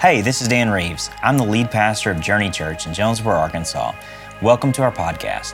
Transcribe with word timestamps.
Hey, 0.00 0.22
this 0.22 0.40
is 0.40 0.48
Dan 0.48 0.70
Reeves. 0.70 1.10
I'm 1.22 1.36
the 1.36 1.44
lead 1.44 1.70
pastor 1.70 2.10
of 2.10 2.22
Journey 2.22 2.48
Church 2.48 2.86
in 2.86 2.94
Jonesboro, 2.94 3.36
Arkansas. 3.36 3.94
Welcome 4.40 4.72
to 4.72 4.82
our 4.82 4.90
podcast. 4.90 5.52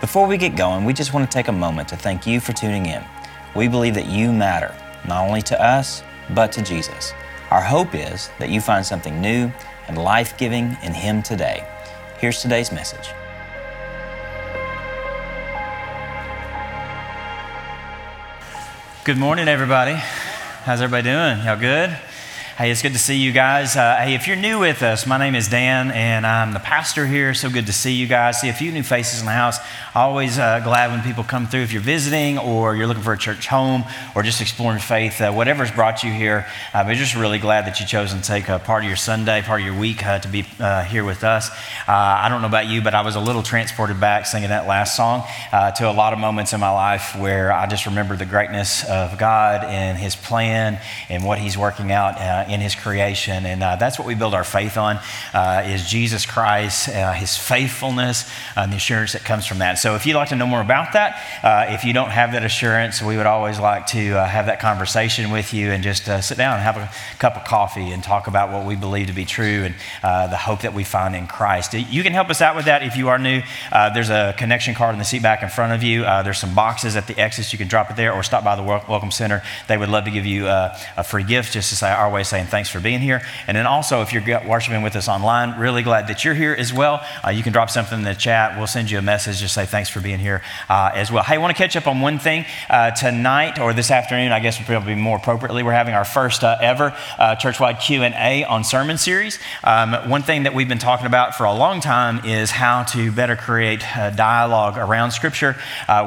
Before 0.00 0.26
we 0.26 0.38
get 0.38 0.56
going, 0.56 0.86
we 0.86 0.94
just 0.94 1.12
want 1.12 1.30
to 1.30 1.34
take 1.34 1.48
a 1.48 1.52
moment 1.52 1.90
to 1.90 1.96
thank 1.96 2.26
you 2.26 2.40
for 2.40 2.54
tuning 2.54 2.86
in. 2.86 3.04
We 3.54 3.68
believe 3.68 3.92
that 3.96 4.06
you 4.06 4.32
matter, 4.32 4.74
not 5.06 5.28
only 5.28 5.42
to 5.42 5.62
us, 5.62 6.02
but 6.30 6.50
to 6.52 6.62
Jesus. 6.62 7.12
Our 7.50 7.60
hope 7.60 7.94
is 7.94 8.30
that 8.38 8.48
you 8.48 8.62
find 8.62 8.82
something 8.82 9.20
new 9.20 9.52
and 9.88 9.98
life 9.98 10.38
giving 10.38 10.74
in 10.82 10.94
Him 10.94 11.22
today. 11.22 11.62
Here's 12.16 12.40
today's 12.40 12.72
message. 12.72 13.10
Good 19.04 19.18
morning, 19.18 19.48
everybody. 19.48 19.96
How's 20.64 20.80
everybody 20.80 21.10
doing? 21.10 21.44
Y'all 21.44 21.60
good? 21.60 21.94
Hey, 22.62 22.70
it's 22.70 22.80
good 22.80 22.92
to 22.92 22.98
see 23.00 23.16
you 23.16 23.32
guys. 23.32 23.74
Uh, 23.74 23.96
hey, 23.96 24.14
if 24.14 24.28
you're 24.28 24.36
new 24.36 24.60
with 24.60 24.84
us, 24.84 25.04
my 25.04 25.18
name 25.18 25.34
is 25.34 25.48
Dan, 25.48 25.90
and 25.90 26.24
I'm 26.24 26.52
the 26.52 26.60
pastor 26.60 27.08
here. 27.08 27.34
So 27.34 27.50
good 27.50 27.66
to 27.66 27.72
see 27.72 27.94
you 27.94 28.06
guys. 28.06 28.40
See 28.40 28.50
a 28.50 28.52
few 28.52 28.70
new 28.70 28.84
faces 28.84 29.18
in 29.18 29.26
the 29.26 29.32
house. 29.32 29.58
Always 29.96 30.38
uh, 30.38 30.60
glad 30.60 30.92
when 30.92 31.02
people 31.02 31.24
come 31.24 31.48
through. 31.48 31.62
If 31.62 31.72
you're 31.72 31.82
visiting, 31.82 32.38
or 32.38 32.76
you're 32.76 32.86
looking 32.86 33.02
for 33.02 33.14
a 33.14 33.18
church 33.18 33.48
home, 33.48 33.82
or 34.14 34.22
just 34.22 34.40
exploring 34.40 34.78
faith, 34.78 35.20
uh, 35.20 35.32
whatever's 35.32 35.72
brought 35.72 36.04
you 36.04 36.12
here, 36.12 36.46
uh, 36.72 36.84
we're 36.86 36.94
just 36.94 37.16
really 37.16 37.40
glad 37.40 37.66
that 37.66 37.80
you 37.80 37.86
chose 37.86 38.14
to 38.14 38.22
take 38.22 38.48
a 38.48 38.60
part 38.60 38.84
of 38.84 38.86
your 38.88 38.96
Sunday, 38.96 39.42
part 39.42 39.60
of 39.60 39.66
your 39.66 39.76
week 39.76 40.06
uh, 40.06 40.20
to 40.20 40.28
be 40.28 40.46
uh, 40.60 40.84
here 40.84 41.04
with 41.04 41.24
us. 41.24 41.50
I 41.88 42.28
don't 42.28 42.42
know 42.42 42.48
about 42.48 42.68
you, 42.68 42.80
but 42.80 42.94
I 42.94 43.00
was 43.00 43.16
a 43.16 43.20
little 43.20 43.42
transported 43.42 43.98
back 43.98 44.24
singing 44.24 44.50
that 44.50 44.68
last 44.68 44.96
song 44.96 45.24
to 45.50 45.90
a 45.90 45.92
lot 45.92 46.12
of 46.12 46.20
moments 46.20 46.52
in 46.52 46.60
my 46.60 46.70
life 46.70 47.16
where 47.18 47.52
I 47.52 47.66
just 47.66 47.86
remember 47.86 48.14
the 48.14 48.24
greatness 48.24 48.88
of 48.88 49.18
God 49.18 49.64
and 49.64 49.98
His 49.98 50.14
plan 50.14 50.78
and 51.08 51.24
what 51.24 51.40
He's 51.40 51.58
working 51.58 51.90
out 51.90 52.20
in 52.52 52.60
His 52.60 52.74
creation. 52.74 53.46
And 53.46 53.62
uh, 53.62 53.76
that's 53.76 53.98
what 53.98 54.06
we 54.06 54.14
build 54.14 54.34
our 54.34 54.44
faith 54.44 54.76
on 54.76 54.98
uh, 55.32 55.64
is 55.66 55.88
Jesus 55.88 56.26
Christ, 56.26 56.88
uh, 56.88 57.12
His 57.12 57.36
faithfulness, 57.36 58.28
uh, 58.56 58.60
and 58.62 58.72
the 58.72 58.76
assurance 58.76 59.12
that 59.12 59.24
comes 59.24 59.46
from 59.46 59.58
that. 59.58 59.78
So 59.78 59.94
if 59.94 60.06
you'd 60.06 60.14
like 60.14 60.28
to 60.28 60.36
know 60.36 60.46
more 60.46 60.60
about 60.60 60.92
that, 60.92 61.20
uh, 61.42 61.72
if 61.72 61.84
you 61.84 61.92
don't 61.92 62.10
have 62.10 62.32
that 62.32 62.44
assurance, 62.44 63.02
we 63.02 63.16
would 63.16 63.26
always 63.26 63.58
like 63.58 63.86
to 63.88 64.18
uh, 64.18 64.26
have 64.26 64.46
that 64.46 64.60
conversation 64.60 65.30
with 65.30 65.54
you 65.54 65.70
and 65.70 65.82
just 65.82 66.04
sit 66.04 66.36
down 66.36 66.54
and 66.54 66.62
have 66.62 66.76
a 66.76 66.90
cup 67.18 67.36
of 67.36 67.44
coffee 67.44 67.90
and 67.90 68.04
talk 68.04 68.26
about 68.26 68.52
what 68.52 68.66
we 68.66 68.76
believe 68.76 69.06
to 69.06 69.12
be 69.12 69.24
true 69.24 69.64
and 69.64 69.74
the 70.30 70.36
hope 70.36 70.62
that 70.62 70.74
we 70.74 70.84
find 70.84 71.16
in 71.16 71.26
Christ. 71.26 71.74
You 71.74 72.02
can 72.02 72.12
help 72.12 72.30
us 72.30 72.40
out 72.40 72.56
with 72.56 72.66
that 72.66 72.82
if 72.82 72.96
you 72.96 73.08
are 73.08 73.18
new. 73.18 73.42
there's 73.94 74.10
a 74.10 74.34
connection 74.36 74.74
card 74.74 74.94
in 74.94 74.98
the 74.98 75.04
seat 75.04 75.22
back 75.22 75.42
in 75.42 75.48
front 75.48 75.72
of 75.72 75.82
you. 75.82 76.02
there's 76.02 76.38
some 76.38 76.54
boxes 76.54 76.96
at 76.96 77.06
the 77.06 77.18
exits. 77.18 77.52
You 77.52 77.58
can 77.58 77.68
drop 77.68 77.90
it 77.90 77.96
there 77.96 78.12
or 78.12 78.22
stop 78.22 78.44
by 78.44 78.56
the 78.56 78.62
Welcome 78.62 79.10
Center. 79.10 79.42
They 79.68 79.76
would 79.76 79.88
love 79.88 80.04
to 80.04 80.10
give 80.10 80.26
you 80.26 80.48
a 80.48 81.04
free 81.04 81.24
gift 81.24 81.52
just 81.52 81.70
to 81.70 81.76
say 81.76 81.90
our 81.90 82.10
way 82.10 82.22
saying 82.32 82.46
thanks 82.46 82.70
for 82.70 82.80
being 82.80 83.00
here. 83.00 83.20
And 83.46 83.54
then 83.54 83.66
also, 83.66 84.00
if 84.00 84.10
you're 84.10 84.22
worshiping 84.46 84.80
with 84.80 84.96
us 84.96 85.06
online, 85.06 85.60
really 85.60 85.82
glad 85.82 86.08
that 86.08 86.24
you're 86.24 86.32
here 86.32 86.56
as 86.58 86.72
well. 86.72 87.04
Uh, 87.22 87.28
you 87.28 87.42
can 87.42 87.52
drop 87.52 87.68
something 87.68 87.98
in 87.98 88.04
the 88.04 88.14
chat. 88.14 88.56
We'll 88.56 88.66
send 88.66 88.90
you 88.90 88.98
a 88.98 89.02
message. 89.02 89.38
Just 89.38 89.52
say 89.52 89.66
thanks 89.66 89.90
for 89.90 90.00
being 90.00 90.18
here 90.18 90.40
uh, 90.70 90.90
as 90.94 91.12
well. 91.12 91.22
Hey, 91.22 91.34
I 91.34 91.38
want 91.38 91.54
to 91.54 91.62
catch 91.62 91.76
up 91.76 91.86
on 91.86 92.00
one 92.00 92.18
thing 92.18 92.46
uh, 92.70 92.92
tonight 92.92 93.58
or 93.58 93.74
this 93.74 93.90
afternoon. 93.90 94.32
I 94.32 94.40
guess 94.40 94.58
would 94.58 94.66
probably 94.66 94.94
be 94.94 95.00
more 95.00 95.18
appropriately. 95.18 95.62
We're 95.62 95.72
having 95.72 95.92
our 95.92 96.06
first 96.06 96.42
uh, 96.42 96.56
ever 96.62 96.96
uh, 97.18 97.36
churchwide 97.36 97.82
Q 97.82 98.02
and 98.02 98.14
A 98.14 98.44
on 98.44 98.64
sermon 98.64 98.96
series. 98.96 99.38
Um, 99.62 99.92
one 100.08 100.22
thing 100.22 100.44
that 100.44 100.54
we've 100.54 100.70
been 100.70 100.78
talking 100.78 101.06
about 101.06 101.34
for 101.34 101.44
a 101.44 101.52
long 101.52 101.82
time 101.82 102.24
is 102.24 102.50
how 102.50 102.84
to 102.84 103.12
better 103.12 103.36
create 103.36 103.80
dialogue 104.16 104.78
around 104.78 105.10
Scripture. 105.10 105.54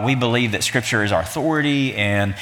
We 0.04 0.16
believe 0.16 0.54
that 0.54 0.64
Scripture 0.64 1.04
is 1.04 1.12
our 1.12 1.22
authority, 1.22 1.94
and 1.94 2.34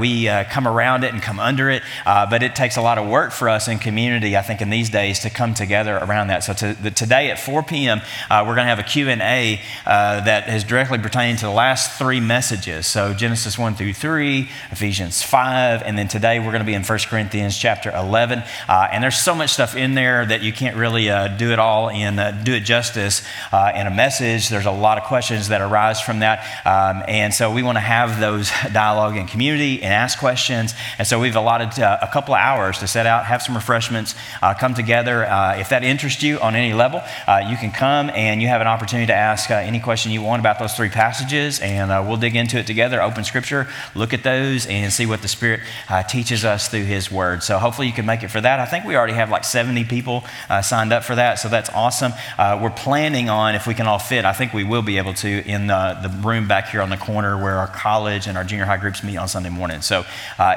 we 0.00 0.28
come 0.48 0.66
around 0.66 1.04
it 1.04 1.12
and 1.12 1.22
come 1.22 1.38
under 1.38 1.68
it. 1.68 1.82
but 2.06 2.42
it 2.42 2.56
takes 2.56 2.78
a 2.78 2.82
lot 2.82 2.96
of 2.96 3.06
work 3.06 3.17
for 3.32 3.48
us 3.48 3.66
in 3.66 3.78
community, 3.78 4.36
I 4.36 4.42
think, 4.42 4.60
in 4.60 4.70
these 4.70 4.90
days 4.90 5.18
to 5.20 5.30
come 5.30 5.52
together 5.52 5.96
around 5.96 6.28
that. 6.28 6.44
So 6.44 6.52
to, 6.54 6.74
the, 6.74 6.90
today 6.90 7.30
at 7.30 7.38
4 7.38 7.64
p.m., 7.64 8.00
uh, 8.30 8.44
we're 8.46 8.54
going 8.54 8.66
to 8.66 8.74
have 8.74 8.78
a 8.78 8.84
Q&A 8.84 9.60
uh, 9.84 10.20
that 10.20 10.48
is 10.48 10.62
directly 10.62 10.98
pertaining 10.98 11.36
to 11.36 11.46
the 11.46 11.50
last 11.50 11.98
three 11.98 12.20
messages. 12.20 12.86
So 12.86 13.14
Genesis 13.14 13.58
1 13.58 13.74
through 13.74 13.94
3, 13.94 14.48
Ephesians 14.70 15.22
5, 15.22 15.82
and 15.82 15.98
then 15.98 16.06
today 16.06 16.38
we're 16.38 16.52
going 16.52 16.60
to 16.60 16.66
be 16.66 16.74
in 16.74 16.84
1 16.84 16.98
Corinthians 17.08 17.58
chapter 17.58 17.90
11. 17.90 18.42
Uh, 18.68 18.88
and 18.92 19.02
there's 19.02 19.18
so 19.18 19.34
much 19.34 19.50
stuff 19.50 19.74
in 19.74 19.94
there 19.94 20.24
that 20.24 20.42
you 20.42 20.52
can't 20.52 20.76
really 20.76 21.10
uh, 21.10 21.28
do 21.28 21.50
it 21.50 21.58
all 21.58 21.90
and 21.90 22.20
uh, 22.20 22.30
do 22.30 22.54
it 22.54 22.60
justice 22.60 23.22
uh, 23.50 23.72
in 23.74 23.88
a 23.88 23.90
message. 23.90 24.48
There's 24.48 24.66
a 24.66 24.70
lot 24.70 24.96
of 24.96 25.04
questions 25.04 25.48
that 25.48 25.60
arise 25.60 26.00
from 26.00 26.20
that. 26.20 26.38
Um, 26.64 27.02
and 27.08 27.34
so 27.34 27.52
we 27.52 27.64
want 27.64 27.76
to 27.76 27.80
have 27.80 28.20
those 28.20 28.50
dialogue 28.72 29.16
in 29.16 29.26
community 29.26 29.82
and 29.82 29.92
ask 29.92 30.18
questions. 30.20 30.74
And 30.98 31.08
so 31.08 31.18
we've 31.18 31.36
allotted 31.36 31.82
a 31.82 32.08
couple 32.12 32.34
of 32.34 32.40
hours 32.40 32.78
to 32.78 32.86
set 32.86 33.07
out, 33.08 33.24
have 33.24 33.42
some 33.42 33.56
refreshments, 33.56 34.14
uh, 34.42 34.54
come 34.54 34.74
together. 34.74 35.26
Uh, 35.26 35.56
if 35.58 35.70
that 35.70 35.82
interests 35.82 36.22
you 36.22 36.38
on 36.38 36.54
any 36.54 36.72
level, 36.72 37.02
uh, 37.26 37.42
you 37.48 37.56
can 37.56 37.72
come 37.72 38.10
and 38.10 38.40
you 38.40 38.48
have 38.48 38.60
an 38.60 38.66
opportunity 38.66 39.06
to 39.06 39.14
ask 39.14 39.50
uh, 39.50 39.54
any 39.54 39.80
question 39.80 40.12
you 40.12 40.22
want 40.22 40.40
about 40.40 40.58
those 40.58 40.74
three 40.74 40.88
passages, 40.88 41.58
and 41.60 41.90
uh, 41.90 42.04
we'll 42.06 42.16
dig 42.16 42.36
into 42.36 42.58
it 42.58 42.66
together, 42.66 43.02
open 43.02 43.24
scripture, 43.24 43.66
look 43.94 44.12
at 44.12 44.22
those, 44.22 44.66
and 44.66 44.92
see 44.92 45.06
what 45.06 45.22
the 45.22 45.28
Spirit 45.28 45.60
teaches 46.08 46.44
us 46.44 46.68
through 46.68 46.84
His 46.84 47.10
Word. 47.10 47.42
So 47.42 47.58
hopefully 47.58 47.86
you 47.86 47.92
can 47.92 48.06
make 48.06 48.22
it 48.22 48.28
for 48.28 48.40
that. 48.40 48.60
I 48.60 48.66
think 48.66 48.84
we 48.84 48.94
already 48.94 49.14
have 49.14 49.30
like 49.30 49.44
70 49.44 49.84
people 49.84 50.24
signed 50.62 50.92
up 50.92 51.04
for 51.04 51.14
that, 51.14 51.38
so 51.38 51.48
that's 51.48 51.70
awesome. 51.70 52.12
we're 52.38 52.70
planning 52.70 53.28
on, 53.30 53.54
if 53.54 53.66
we 53.66 53.74
can 53.74 53.86
all 53.86 53.98
fit, 53.98 54.24
I 54.24 54.32
think 54.32 54.52
we 54.52 54.64
will 54.64 54.82
be 54.82 54.98
able 54.98 55.14
to 55.14 55.48
in 55.48 55.66
the, 55.66 56.18
room 56.18 56.48
back 56.48 56.68
here 56.68 56.82
on 56.82 56.90
the 56.90 56.96
corner 56.96 57.40
where 57.40 57.56
our 57.56 57.68
college 57.68 58.26
and 58.26 58.36
our 58.36 58.44
junior 58.44 58.64
high 58.64 58.76
groups 58.76 59.02
meet 59.02 59.16
on 59.16 59.28
Sunday 59.28 59.50
morning. 59.50 59.80
So, 59.82 60.04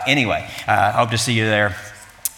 anyway, 0.07 0.50
I 0.67 0.91
hope 0.91 1.11
to 1.11 1.17
see 1.17 1.34
you 1.34 1.45
there. 1.45 1.75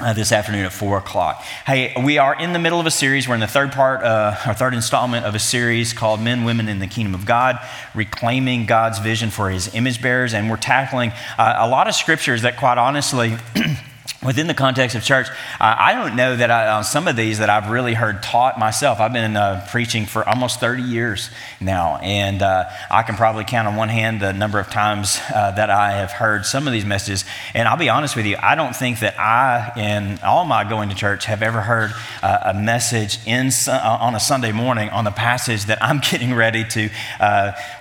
Uh, 0.03 0.11
this 0.11 0.33
afternoon 0.33 0.65
at 0.65 0.73
4 0.73 0.97
o'clock. 0.97 1.41
Hey, 1.65 1.93
we 2.03 2.17
are 2.17 2.37
in 2.37 2.51
the 2.51 2.59
middle 2.59 2.77
of 2.77 2.85
a 2.85 2.91
series. 2.91 3.25
We're 3.25 3.35
in 3.35 3.39
the 3.39 3.47
third 3.47 3.71
part, 3.71 4.03
uh, 4.03 4.35
our 4.45 4.53
third 4.53 4.73
installment 4.73 5.25
of 5.25 5.33
a 5.33 5.39
series 5.39 5.93
called 5.93 6.19
Men, 6.19 6.43
Women 6.43 6.67
in 6.67 6.79
the 6.79 6.87
Kingdom 6.87 7.15
of 7.15 7.25
God, 7.25 7.57
reclaiming 7.95 8.65
God's 8.65 8.99
vision 8.99 9.29
for 9.29 9.49
his 9.49 9.73
image 9.73 10.01
bearers. 10.01 10.33
And 10.33 10.49
we're 10.49 10.57
tackling 10.57 11.13
uh, 11.37 11.55
a 11.57 11.69
lot 11.69 11.87
of 11.87 11.95
scriptures 11.95 12.41
that, 12.41 12.57
quite 12.57 12.77
honestly, 12.77 13.37
within 14.23 14.47
the 14.47 14.53
context 14.53 14.95
of 14.95 15.03
church, 15.03 15.27
uh, 15.59 15.75
I 15.77 15.93
don't 15.93 16.15
know 16.15 16.35
that 16.35 16.49
I, 16.49 16.69
on 16.69 16.83
some 16.83 17.07
of 17.07 17.15
these 17.15 17.39
that 17.39 17.49
I've 17.49 17.69
really 17.69 17.93
heard 17.93 18.23
taught 18.23 18.57
myself. 18.57 18.99
I've 18.99 19.13
been 19.13 19.35
uh, 19.35 19.65
preaching 19.69 20.05
for 20.05 20.27
almost 20.27 20.59
30 20.59 20.83
years 20.83 21.29
now, 21.59 21.97
and 21.97 22.41
uh, 22.41 22.65
I 22.89 23.03
can 23.03 23.15
probably 23.15 23.43
count 23.43 23.67
on 23.67 23.75
one 23.75 23.89
hand 23.89 24.21
the 24.21 24.33
number 24.33 24.59
of 24.59 24.69
times 24.69 25.19
uh, 25.33 25.51
that 25.51 25.69
I 25.69 25.91
have 25.93 26.11
heard 26.11 26.45
some 26.45 26.67
of 26.67 26.73
these 26.73 26.85
messages. 26.85 27.25
And 27.53 27.67
I'll 27.67 27.77
be 27.77 27.89
honest 27.89 28.15
with 28.15 28.25
you, 28.25 28.37
I 28.41 28.55
don't 28.55 28.75
think 28.75 28.99
that 28.99 29.19
I, 29.19 29.73
in 29.77 30.19
all 30.23 30.45
my 30.45 30.63
going 30.63 30.89
to 30.89 30.95
church, 30.95 31.25
have 31.25 31.41
ever 31.41 31.61
heard 31.61 31.91
uh, 32.21 32.39
a 32.43 32.53
message 32.53 33.19
in, 33.25 33.49
uh, 33.67 33.97
on 33.99 34.15
a 34.15 34.19
Sunday 34.19 34.51
morning 34.51 34.89
on 34.89 35.03
the 35.03 35.11
passage 35.11 35.65
that 35.65 35.81
I'm 35.81 35.99
getting 36.11 36.33
ready 36.33 36.63
to 36.65 36.89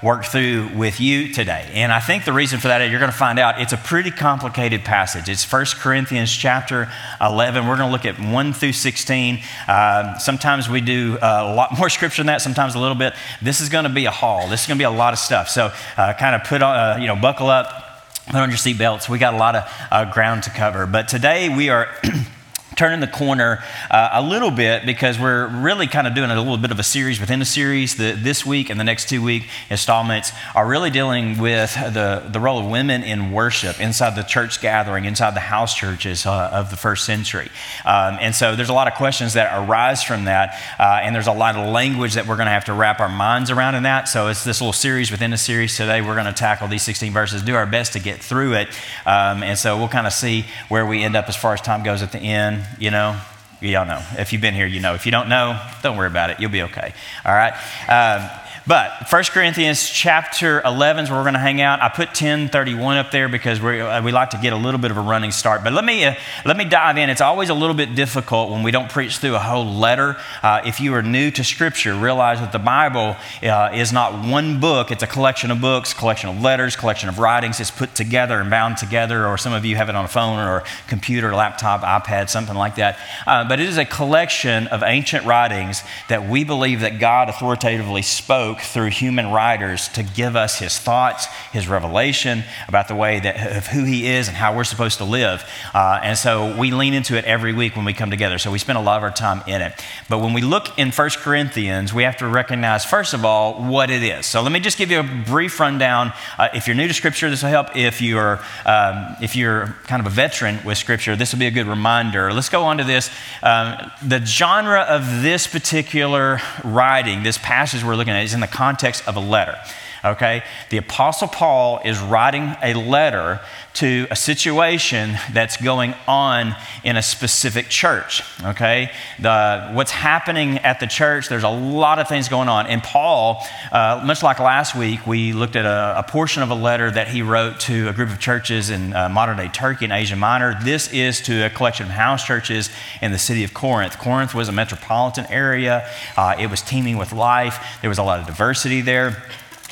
work 0.03 0.25
through 0.25 0.71
with 0.75 1.01
you 1.01 1.33
today. 1.33 1.69
And 1.75 1.93
I 1.93 2.01
think 2.01 2.25
the 2.25 2.33
reason 2.33 2.59
for 2.59 2.69
that, 2.69 2.83
you're 2.91 3.01
going 3.01 3.11
to 3.11 3.17
find 3.17 3.39
out, 3.39 3.61
it's 3.61 3.73
a 3.73 3.77
pretty 3.77 4.11
complicated 4.11 4.85
passage. 4.85 5.29
It's 5.29 5.51
1 5.51 5.67
Corinthians 5.79 6.32
chapter 6.37 6.91
11. 7.21 7.67
We're 7.67 7.77
going 7.77 7.89
to 7.89 7.93
look 7.93 8.07
at 8.07 8.19
1 8.19 8.53
through 8.53 8.73
16. 8.73 9.41
Uh, 9.69 10.19
sometimes 10.19 10.69
we 10.69 10.81
do 10.81 11.19
uh, 11.21 11.53
a 11.53 11.55
lot 11.55 11.77
more 11.79 11.89
scripture 11.89 12.21
than 12.21 12.27
that, 12.27 12.43
sometimes 12.43 12.75
a 12.75 12.79
little 12.79 12.95
bit. 12.95 13.15
This 13.41 13.61
is 13.61 13.69
going 13.69 13.85
to 13.85 13.91
be 13.91 14.07
a 14.07 14.11
haul. 14.11 14.49
This 14.49 14.63
is 14.63 14.67
going 14.67 14.79
to 14.79 14.81
be 14.81 14.85
a 14.85 14.91
lot 14.91 15.13
of 15.13 15.19
stuff. 15.19 15.49
So 15.49 15.73
uh, 15.97 16.13
kind 16.15 16.35
of 16.35 16.45
put 16.45 16.63
on, 16.63 16.77
uh, 16.77 16.99
you 17.01 17.07
know, 17.07 17.17
buckle 17.17 17.49
up, 17.49 18.09
put 18.27 18.37
on 18.37 18.49
your 18.49 18.59
seatbelts. 18.59 19.09
We 19.09 19.19
got 19.19 19.35
a 19.35 19.39
lot 19.39 19.57
of 19.57 19.73
uh, 19.91 20.13
ground 20.13 20.45
to 20.45 20.51
cover. 20.51 20.87
But 20.87 21.09
today 21.09 21.49
we 21.49 21.69
are. 21.69 21.89
turning 22.77 23.01
the 23.01 23.07
corner 23.07 23.63
uh, 23.91 24.11
a 24.13 24.23
little 24.23 24.51
bit 24.51 24.87
because 24.87 25.19
we're 25.19 25.47
really 25.47 25.87
kind 25.87 26.07
of 26.07 26.15
doing 26.15 26.31
a 26.31 26.37
little 26.37 26.57
bit 26.57 26.71
of 26.71 26.79
a 26.79 26.83
series 26.83 27.21
within 27.21 27.43
a 27.43 27.45
series. 27.45 27.97
The, 27.97 28.13
this 28.13 28.47
week 28.47 28.71
and 28.71 28.81
the 28.81 28.85
next 28.85 29.09
two 29.09 29.23
week 29.23 29.49
installments 29.71 30.33
are 30.55 30.67
really 30.67 30.91
dealing 30.91 31.39
with 31.39 31.75
the, 31.75 32.27
the 32.31 32.41
role 32.41 32.59
of 32.59 32.67
women 32.67 33.03
in 33.03 33.33
worship 33.33 33.81
inside 33.81 34.17
the 34.17 34.23
church 34.23 34.61
gathering, 34.61 35.05
inside 35.05 35.35
the 35.35 35.41
house 35.41 35.75
churches 35.75 36.25
uh, 36.27 36.51
of 36.53 36.71
the 36.71 36.77
first 36.77 37.05
century. 37.05 37.49
Um, 37.85 38.19
and 38.21 38.35
so 38.35 38.57
there's 38.57 38.69
a 38.69 38.75
lot 38.75 38.89
of 38.89 38.95
questions 38.95 39.35
that 39.35 39.53
arise 39.57 40.03
from 40.03 40.25
that, 40.25 40.59
uh, 40.79 41.01
and 41.03 41.15
there's 41.15 41.27
a 41.27 41.33
lot 41.33 41.57
of 41.57 41.69
language 41.69 42.15
that 42.15 42.27
we're 42.27 42.37
going 42.37 42.47
to 42.47 42.53
have 42.53 42.67
to 42.67 42.73
wrap 42.73 43.01
our 43.01 43.09
minds 43.09 43.51
around 43.51 43.75
in 43.75 43.83
that. 43.83 44.09
So 44.09 44.29
it's 44.29 44.45
this 44.45 44.61
little 44.61 44.73
series 44.73 45.11
within 45.11 45.33
a 45.33 45.39
series. 45.39 45.77
Today 45.77 46.01
we're 46.01 46.15
going 46.15 46.27
to 46.27 46.33
tackle 46.33 46.69
these 46.69 46.83
16 46.83 47.13
verses, 47.13 47.43
do 47.43 47.55
our 47.55 47.67
best 47.67 47.93
to 47.93 48.01
get 48.01 48.23
through 48.23 48.55
it. 48.55 48.69
Um, 49.05 49.43
and 49.43 49.59
so 49.59 49.77
we'll 49.77 49.89
kind 49.89 50.07
of 50.07 50.13
see 50.13 50.47
where 50.69 50.87
we 50.87 51.03
end 51.03 51.17
up 51.17 51.29
as 51.29 51.37
far 51.37 51.55
as 51.55 51.61
time 51.61 51.83
goes 51.83 52.03
at 52.03 52.13
the 52.13 52.19
end 52.19 52.62
you 52.79 52.91
know, 52.91 53.19
y'all 53.61 53.87
know. 53.87 54.03
If 54.19 54.33
you've 54.33 54.43
been 54.43 54.55
here, 54.55 54.67
you 54.67 54.81
know. 54.81 54.95
If 54.95 55.07
you 55.07 55.13
don't 55.13 55.29
know, 55.29 55.61
don't 55.83 55.97
worry 55.97 56.09
about 56.09 56.31
it. 56.31 56.41
You'll 56.41 56.51
be 56.51 56.63
okay. 56.63 56.93
All 57.25 57.35
right. 57.35 57.53
Um, 57.89 58.29
but 58.67 59.11
1 59.11 59.25
Corinthians 59.25 59.89
chapter 59.89 60.63
11 60.63 61.05
is 61.05 61.11
where 61.11 61.19
we're 61.19 61.25
going 61.25 61.35
to 61.35 61.41
hang 61.41 61.61
out. 61.61 61.83
I 61.83 61.89
put 61.89 62.09
1031 62.09 62.97
up 62.97 63.11
there 63.11 63.29
because 63.29 63.61
we 63.61 63.81
uh, 63.81 64.03
we 64.03 64.13
like 64.13 64.31
to 64.31 64.39
get 64.39 64.53
a 64.53 64.57
little 64.57 64.79
bit 64.79 64.91
of 64.91 64.97
a 64.97 65.01
running 65.01 65.33
start. 65.33 65.65
But 65.65 65.73
let 65.73 65.85
me, 65.85 66.05
uh, 66.05 66.15
let 66.45 66.57
me 66.57 66.65
dive 66.65 66.97
in. 66.97 67.11
It's 67.11 67.21
always 67.21 67.49
a 67.49 67.55
little 67.55 67.75
bit 67.75 67.95
difficult 67.95 68.51
when 68.51 68.63
we 68.63 68.71
don't 68.71 68.89
preach 68.89 69.19
through 69.19 69.35
a 69.35 69.41
whole 69.41 69.65
letter. 69.65 70.17
Uh, 70.43 70.61
if 70.65 70.81
you 70.81 70.95
are 70.95 71.03
new 71.03 71.31
to 71.33 71.43
Scripture, 71.43 71.95
realize 71.95 72.39
that 72.41 72.53
the 72.53 72.59
Bible 72.59 73.17
uh, 73.43 73.71
is 73.75 73.93
not 73.93 74.25
one 74.27 74.61
book. 74.61 74.91
It's 74.91 75.03
a 75.03 75.09
collection 75.09 75.51
of 75.51 75.61
books, 75.61 75.93
collection 75.93 76.31
of 76.31 76.41
letters, 76.41 76.77
collection 76.77 77.09
of 77.09 77.19
writings. 77.19 77.59
It's 77.59 77.71
put 77.71 77.95
together 77.95 78.41
and 78.41 78.49
bound 78.49 78.77
together, 78.77 79.27
or 79.27 79.37
some 79.39 79.53
of 79.53 79.65
you 79.65 79.77
have 79.77 79.89
it 79.89 79.97
on 79.97 80.05
a 80.05 80.09
phone 80.09 80.39
or 80.39 80.63
computer, 80.87 81.35
laptop, 81.35 81.81
iPad, 81.81 82.29
something 82.31 82.57
like 82.57 82.77
that. 82.77 82.99
Uh, 83.27 83.49
but 83.49 83.59
it 83.59 83.69
is 83.69 83.79
a 83.79 83.85
collection 83.85 84.69
of 84.69 84.83
ancient 84.83 85.27
writings 85.27 85.83
that 86.09 86.29
we 86.29 86.45
believe 86.45 86.81
that 86.81 87.01
God 87.01 87.29
authoritatively 87.29 88.03
spoke 88.03 88.52
through 88.61 88.91
human 88.91 89.31
writers 89.31 89.89
to 89.91 90.03
give 90.03 90.37
us 90.37 90.59
his 90.59 90.79
thoughts, 90.79 91.27
his 91.53 91.69
revelation 91.69 92.45
about 92.69 92.89
the 92.89 92.95
way 92.95 93.21
that 93.21 93.57
of 93.57 93.67
who 93.69 93.85
he 93.85 94.07
is 94.07 94.29
and 94.29 94.37
how 94.37 94.57
we're 94.57 94.65
supposed 94.65 94.99
to 94.99 95.05
live. 95.05 95.49
Uh, 95.75 96.01
and 96.03 96.19
so 96.19 96.57
we 96.57 96.71
lean 96.71 96.95
into 96.95 97.17
it 97.17 97.25
every 97.25 97.53
week 97.53 97.77
when 97.77 97.85
we 97.85 97.93
come 97.93 98.11
together. 98.11 98.39
So 98.39 98.51
we 98.51 98.59
spend 98.59 98.79
a 98.79 98.83
lot 98.83 98.97
of 98.97 99.03
our 99.03 99.11
time 99.11 99.43
in 99.47 99.63
it. 99.63 99.73
But 100.09 100.19
when 100.21 100.33
we 100.33 100.43
look 100.43 100.79
in 100.79 100.91
1 100.91 101.11
Corinthians, 101.19 101.95
we 101.95 102.03
have 102.03 102.17
to 102.19 102.29
recognize, 102.29 102.85
first 102.85 103.15
of 103.15 103.25
all, 103.25 103.55
what 103.63 103.91
it 103.91 104.03
is. 104.03 104.27
So 104.27 104.43
let 104.43 104.53
me 104.53 104.61
just 104.61 104.79
give 104.79 104.91
you 104.91 105.01
a 105.01 105.25
brief 105.27 105.59
rundown. 105.61 106.13
Uh, 106.39 106.49
if 106.55 106.67
you're 106.67 106.77
new 106.77 106.89
to 106.89 106.95
Scripture, 106.95 107.31
this 107.31 107.43
will 107.43 107.51
help. 107.51 107.77
If 107.77 108.01
you're, 108.01 108.41
um, 108.67 109.17
if 109.23 109.37
you're 109.37 109.77
kind 109.85 110.01
of 110.01 110.07
a 110.07 110.15
veteran 110.15 110.59
with 110.65 110.79
Scripture, 110.79 111.17
this 111.17 111.33
will 111.33 111.41
be 111.41 111.47
a 111.47 111.51
good 111.51 111.67
reminder. 111.67 112.33
Let's 112.33 112.49
go 112.49 112.63
on 112.65 112.79
to 112.79 112.85
this. 112.85 113.11
Um, 113.43 113.91
the 114.07 114.25
genre 114.25 114.81
of 114.81 115.23
this 115.23 115.47
particular 115.47 116.41
writing, 116.65 117.23
this 117.23 117.39
passage 117.39 117.85
we're 117.85 117.97
looking 117.97 118.15
at, 118.15 118.25
is 118.25 118.35
in 118.35 118.41
the 118.43 118.47
context 118.47 119.07
of 119.09 119.17
a 119.17 119.21
letter. 119.21 119.59
Okay? 120.05 120.43
The 120.71 120.79
Apostle 120.79 121.29
Paul 121.29 121.81
is 121.85 121.99
writing 122.01 122.55
a 122.63 122.75
letter 122.75 123.41
to 123.75 124.07
a 124.11 124.17
situation 124.17 125.17
that's 125.33 125.57
going 125.57 125.95
on 126.07 126.55
in 126.85 126.97
a 126.97 127.03
specific 127.03 127.69
church. 127.69 128.23
Okay? 128.45 128.91
The, 129.19 129.71
what's 129.73 129.93
happening 129.93 130.59
at 130.59 130.81
the 130.81 130.87
church, 130.87 131.29
there's 131.29 131.45
a 131.45 131.49
lot 131.49 131.99
of 131.99 132.09
things 132.09 132.29
going 132.29 132.49
on. 132.49 132.67
And 132.67 132.83
Paul, 132.83 133.43
uh, 133.71 134.03
much 134.05 134.23
like 134.23 134.41
last 134.41 134.75
week, 134.75 135.07
we 135.07 135.33
looked 135.33 135.57
at 135.57 135.65
a, 135.65 136.01
a, 136.01 136.03
portion 136.03 136.43
of 136.43 136.51
a 136.51 136.55
letter 136.55 136.91
that 136.91 137.09
he 137.09 137.23
wrote 137.23 137.61
to 137.61 137.89
a 137.89 137.93
group 137.93 138.11
of 138.11 138.19
churches 138.19 138.69
in 138.69 138.93
uh, 138.93 139.09
modern 139.09 139.37
day 139.37 139.49
Turkey 139.49 139.87
and 139.87 139.93
Asia 139.93 140.17
Minor. 140.17 140.59
This 140.63 140.93
is 140.93 141.21
to 141.23 141.47
a 141.47 141.51
collection 141.51 141.87
of 141.87 141.93
house 141.93 142.27
churches 142.27 142.71
in 143.01 143.13
the 143.13 143.19
city 143.19 143.45
of 143.45 143.55
Corinth. 143.55 143.99
Corinth 143.99 144.35
was 144.35 144.49
a 144.49 144.53
metropolitan 144.53 145.27
area, 145.31 145.89
uh, 146.17 146.35
it 146.39 146.51
was 146.51 146.61
teeming 146.61 146.99
with 146.99 147.13
life, 147.13 147.79
there 147.81 147.89
was 147.89 147.99
a 147.99 148.03
lot 148.03 148.21
of 148.21 148.27
diversity 148.27 148.81
there. 148.81 149.23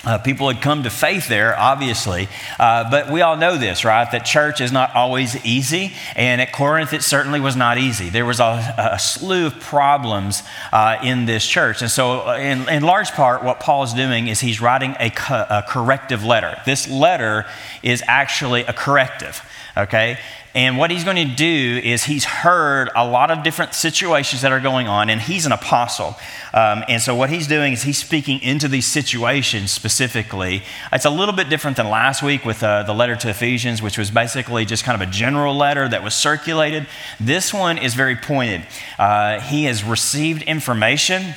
Uh, 0.02 0.16
people 0.16 0.48
had 0.50 0.62
come 0.62 0.82
to 0.82 0.88
faith 0.88 1.28
there, 1.28 1.58
obviously, 1.58 2.26
uh, 2.58 2.90
but 2.90 3.10
we 3.10 3.20
all 3.20 3.36
know 3.36 3.58
this, 3.58 3.84
right? 3.84 4.10
That 4.10 4.24
church 4.24 4.62
is 4.62 4.72
not 4.72 4.94
always 4.94 5.44
easy, 5.44 5.92
and 6.16 6.40
at 6.40 6.52
Corinth 6.52 6.94
it 6.94 7.02
certainly 7.02 7.38
was 7.38 7.54
not 7.54 7.76
easy. 7.76 8.08
There 8.08 8.24
was 8.24 8.40
a, 8.40 8.74
a 8.78 8.98
slew 8.98 9.46
of 9.46 9.60
problems 9.60 10.42
uh, 10.72 10.96
in 11.02 11.26
this 11.26 11.46
church, 11.46 11.82
and 11.82 11.90
so, 11.90 12.26
uh, 12.26 12.38
in, 12.38 12.66
in, 12.70 12.82
large 12.82 13.12
part, 13.12 13.44
what 13.44 13.60
Paul 13.60 13.82
is 13.82 13.92
doing 13.92 14.28
is 14.28 14.40
he's 14.40 14.58
writing 14.58 14.96
a, 14.98 15.10
co- 15.10 15.46
a 15.50 15.64
corrective 15.68 16.24
letter. 16.24 16.56
This 16.64 16.88
letter 16.88 17.44
is 17.82 18.02
actually 18.06 18.62
a 18.62 18.72
corrective, 18.72 19.42
okay? 19.76 20.18
And 20.52 20.78
what 20.78 20.90
he's 20.90 21.04
going 21.04 21.28
to 21.28 21.34
do 21.34 21.80
is 21.84 22.04
he's 22.04 22.24
heard 22.24 22.90
a 22.96 23.06
lot 23.06 23.30
of 23.30 23.44
different 23.44 23.72
situations 23.72 24.42
that 24.42 24.50
are 24.50 24.58
going 24.58 24.88
on, 24.88 25.08
and 25.08 25.20
he's 25.20 25.46
an 25.46 25.52
apostle. 25.52 26.16
Um, 26.52 26.82
and 26.88 27.00
so 27.00 27.14
what 27.14 27.30
he's 27.30 27.46
doing 27.46 27.72
is 27.72 27.84
he's 27.84 27.98
speaking 27.98 28.42
into 28.42 28.66
these 28.66 28.86
situations 28.86 29.70
specifically. 29.70 30.62
It's 30.92 31.04
a 31.04 31.10
little 31.10 31.34
bit 31.34 31.48
different 31.48 31.76
than 31.76 31.88
last 31.88 32.20
week 32.22 32.44
with 32.44 32.64
uh, 32.64 32.82
the 32.82 32.92
letter 32.92 33.14
to 33.14 33.30
Ephesians, 33.30 33.80
which 33.80 33.96
was 33.96 34.10
basically 34.10 34.64
just 34.64 34.82
kind 34.82 35.00
of 35.00 35.08
a 35.08 35.10
general 35.10 35.56
letter 35.56 35.88
that 35.88 36.02
was 36.02 36.14
circulated. 36.14 36.88
This 37.20 37.54
one 37.54 37.78
is 37.78 37.94
very 37.94 38.16
pointed. 38.16 38.66
Uh, 38.98 39.38
he 39.40 39.64
has 39.64 39.84
received 39.84 40.42
information 40.42 41.34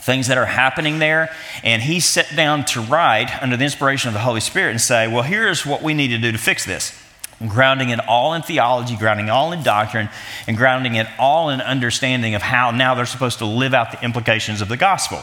things 0.00 0.28
that 0.28 0.36
are 0.36 0.46
happening 0.46 0.98
there. 0.98 1.34
And 1.62 1.80
he 1.80 2.00
sat 2.00 2.34
down 2.36 2.66
to 2.66 2.82
write 2.82 3.30
under 3.42 3.56
the 3.56 3.64
inspiration 3.64 4.08
of 4.08 4.14
the 4.14 4.20
Holy 4.20 4.40
Spirit 4.40 4.72
and 4.72 4.80
say, 4.80 5.08
Well, 5.08 5.22
here's 5.22 5.64
what 5.64 5.82
we 5.82 5.94
need 5.94 6.08
to 6.08 6.18
do 6.18 6.32
to 6.32 6.38
fix 6.38 6.66
this 6.66 7.05
grounding 7.40 7.90
it 7.90 8.00
all 8.08 8.34
in 8.34 8.42
theology, 8.42 8.96
grounding 8.96 9.28
all 9.28 9.52
in 9.52 9.62
doctrine, 9.62 10.08
and 10.46 10.56
grounding 10.56 10.94
it 10.94 11.06
all 11.18 11.50
in 11.50 11.60
understanding 11.60 12.34
of 12.34 12.42
how 12.42 12.70
now 12.70 12.94
they're 12.94 13.06
supposed 13.06 13.38
to 13.38 13.46
live 13.46 13.74
out 13.74 13.92
the 13.92 14.02
implications 14.02 14.60
of 14.60 14.68
the 14.68 14.76
gospel. 14.76 15.22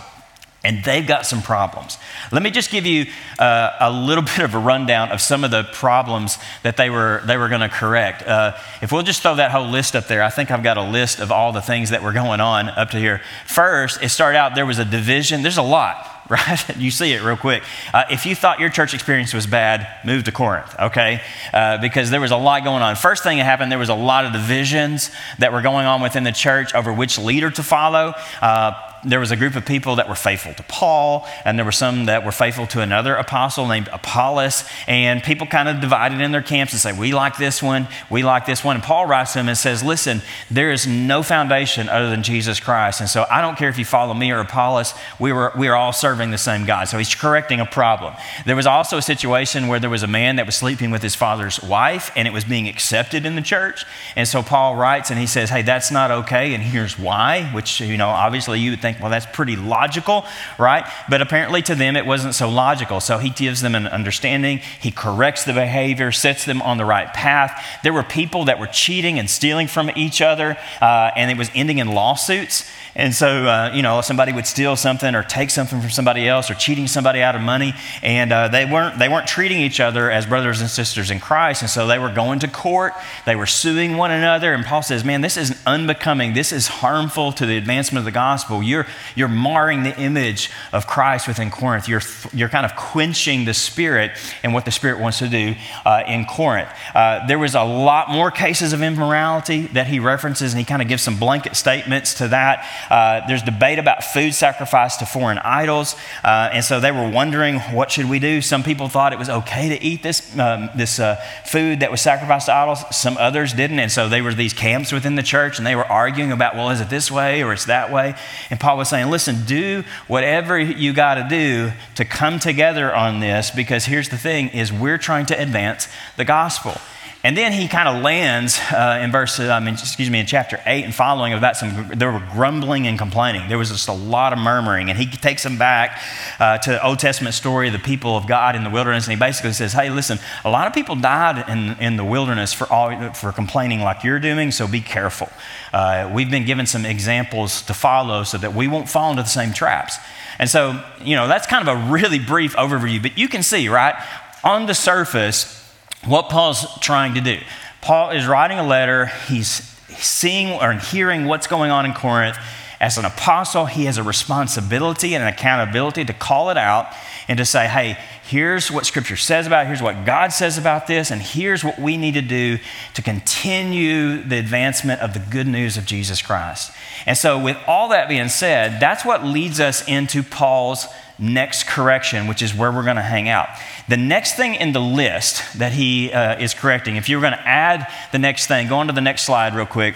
And 0.66 0.82
they've 0.84 1.06
got 1.06 1.26
some 1.26 1.42
problems. 1.42 1.98
Let 2.32 2.42
me 2.42 2.50
just 2.50 2.72
give 2.72 2.86
you 2.86 3.08
uh, 3.38 3.72
a 3.82 3.92
little 3.92 4.24
bit 4.24 4.40
of 4.40 4.54
a 4.54 4.60
rundown 4.60 5.12
of 5.12 5.20
some 5.20 5.44
of 5.44 5.52
the 5.52 5.64
problems 5.64 6.38
that 6.62 6.78
they 6.78 6.90
were, 6.90 7.22
they 7.26 7.36
were 7.36 7.50
going 7.50 7.62
to 7.62 7.70
correct. 7.70 8.26
Uh, 8.26 8.58
if 8.82 8.92
we'll 8.92 9.04
just 9.04 9.22
throw 9.22 9.36
that 9.36 9.52
whole 9.52 9.68
list 9.68 9.96
up 9.96 10.08
there, 10.08 10.24
I 10.24 10.30
think 10.30 10.52
I've 10.52 10.64
got 10.64 10.78
a 10.78 10.84
list 10.84 11.20
of 11.20 11.32
all 11.32 11.52
the 11.52 11.62
things 11.62 11.90
that 11.90 12.02
were 12.02 12.14
going 12.14 12.40
on 12.40 12.70
up 12.70 12.92
to 12.92 12.98
here. 12.98 13.22
First, 13.46 14.02
it 14.02 14.10
started 14.10 14.38
out 14.38 14.56
there 14.56 14.66
was 14.66 14.80
a 14.80 14.86
division. 14.86 15.42
There's 15.42 15.58
a 15.58 15.64
lot 15.64 16.13
right? 16.30 16.78
you 16.78 16.90
see 16.92 17.12
it 17.14 17.22
real 17.22 17.38
quick. 17.38 17.64
Uh, 17.94 18.04
if 18.10 18.26
you 18.26 18.36
thought 18.36 18.60
your 18.60 18.70
church 18.70 18.94
experience 18.94 19.34
was 19.34 19.46
bad, 19.46 19.88
move 20.06 20.24
to 20.24 20.32
Corinth, 20.32 20.74
okay? 20.80 21.22
Uh, 21.54 21.78
because 21.80 22.10
there 22.10 22.22
was 22.22 22.32
a 22.32 22.38
lot 22.38 22.64
going 22.64 22.82
on. 22.82 22.96
First 22.96 23.24
thing 23.24 23.38
that 23.40 23.44
happened, 23.44 23.72
there 23.72 23.80
was 23.80 23.90
a 23.90 23.96
lot 23.96 24.26
of 24.26 24.32
divisions 24.32 25.12
that 25.40 25.52
were 25.52 25.62
going 25.62 25.86
on 25.86 26.02
within 26.02 26.24
the 26.24 26.32
church 26.32 26.74
over 26.74 26.94
which 26.94 27.18
leader 27.18 27.52
to 27.52 27.64
follow. 27.64 28.14
Uh, 28.42 28.93
there 29.06 29.20
was 29.20 29.32
a 29.32 29.36
group 29.36 29.56
of 29.56 29.66
people 29.66 29.98
that 29.98 30.08
were 30.08 30.16
faithful 30.16 30.54
to 30.54 30.64
Paul, 30.64 31.28
and 31.46 31.58
there 31.58 31.66
were 31.66 31.72
some 31.72 32.06
that 32.06 32.26
were 32.26 32.32
faithful 32.32 32.68
to 32.68 32.82
another 32.82 33.16
apostle 33.16 33.68
named 33.68 33.90
Apollos. 33.92 34.64
And 34.88 35.22
people 35.24 35.48
kind 35.48 35.68
of 35.68 35.82
divided 35.82 36.22
in 36.22 36.32
their 36.32 36.42
camps 36.42 36.74
and 36.74 36.82
say, 36.82 36.98
We 36.98 37.14
like 37.14 37.38
this 37.38 37.62
one, 37.62 37.88
we 38.10 38.24
like 38.24 38.46
this 38.46 38.64
one. 38.64 38.78
And 38.78 38.84
Paul 38.84 39.06
writes 39.06 39.34
to 39.34 39.40
them 39.40 39.50
and 39.50 39.58
says, 39.58 39.84
Listen, 39.84 40.22
there 40.50 40.72
is 40.72 40.88
no 40.88 41.24
foundation 41.24 41.90
other 41.90 42.10
than 42.10 42.24
Jesus 42.24 42.60
Christ. 42.60 43.02
And 43.02 43.10
so 43.10 43.26
I 43.30 43.42
don't 43.42 43.58
care 43.58 43.70
if 43.70 43.78
you 43.78 43.86
follow 43.86 44.14
me 44.14 44.32
or 44.32 44.40
Apollos, 44.40 44.94
we, 45.20 45.32
were, 45.32 45.52
we 45.58 45.68
are 45.68 45.76
all 45.76 45.94
serving 45.94 46.32
the 46.32 46.38
same 46.38 46.66
God. 46.66 46.86
So 46.86 46.98
he's 46.98 47.14
correcting 47.14 47.60
a 47.60 47.66
problem. 47.66 48.14
There 48.46 48.56
was 48.56 48.68
also 48.68 48.98
a 48.98 49.02
situation 49.02 49.68
where 49.68 49.80
there 49.80 49.90
was 49.90 50.04
a 50.04 50.08
man 50.08 50.38
that 50.38 50.46
was 50.46 50.56
sleeping 50.56 50.92
with 50.92 51.02
his 51.02 51.16
father's 51.16 51.62
wife, 51.62 52.12
and 52.16 52.28
it 52.28 52.32
was 52.32 52.44
being 52.44 52.68
accepted 52.68 53.26
in 53.26 53.36
the 53.36 53.42
church. 53.42 53.86
And 54.16 54.28
so 54.28 54.42
Paul 54.42 54.76
writes 54.76 55.10
and 55.10 55.20
he 55.20 55.28
says, 55.28 55.50
Hey, 55.50 55.62
that's 55.62 55.92
not 55.92 56.12
okay, 56.12 56.54
and 56.54 56.64
here's 56.64 56.98
why, 56.98 57.50
which, 57.54 57.82
you 57.82 57.98
know, 57.98 58.10
obviously 58.10 58.60
you 58.60 58.72
would 58.72 58.82
think, 58.82 58.93
think, 58.94 59.02
well, 59.02 59.12
that's 59.12 59.26
pretty 59.26 59.56
logical, 59.56 60.26
right? 60.58 60.86
But 61.10 61.22
apparently 61.22 61.62
to 61.64 61.76
them 61.76 61.96
it 61.96 62.06
wasn't 62.06 62.36
so 62.36 62.50
logical. 62.50 63.00
So 63.00 63.18
he 63.18 63.30
gives 63.30 63.62
them 63.62 63.76
an 63.76 63.88
understanding, 63.88 64.62
he 64.80 64.92
corrects 64.92 65.44
the 65.46 65.54
behavior, 65.54 66.12
sets 66.12 66.46
them 66.46 66.62
on 66.62 66.78
the 66.78 66.86
right 66.86 67.12
path. 67.14 67.64
There 67.84 67.94
were 67.94 68.04
people 68.04 68.46
that 68.46 68.60
were 68.60 68.68
cheating 68.68 69.20
and 69.20 69.30
stealing 69.30 69.68
from 69.68 69.92
each 69.96 70.22
other, 70.22 70.58
uh, 70.82 71.12
and 71.16 71.32
it 71.32 71.38
was 71.38 71.50
ending 71.56 71.80
in 71.80 71.88
lawsuits. 71.88 72.70
And 72.96 73.14
so, 73.14 73.28
uh, 73.28 73.72
you 73.74 73.82
know, 73.82 74.02
somebody 74.02 74.34
would 74.34 74.46
steal 74.46 74.76
something 74.76 75.16
or 75.16 75.24
take 75.24 75.50
something 75.50 75.82
from 75.82 75.90
somebody 75.90 76.28
else 76.28 76.52
or 76.52 76.54
cheating 76.54 76.88
somebody 76.88 77.22
out 77.22 77.36
of 77.36 77.42
money, 77.42 77.74
and 78.04 78.32
uh, 78.32 78.50
they, 78.50 78.66
weren't, 78.66 79.00
they 79.00 79.10
weren't 79.10 79.28
treating 79.28 79.60
each 79.60 79.80
other 79.80 80.12
as 80.12 80.28
brothers 80.28 80.62
and 80.62 80.70
sisters 80.70 81.10
in 81.10 81.20
Christ. 81.20 81.62
And 81.62 81.70
so 81.70 81.88
they 81.88 81.98
were 81.98 82.12
going 82.12 82.40
to 82.40 82.48
court, 82.48 82.94
they 83.26 83.36
were 83.36 83.48
suing 83.48 83.98
one 83.98 84.12
another. 84.12 84.54
And 84.54 84.64
Paul 84.64 84.84
says, 84.84 85.04
Man, 85.04 85.22
this 85.22 85.38
is 85.38 85.60
unbecoming. 85.66 86.34
This 86.34 86.52
is 86.52 86.68
harmful 86.68 87.32
to 87.34 87.46
the 87.46 87.58
advancement 87.58 88.00
of 88.00 88.06
the 88.06 88.12
gospel. 88.12 88.62
You're, 88.62 88.86
you're 89.16 89.28
marring 89.28 89.84
the 89.84 90.00
image 90.00 90.52
of 90.72 90.86
Christ 90.86 91.28
within 91.28 91.50
Corinth. 91.50 91.88
You're, 91.88 92.02
you're 92.32 92.50
kind 92.50 92.66
of 92.66 92.76
quenching 92.76 93.46
the 93.46 93.54
Spirit 93.54 94.12
and 94.44 94.54
what 94.54 94.66
the 94.66 94.72
Spirit 94.72 95.00
wants 95.00 95.20
to 95.20 95.28
do 95.28 95.56
uh, 95.86 96.04
in 96.08 96.26
Corinth. 96.26 96.70
Uh, 96.94 97.26
there 97.26 97.40
was 97.40 97.56
a 97.56 97.64
lot 97.64 98.10
more 98.10 98.30
cases 98.30 98.74
of 98.74 98.84
immorality 98.84 99.68
that 99.68 99.88
he 99.88 100.00
references, 100.00 100.54
and 100.54 100.60
he 100.60 100.66
kind 100.66 100.82
of 100.82 100.88
gives 100.88 101.02
some 101.02 101.18
blanket 101.18 101.56
statements 101.56 102.14
to 102.16 102.28
that. 102.28 102.68
Uh, 102.90 103.26
there's 103.28 103.44
debate 103.44 103.80
about 103.80 104.04
food 104.04 104.34
sacrificed 104.34 105.00
to 105.00 105.06
foreign 105.06 105.38
idols, 105.40 105.96
uh, 106.24 106.50
and 106.52 106.64
so 106.64 106.80
they 106.80 106.92
were 106.92 107.10
wondering 107.10 107.60
what 107.60 107.92
should 107.92 108.10
we 108.10 108.20
do. 108.20 108.42
Some 108.42 108.64
people 108.64 108.90
thought 108.90 109.14
it 109.14 109.20
was 109.20 109.30
okay 109.30 109.70
to 109.70 109.84
eat 109.84 110.04
this 110.04 110.38
um, 110.38 110.70
this 110.76 111.00
uh, 111.00 111.16
food 111.46 111.80
that 111.80 111.92
was 111.92 112.02
sacrificed 112.02 112.48
to 112.48 112.54
idols. 112.54 112.84
Some 112.92 113.18
others 113.18 113.54
didn't, 113.54 113.80
and 113.80 113.92
so 113.92 114.10
there 114.10 114.24
were 114.24 114.34
these 114.34 114.54
camps 114.54 114.92
within 114.92 115.16
the 115.16 115.24
church, 115.24 115.58
and 115.58 115.68
they 115.68 115.76
were 115.76 115.86
arguing 115.86 116.32
about, 116.32 116.56
well, 116.56 116.70
is 116.70 116.82
it 116.82 116.90
this 116.90 117.12
way 117.12 117.44
or 117.44 117.54
it's 117.54 117.66
that 117.66 117.92
way? 117.92 118.16
And 118.50 118.60
Paul 118.60 118.78
was 118.78 118.90
saying, 118.90 119.10
listen, 119.10 119.46
do 119.46 119.84
whatever 120.08 120.60
you 120.60 120.94
got 120.94 121.16
to 121.16 121.28
do 121.30 121.72
to 121.96 122.06
come 122.06 122.40
together 122.40 122.94
on 122.94 123.20
this, 123.20 123.52
because 123.52 123.86
here's 123.86 124.10
the 124.10 124.18
thing: 124.18 124.50
is 124.50 124.72
we're 124.72 124.98
trying 124.98 125.26
to 125.28 125.40
advance 125.40 125.88
the 126.18 126.26
gospel. 126.26 126.80
And 127.26 127.38
then 127.38 127.54
he 127.54 127.70
kind 127.70 127.88
of 127.88 128.04
lands 128.04 128.60
uh, 128.70 129.00
in 129.02 129.10
verse, 129.10 129.40
I 129.40 129.62
mean, 129.62 129.76
excuse 129.76 130.10
me, 130.10 130.20
in 130.20 130.26
chapter 130.26 130.60
8 130.66 130.84
and 130.84 130.94
following 130.94 131.32
about 131.32 131.56
some, 131.56 131.88
there 131.96 132.12
were 132.12 132.22
grumbling 132.34 132.86
and 132.86 132.98
complaining. 132.98 133.48
There 133.48 133.58
was 133.58 133.70
just 133.70 133.88
a 133.88 133.94
lot 133.94 134.34
of 134.34 134.40
murmuring. 134.40 134.90
And 134.90 135.00
he 135.00 135.06
takes 135.06 135.42
them 135.42 135.58
back 135.58 136.02
uh, 136.38 136.58
to 136.58 136.72
the 136.72 136.86
Old 136.86 137.00
Testament 137.00 137.34
story 137.34 137.68
of 137.68 137.74
the 137.74 137.80
people 137.80 138.18
of 138.18 138.28
God 138.28 138.58
in 138.58 138.66
the 138.66 138.70
wilderness. 138.70 139.06
And 139.06 139.14
he 139.14 139.18
basically 139.18 139.54
says, 139.54 139.72
hey, 139.72 139.90
listen, 139.90 140.20
a 140.44 140.50
lot 140.50 140.68
of 140.68 140.74
people 140.74 140.98
died 140.98 141.48
in, 141.48 141.78
in 141.80 141.96
the 141.96 142.04
wilderness 142.04 142.52
for, 142.52 142.70
all, 142.70 143.14
for 143.14 143.32
complaining 143.32 143.80
like 143.80 144.04
you're 144.04 144.20
doing, 144.20 144.52
so 144.52 144.68
be 144.68 144.82
careful. 144.82 145.30
Uh, 145.72 146.12
we've 146.14 146.30
been 146.30 146.46
given 146.46 146.66
some 146.66 146.86
examples 146.86 147.62
to 147.62 147.74
follow 147.74 148.26
so 148.26 148.38
that 148.38 148.54
we 148.54 148.68
won't 148.68 148.90
fall 148.90 149.12
into 149.12 149.24
the 149.24 149.30
same 149.30 149.54
traps. 149.54 149.98
And 150.40 150.50
so, 150.50 150.84
you 151.02 151.16
know, 151.16 151.30
that's 151.30 151.48
kind 151.48 151.66
of 151.66 151.74
a 151.74 151.90
really 151.90 152.20
brief 152.20 152.54
overview, 152.58 153.02
but 153.02 153.18
you 153.18 153.30
can 153.30 153.44
see, 153.44 153.70
right, 153.70 153.96
on 154.44 154.66
the 154.66 154.74
surface, 154.74 155.63
what 156.06 156.30
Paul's 156.30 156.66
trying 156.80 157.14
to 157.16 157.22
do. 157.22 157.40
Paul 157.82 158.12
is 158.12 158.26
writing 158.26 158.60
a 158.60 158.66
letter, 158.66 159.08
he's 159.28 159.48
seeing 159.90 160.52
or 160.52 160.74
hearing 160.74 161.26
what's 161.26 161.48
going 161.48 161.72
on 161.72 161.86
in 161.86 161.94
Corinth. 161.94 162.38
As 162.80 162.98
an 162.98 163.06
apostle, 163.06 163.66
he 163.66 163.86
has 163.86 163.98
a 163.98 164.04
responsibility 164.04 165.16
and 165.16 165.24
an 165.24 165.30
accountability 165.30 166.04
to 166.04 166.14
call 166.14 166.50
it 166.50 166.58
out 166.58 166.94
and 167.30 167.38
to 167.38 167.46
say, 167.46 167.68
hey, 167.68 167.98
here's 168.24 168.70
what 168.70 168.86
Scripture 168.86 169.16
says 169.16 169.48
about 169.48 169.66
it, 169.66 169.68
here's 169.68 169.82
what 169.82 170.06
God 170.06 170.34
says 170.34 170.58
about 170.58 170.88
this, 170.88 171.10
and 171.10 171.22
here's 171.22 171.64
what 171.64 171.80
we 171.80 171.96
need 171.96 172.16
to 172.16 172.22
do 172.22 172.58
to 172.94 173.02
continue 173.02 174.22
the 174.22 174.38
advancement 174.38 175.00
of 175.00 175.14
the 175.14 175.20
good 175.20 175.48
news 175.48 175.78
of 175.78 175.86
Jesus 175.86 176.22
Christ. 176.22 176.74
And 177.06 177.18
so, 177.18 177.42
with 177.42 177.58
all 177.68 177.90
that 177.90 178.10
being 178.10 178.28
said, 178.28 178.82
that's 178.82 179.06
what 179.06 179.24
leads 179.24 179.62
us 179.62 179.88
into 179.88 180.22
Paul's 180.22 180.88
next 181.20 181.68
correction, 181.68 182.28
which 182.28 182.42
is 182.42 182.54
where 182.54 182.72
we're 182.72 182.84
going 182.84 182.96
to 182.96 183.02
hang 183.02 183.30
out. 183.30 183.48
The 183.88 183.98
next 183.98 184.36
thing 184.36 184.56
in 184.56 184.74
the 184.74 184.82
list 184.82 185.58
that 185.60 185.74
he 185.74 186.12
uh, 186.12 186.40
is 186.40 186.54
correcting, 186.54 186.96
if 186.96 187.10
you 187.10 187.18
were 187.18 187.22
going 187.22 187.34
to 187.34 187.48
add 187.48 187.88
the 188.12 188.20
next 188.20 188.48
thing, 188.48 188.68
go 188.68 188.78
on 188.78 188.88
to 188.88 188.94
the 188.94 189.02
next 189.02 189.24
slide 189.24 189.56
real 189.56 189.66
quick. 189.66 189.96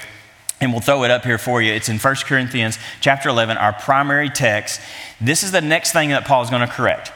And 0.59 0.71
we'll 0.71 0.81
throw 0.81 1.03
it 1.03 1.11
up 1.11 1.23
here 1.23 1.37
for 1.37 1.61
you. 1.61 1.71
It's 1.71 1.87
in 1.87 1.99
1 1.99 2.15
Corinthians 2.25 2.79
chapter 2.99 3.29
11, 3.29 3.57
our 3.57 3.73
primary 3.73 4.29
text. 4.29 4.81
This 5.21 5.43
is 5.43 5.51
the 5.51 5.61
next 5.61 5.91
thing 5.91 6.09
that 6.09 6.25
Paul 6.25 6.41
is 6.41 6.49
going 6.49 6.67
to 6.67 6.73
correct. 6.73 7.11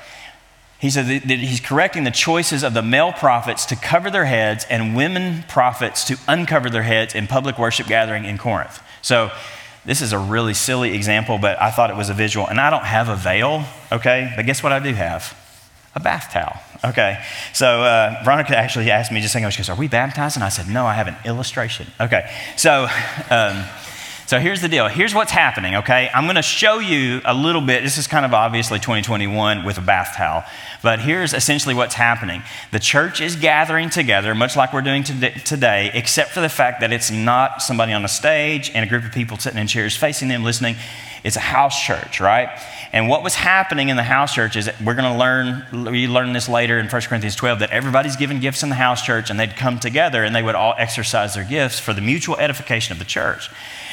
He 0.79 0.89
said 0.89 1.05
that 1.05 1.37
he's 1.37 1.59
correcting 1.59 2.05
the 2.05 2.11
choices 2.11 2.63
of 2.63 2.73
the 2.73 2.81
male 2.81 3.11
prophets 3.11 3.67
to 3.67 3.75
cover 3.75 4.09
their 4.09 4.25
heads 4.25 4.65
and 4.67 4.95
women 4.95 5.43
prophets 5.47 6.03
to 6.05 6.17
uncover 6.27 6.71
their 6.71 6.81
heads 6.83 7.13
in 7.13 7.27
public 7.27 7.59
worship 7.59 7.85
gathering 7.85 8.25
in 8.25 8.39
Corinth. 8.39 8.81
So 9.03 9.31
this 9.85 10.01
is 10.01 10.13
a 10.13 10.19
really 10.19 10.53
silly 10.53 10.93
example, 10.93 11.37
but 11.37 11.59
I 11.61 11.71
thought 11.71 11.89
it 11.89 11.95
was 11.95 12.09
a 12.09 12.13
visual. 12.13 12.47
And 12.47 12.59
I 12.59 12.69
don't 12.69 12.85
have 12.85 13.09
a 13.09 13.15
veil, 13.15 13.63
okay? 13.91 14.31
But 14.35 14.45
guess 14.45 14.61
what 14.61 14.71
I 14.71 14.79
do 14.79 14.93
have? 14.93 15.37
A 15.95 15.99
bath 15.99 16.31
towel. 16.31 16.59
Okay. 16.83 17.21
So 17.53 17.83
uh, 17.83 18.21
Veronica 18.23 18.57
actually 18.57 18.89
asked 18.89 19.11
me 19.11 19.21
just 19.21 19.35
ago, 19.35 19.49
she 19.49 19.57
goes, 19.59 19.69
Are 19.69 19.75
we 19.75 19.87
baptized? 19.87 20.37
And 20.37 20.43
I 20.43 20.49
said, 20.49 20.67
No, 20.67 20.85
I 20.85 20.93
have 20.93 21.07
an 21.07 21.15
illustration. 21.25 21.87
Okay. 21.99 22.31
So, 22.57 22.87
um, 23.29 23.63
so 24.31 24.39
here's 24.39 24.61
the 24.61 24.69
deal. 24.69 24.87
Here's 24.87 25.13
what's 25.13 25.33
happening, 25.33 25.75
okay? 25.75 26.09
I'm 26.15 26.23
going 26.23 26.37
to 26.37 26.41
show 26.41 26.79
you 26.79 27.19
a 27.25 27.33
little 27.33 27.59
bit. 27.59 27.83
This 27.83 27.97
is 27.97 28.07
kind 28.07 28.23
of 28.23 28.33
obviously 28.33 28.79
2021 28.79 29.65
with 29.65 29.77
a 29.77 29.81
bath 29.81 30.13
towel, 30.15 30.45
but 30.81 31.01
here's 31.01 31.33
essentially 31.33 31.75
what's 31.75 31.95
happening. 31.95 32.41
The 32.71 32.79
church 32.79 33.19
is 33.19 33.35
gathering 33.35 33.89
together, 33.89 34.33
much 34.33 34.55
like 34.55 34.71
we're 34.71 34.83
doing 34.83 35.03
today, 35.03 35.91
except 35.93 36.31
for 36.31 36.39
the 36.39 36.47
fact 36.47 36.79
that 36.79 36.93
it's 36.93 37.11
not 37.11 37.61
somebody 37.61 37.91
on 37.91 38.05
a 38.05 38.07
stage 38.07 38.71
and 38.73 38.85
a 38.85 38.87
group 38.87 39.03
of 39.03 39.11
people 39.11 39.35
sitting 39.35 39.59
in 39.59 39.67
chairs 39.67 39.97
facing 39.97 40.29
them 40.29 40.45
listening. 40.45 40.77
It's 41.23 41.35
a 41.35 41.41
house 41.41 41.79
church, 41.79 42.19
right? 42.19 42.49
And 42.93 43.07
what 43.07 43.23
was 43.23 43.35
happening 43.35 43.89
in 43.89 43.95
the 43.95 44.03
house 44.03 44.33
church 44.33 44.55
is 44.55 44.69
we're 44.83 44.95
going 44.95 45.11
to 45.11 45.17
learn, 45.17 45.65
we 45.91 46.07
learn 46.07 46.33
this 46.33 46.49
later 46.49 46.79
in 46.79 46.87
1 46.87 47.01
Corinthians 47.03 47.35
12, 47.35 47.59
that 47.59 47.69
everybody's 47.71 48.15
given 48.15 48.39
gifts 48.39 48.63
in 48.63 48.69
the 48.69 48.75
house 48.75 49.03
church 49.03 49.29
and 49.29 49.39
they'd 49.39 49.55
come 49.55 49.79
together 49.79 50.23
and 50.23 50.35
they 50.35 50.41
would 50.41 50.55
all 50.55 50.73
exercise 50.77 51.35
their 51.35 51.43
gifts 51.43 51.79
for 51.79 51.93
the 51.93 52.01
mutual 52.01 52.37
edification 52.37 52.91
of 52.91 52.99
the 52.99 53.05
church. 53.05 53.49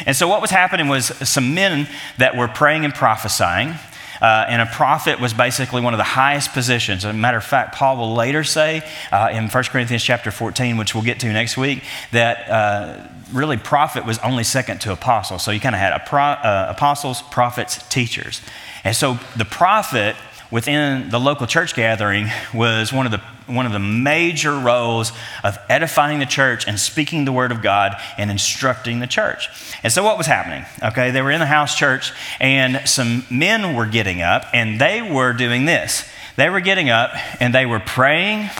And 0.06 0.16
so 0.16 0.26
what 0.26 0.40
was 0.40 0.50
happening 0.50 0.88
was 0.88 1.06
some 1.28 1.54
men 1.54 1.86
that 2.16 2.36
were 2.36 2.48
praying 2.48 2.84
and 2.84 2.94
prophesying. 2.94 3.74
Uh, 4.20 4.46
and 4.48 4.62
a 4.62 4.66
prophet 4.66 5.20
was 5.20 5.32
basically 5.32 5.80
one 5.80 5.94
of 5.94 5.98
the 5.98 6.04
highest 6.04 6.52
positions. 6.52 7.04
As 7.04 7.14
a 7.14 7.18
matter 7.18 7.38
of 7.38 7.44
fact, 7.44 7.74
Paul 7.74 7.96
will 7.96 8.14
later 8.14 8.44
say 8.44 8.82
uh, 9.12 9.30
in 9.32 9.48
1 9.48 9.64
Corinthians 9.64 10.02
chapter 10.02 10.30
14, 10.30 10.76
which 10.76 10.94
we'll 10.94 11.04
get 11.04 11.20
to 11.20 11.32
next 11.32 11.56
week, 11.56 11.82
that 12.12 12.48
uh, 12.48 13.08
really 13.32 13.56
prophet 13.56 14.04
was 14.04 14.18
only 14.18 14.44
second 14.44 14.80
to 14.82 14.92
apostle. 14.92 15.38
So 15.38 15.50
you 15.50 15.60
kind 15.60 15.74
of 15.74 15.80
had 15.80 15.98
pro, 16.06 16.22
uh, 16.22 16.66
apostles, 16.70 17.22
prophets, 17.22 17.86
teachers. 17.88 18.40
And 18.84 18.94
so 18.94 19.18
the 19.36 19.44
prophet 19.44 20.16
within 20.50 21.10
the 21.10 21.20
local 21.20 21.46
church 21.46 21.74
gathering 21.74 22.28
was 22.54 22.92
one 22.92 23.06
of 23.06 23.12
the 23.12 23.20
one 23.48 23.64
of 23.64 23.72
the 23.72 23.78
major 23.78 24.52
roles 24.58 25.10
of 25.42 25.58
edifying 25.68 26.18
the 26.18 26.26
church 26.26 26.68
and 26.68 26.78
speaking 26.78 27.24
the 27.24 27.32
word 27.32 27.50
of 27.50 27.62
God 27.62 27.96
and 28.18 28.30
instructing 28.30 29.00
the 29.00 29.06
church. 29.06 29.48
And 29.82 29.92
so 29.92 30.04
what 30.04 30.18
was 30.18 30.26
happening? 30.26 30.66
Okay, 30.82 31.10
they 31.10 31.22
were 31.22 31.30
in 31.30 31.40
the 31.40 31.46
house 31.46 31.74
church 31.74 32.12
and 32.40 32.86
some 32.86 33.24
men 33.30 33.74
were 33.74 33.86
getting 33.86 34.20
up 34.20 34.44
and 34.52 34.78
they 34.78 35.00
were 35.00 35.32
doing 35.32 35.64
this. 35.64 36.06
They 36.36 36.50
were 36.50 36.60
getting 36.60 36.90
up 36.90 37.12
and 37.40 37.54
they 37.54 37.66
were 37.66 37.80
praying 37.80 38.50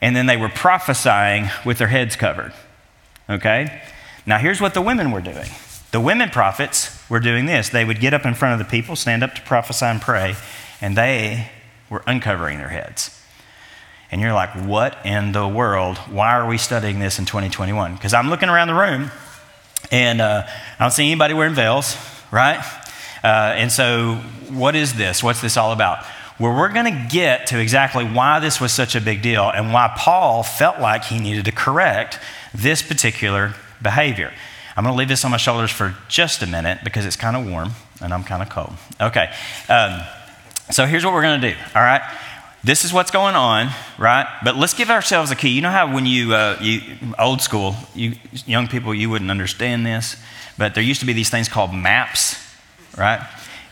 and 0.00 0.16
then 0.16 0.26
they 0.26 0.36
were 0.36 0.48
prophesying 0.48 1.48
with 1.64 1.78
their 1.78 1.88
heads 1.88 2.16
covered. 2.16 2.52
Okay? 3.30 3.82
Now 4.26 4.38
here's 4.38 4.60
what 4.60 4.74
the 4.74 4.82
women 4.82 5.12
were 5.12 5.20
doing. 5.20 5.48
The 5.92 6.00
women 6.00 6.30
prophets 6.30 7.08
were 7.08 7.20
doing 7.20 7.46
this. 7.46 7.68
They 7.68 7.84
would 7.84 8.00
get 8.00 8.14
up 8.14 8.24
in 8.24 8.34
front 8.34 8.60
of 8.60 8.66
the 8.66 8.70
people, 8.70 8.96
stand 8.96 9.22
up 9.22 9.34
to 9.34 9.42
prophesy 9.42 9.86
and 9.86 10.00
pray, 10.00 10.34
and 10.82 10.96
they 10.96 11.48
were 11.88 12.02
uncovering 12.06 12.58
their 12.58 12.68
heads. 12.68 13.18
And 14.10 14.20
you're 14.20 14.34
like, 14.34 14.50
what 14.50 14.98
in 15.06 15.32
the 15.32 15.48
world? 15.48 15.96
Why 15.96 16.32
are 16.32 16.46
we 16.46 16.58
studying 16.58 16.98
this 16.98 17.18
in 17.18 17.24
2021? 17.24 17.94
Because 17.94 18.12
I'm 18.12 18.28
looking 18.28 18.50
around 18.50 18.68
the 18.68 18.74
room 18.74 19.10
and 19.90 20.20
uh, 20.20 20.42
I 20.46 20.84
don't 20.84 20.90
see 20.90 21.06
anybody 21.06 21.32
wearing 21.32 21.54
veils, 21.54 21.96
right? 22.30 22.62
Uh, 23.24 23.54
and 23.56 23.72
so, 23.72 24.16
what 24.50 24.74
is 24.76 24.94
this? 24.94 25.22
What's 25.22 25.40
this 25.40 25.56
all 25.56 25.72
about? 25.72 26.04
Well, 26.38 26.56
we're 26.56 26.72
going 26.72 26.92
to 26.92 27.08
get 27.08 27.46
to 27.48 27.60
exactly 27.60 28.04
why 28.04 28.40
this 28.40 28.60
was 28.60 28.72
such 28.72 28.94
a 28.94 29.00
big 29.00 29.22
deal 29.22 29.48
and 29.48 29.72
why 29.72 29.94
Paul 29.96 30.42
felt 30.42 30.80
like 30.80 31.04
he 31.04 31.18
needed 31.18 31.44
to 31.44 31.52
correct 31.52 32.18
this 32.52 32.82
particular 32.82 33.54
behavior. 33.80 34.32
I'm 34.76 34.84
going 34.84 34.94
to 34.94 34.98
leave 34.98 35.08
this 35.08 35.24
on 35.24 35.30
my 35.30 35.36
shoulders 35.36 35.70
for 35.70 35.94
just 36.08 36.42
a 36.42 36.46
minute 36.46 36.80
because 36.82 37.06
it's 37.06 37.16
kind 37.16 37.36
of 37.36 37.48
warm 37.48 37.72
and 38.00 38.12
I'm 38.12 38.24
kind 38.24 38.42
of 38.42 38.48
cold. 38.48 38.72
Okay. 39.00 39.32
Um, 39.68 40.00
so 40.72 40.86
here's 40.86 41.04
what 41.04 41.12
we're 41.12 41.22
going 41.22 41.40
to 41.40 41.50
do, 41.50 41.56
all 41.74 41.82
right? 41.82 42.02
This 42.64 42.84
is 42.84 42.92
what's 42.92 43.10
going 43.10 43.34
on, 43.34 43.70
right? 43.98 44.26
But 44.44 44.56
let's 44.56 44.72
give 44.72 44.88
ourselves 44.88 45.30
a 45.30 45.36
key. 45.36 45.48
You 45.48 45.60
know 45.60 45.70
how 45.70 45.92
when 45.92 46.06
you, 46.06 46.32
uh, 46.32 46.56
you 46.60 46.80
old 47.18 47.42
school, 47.42 47.74
you 47.94 48.14
young 48.46 48.68
people, 48.68 48.94
you 48.94 49.10
wouldn't 49.10 49.30
understand 49.30 49.84
this, 49.84 50.16
but 50.56 50.74
there 50.74 50.82
used 50.82 51.00
to 51.00 51.06
be 51.06 51.12
these 51.12 51.28
things 51.28 51.48
called 51.48 51.74
maps, 51.74 52.36
right? 52.96 53.20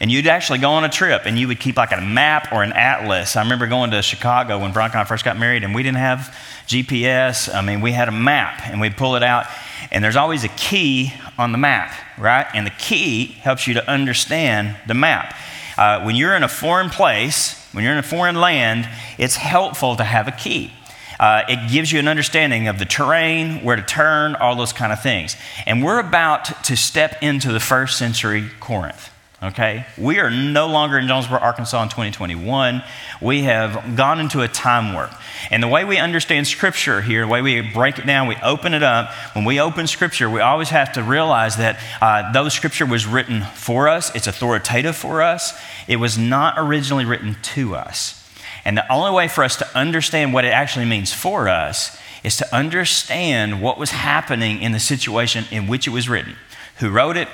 And 0.01 0.11
you'd 0.11 0.27
actually 0.27 0.59
go 0.59 0.71
on 0.71 0.85
a 0.85 0.89
trip 0.89 1.23
and 1.27 1.39
you 1.39 1.47
would 1.49 1.61
keep 1.61 1.77
like 1.77 1.93
a 1.93 2.01
map 2.01 2.53
or 2.53 2.63
an 2.63 2.73
atlas. 2.73 3.37
I 3.37 3.43
remember 3.43 3.67
going 3.67 3.91
to 3.93 4.03
Chicago 4.03 4.59
when 4.59 4.73
Bronco 4.73 4.99
and 4.99 5.03
I 5.03 5.05
first 5.05 5.25
got 5.25 5.39
married 5.39 5.63
and 5.63 5.75
we 5.75 5.83
didn't 5.83 5.99
have 5.99 6.35
GPS. 6.67 7.55
I 7.55 7.61
mean, 7.61 7.81
we 7.81 7.93
had 7.93 8.09
a 8.09 8.13
map 8.13 8.63
and 8.67 8.81
we'd 8.81 8.97
pull 8.97 9.15
it 9.17 9.23
out 9.23 9.47
and 9.93 10.03
there's 10.03 10.17
always 10.17 10.43
a 10.43 10.49
key 10.49 11.13
on 11.39 11.53
the 11.53 11.59
map, 11.59 11.93
right? 12.19 12.47
And 12.55 12.67
the 12.67 12.73
key 12.73 13.27
helps 13.27 13.67
you 13.67 13.75
to 13.75 13.91
understand 13.91 14.77
the 14.87 14.95
map. 14.95 15.35
Uh, 15.81 16.03
when 16.03 16.15
you're 16.15 16.37
in 16.37 16.43
a 16.43 16.49
foreign 16.49 16.91
place, 16.91 17.55
when 17.73 17.83
you're 17.83 17.95
in 17.95 17.99
a 17.99 18.03
foreign 18.03 18.35
land, 18.35 18.87
it's 19.17 19.37
helpful 19.37 19.97
to 19.97 20.05
have 20.05 20.29
a 20.29 20.31
key. 20.31 20.71
Uh, 21.19 21.43
it 21.49 21.73
gives 21.73 21.91
you 21.91 21.99
an 21.99 22.07
understanding 22.07 22.69
of 22.69 22.79
the 22.79 22.85
terrain, 22.85 23.65
where 23.65 23.77
to 23.77 23.83
turn, 23.83 24.35
all 24.35 24.55
those 24.55 24.75
kind 24.75 24.93
of 24.93 25.03
things. 25.03 25.37
And 25.65 25.83
we're 25.83 25.99
about 25.99 26.65
to 26.65 26.77
step 26.77 27.23
into 27.23 27.51
the 27.51 27.61
first 27.61 27.97
century 27.97 28.51
Corinth 28.61 29.11
okay? 29.43 29.87
We 29.97 30.19
are 30.19 30.31
no 30.31 30.67
longer 30.67 30.99
in 30.99 31.09
Jonesboro, 31.09 31.41
Arkansas 31.41 31.83
in 31.83 31.89
2021. 31.89 32.83
We 33.21 33.43
have 33.43 33.97
gone 33.97 34.21
into 34.21 34.43
a 34.43 34.49
time 34.49 34.93
warp. 34.93 35.13
And 35.51 35.63
the 35.63 35.69
way 35.69 35.85
we 35.85 35.97
understand 35.99 36.47
Scripture 36.47 37.01
here, 37.01 37.23
the 37.23 37.29
way 37.29 37.41
we 37.41 37.61
break 37.61 37.99
it 37.99 38.07
down, 38.07 38.29
we 38.29 38.37
open 38.43 38.75
it 38.75 38.83
up. 38.83 39.11
When 39.35 39.45
we 39.45 39.59
open 39.61 39.87
Scripture, 39.87 40.29
we 40.29 40.41
always 40.41 40.69
have 40.71 40.93
to 40.93 41.03
realize 41.03 41.57
that 41.57 41.81
uh, 42.01 42.33
though 42.33 42.49
Scripture 42.49 42.87
was 42.87 43.07
written 43.07 43.43
for 43.55 43.89
us, 43.89 44.15
it's 44.15 44.27
authoritative 44.27 44.97
for 44.97 45.23
us, 45.23 45.59
it 45.89 45.97
was 45.97 46.19
not 46.19 46.55
originally 46.59 47.05
written 47.05 47.37
to 47.43 47.75
us. 47.75 48.17
And 48.65 48.77
the 48.77 48.93
only 48.93 49.13
way 49.13 49.29
for 49.29 49.43
us 49.43 49.57
to 49.57 49.79
understand 49.79 50.35
what 50.35 50.45
it 50.45 50.53
actually 50.53 50.85
means 50.85 51.15
for 51.15 51.49
us 51.49 51.99
is 52.23 52.37
to 52.37 52.55
understand 52.55 53.63
what 53.63 53.79
was 53.79 53.91
happening 53.91 54.61
in 54.61 54.73
the 54.73 54.81
situation 54.81 55.45
in 55.51 55.67
which 55.67 55.87
it 55.87 55.91
was 55.91 56.09
written. 56.09 56.37
Who 56.79 56.91
wrote 56.91 57.17
it, 57.17 57.29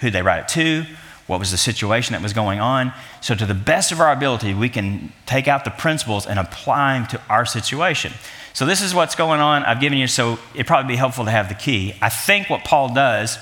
who 0.00 0.10
they 0.10 0.22
write 0.22 0.40
it 0.40 0.48
to, 0.48 0.86
what 1.28 1.38
was 1.38 1.52
the 1.52 1.56
situation 1.56 2.14
that 2.14 2.22
was 2.22 2.32
going 2.32 2.58
on. 2.58 2.92
So, 3.20 3.36
to 3.36 3.46
the 3.46 3.54
best 3.54 3.92
of 3.92 4.00
our 4.00 4.10
ability, 4.10 4.54
we 4.54 4.68
can 4.68 5.12
take 5.26 5.46
out 5.46 5.64
the 5.64 5.70
principles 5.70 6.26
and 6.26 6.38
apply 6.38 6.98
them 6.98 7.06
to 7.08 7.20
our 7.28 7.46
situation. 7.46 8.12
So, 8.54 8.66
this 8.66 8.82
is 8.82 8.94
what's 8.94 9.14
going 9.14 9.40
on. 9.40 9.62
I've 9.62 9.78
given 9.78 9.98
you, 9.98 10.08
so 10.08 10.38
it'd 10.54 10.66
probably 10.66 10.88
be 10.88 10.96
helpful 10.96 11.26
to 11.26 11.30
have 11.30 11.48
the 11.48 11.54
key. 11.54 11.94
I 12.02 12.08
think 12.08 12.50
what 12.50 12.64
Paul 12.64 12.92
does 12.92 13.38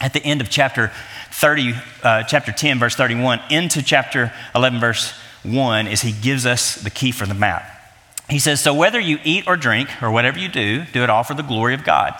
at 0.00 0.12
the 0.12 0.22
end 0.22 0.42
of 0.42 0.50
chapter 0.50 0.92
30, 1.32 1.74
uh, 2.02 2.22
chapter 2.24 2.52
10, 2.52 2.78
verse 2.78 2.94
31, 2.94 3.40
into 3.50 3.82
chapter 3.82 4.32
11, 4.54 4.78
verse 4.78 5.12
1, 5.44 5.86
is 5.86 6.02
he 6.02 6.12
gives 6.12 6.44
us 6.46 6.76
the 6.76 6.90
key 6.90 7.10
for 7.10 7.26
the 7.26 7.34
map. 7.34 7.64
He 8.28 8.38
says, 8.38 8.60
So 8.60 8.74
whether 8.74 9.00
you 9.00 9.18
eat 9.24 9.46
or 9.46 9.56
drink 9.56 9.88
or 10.02 10.10
whatever 10.10 10.38
you 10.38 10.48
do, 10.48 10.84
do 10.92 11.02
it 11.02 11.10
all 11.10 11.24
for 11.24 11.34
the 11.34 11.42
glory 11.42 11.74
of 11.74 11.84
God. 11.84 12.14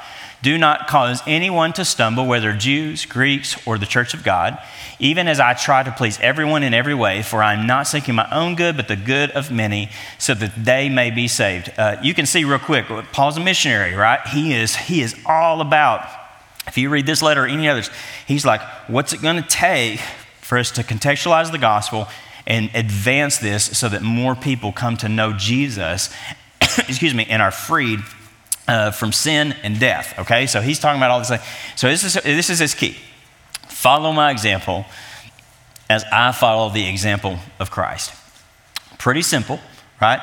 Do 0.45 0.59
not 0.59 0.89
cause 0.89 1.23
anyone 1.27 1.73
to 1.73 1.87
stumble, 1.87 2.27
whether 2.27 2.53
Jews, 2.53 3.07
Greeks, 3.07 3.57
or 3.67 3.79
the 3.79 3.87
church 3.87 4.13
of 4.13 4.23
God, 4.23 4.59
even 4.99 5.27
as 5.27 5.41
I 5.41 5.55
try 5.55 5.83
to 5.83 5.91
please 5.91 6.21
everyone 6.21 6.63
in 6.63 6.75
every 6.75 6.93
way, 6.93 7.23
for 7.23 7.43
I 7.43 7.55
am 7.55 7.67
not 7.67 7.87
seeking 7.87 8.15
my 8.15 8.29
own 8.31 8.55
good, 8.55 8.77
but 8.77 8.87
the 8.87 8.95
good 8.95 9.31
of 9.31 9.51
many, 9.51 9.89
so 10.19 10.35
that 10.35 10.53
they 10.63 10.91
may 10.91 11.11
be 11.11 11.29
saved. 11.29 11.73
Uh, 11.79 11.97
you 12.03 12.13
can 12.13 12.27
see 12.27 12.45
real 12.45 12.59
quick, 12.59 12.89
Paul's 13.11 13.39
a 13.39 13.41
missionary, 13.41 13.95
right? 13.95 14.21
He 14.29 14.53
is, 14.53 14.77
he 14.77 15.01
is 15.01 15.17
all 15.25 15.63
about, 15.63 16.07
if 16.67 16.77
you 16.77 16.91
read 16.91 17.07
this 17.07 17.23
letter 17.23 17.45
or 17.45 17.47
any 17.47 17.67
others, 17.67 17.89
he's 18.27 18.45
like, 18.45 18.61
what's 18.87 19.15
it 19.15 19.23
going 19.23 19.43
to 19.43 19.49
take 19.49 19.99
for 20.43 20.59
us 20.59 20.71
to 20.73 20.83
contextualize 20.83 21.53
the 21.53 21.59
gospel 21.59 22.07
and 22.47 22.71
advance 22.75 23.39
this 23.39 23.65
so 23.79 23.89
that 23.89 24.03
more 24.03 24.35
people 24.35 24.73
come 24.73 24.99
to 24.99 25.09
know 25.09 25.33
Jesus, 25.33 26.15
excuse 26.61 27.15
me, 27.15 27.25
and 27.31 27.41
are 27.41 27.51
freed 27.51 28.01
uh, 28.67 28.91
from 28.91 29.13
sin 29.13 29.55
and 29.63 29.79
death. 29.79 30.15
Okay, 30.19 30.47
so 30.47 30.61
he's 30.61 30.79
talking 30.79 30.99
about 30.99 31.11
all 31.11 31.19
this. 31.19 31.33
So 31.77 31.89
this 31.89 32.05
is 32.05 32.15
this 32.23 32.51
is 32.51 32.59
his 32.59 32.75
key. 32.75 32.97
Follow 33.69 34.13
my 34.13 34.31
example 34.31 34.87
as 35.91 36.05
I 36.11 36.33
follow 36.33 36.71
the 36.71 36.89
example 36.89 37.39
of 37.59 37.71
Christ. 37.71 38.15
Pretty 38.99 39.23
simple, 39.23 39.61
right? 40.01 40.21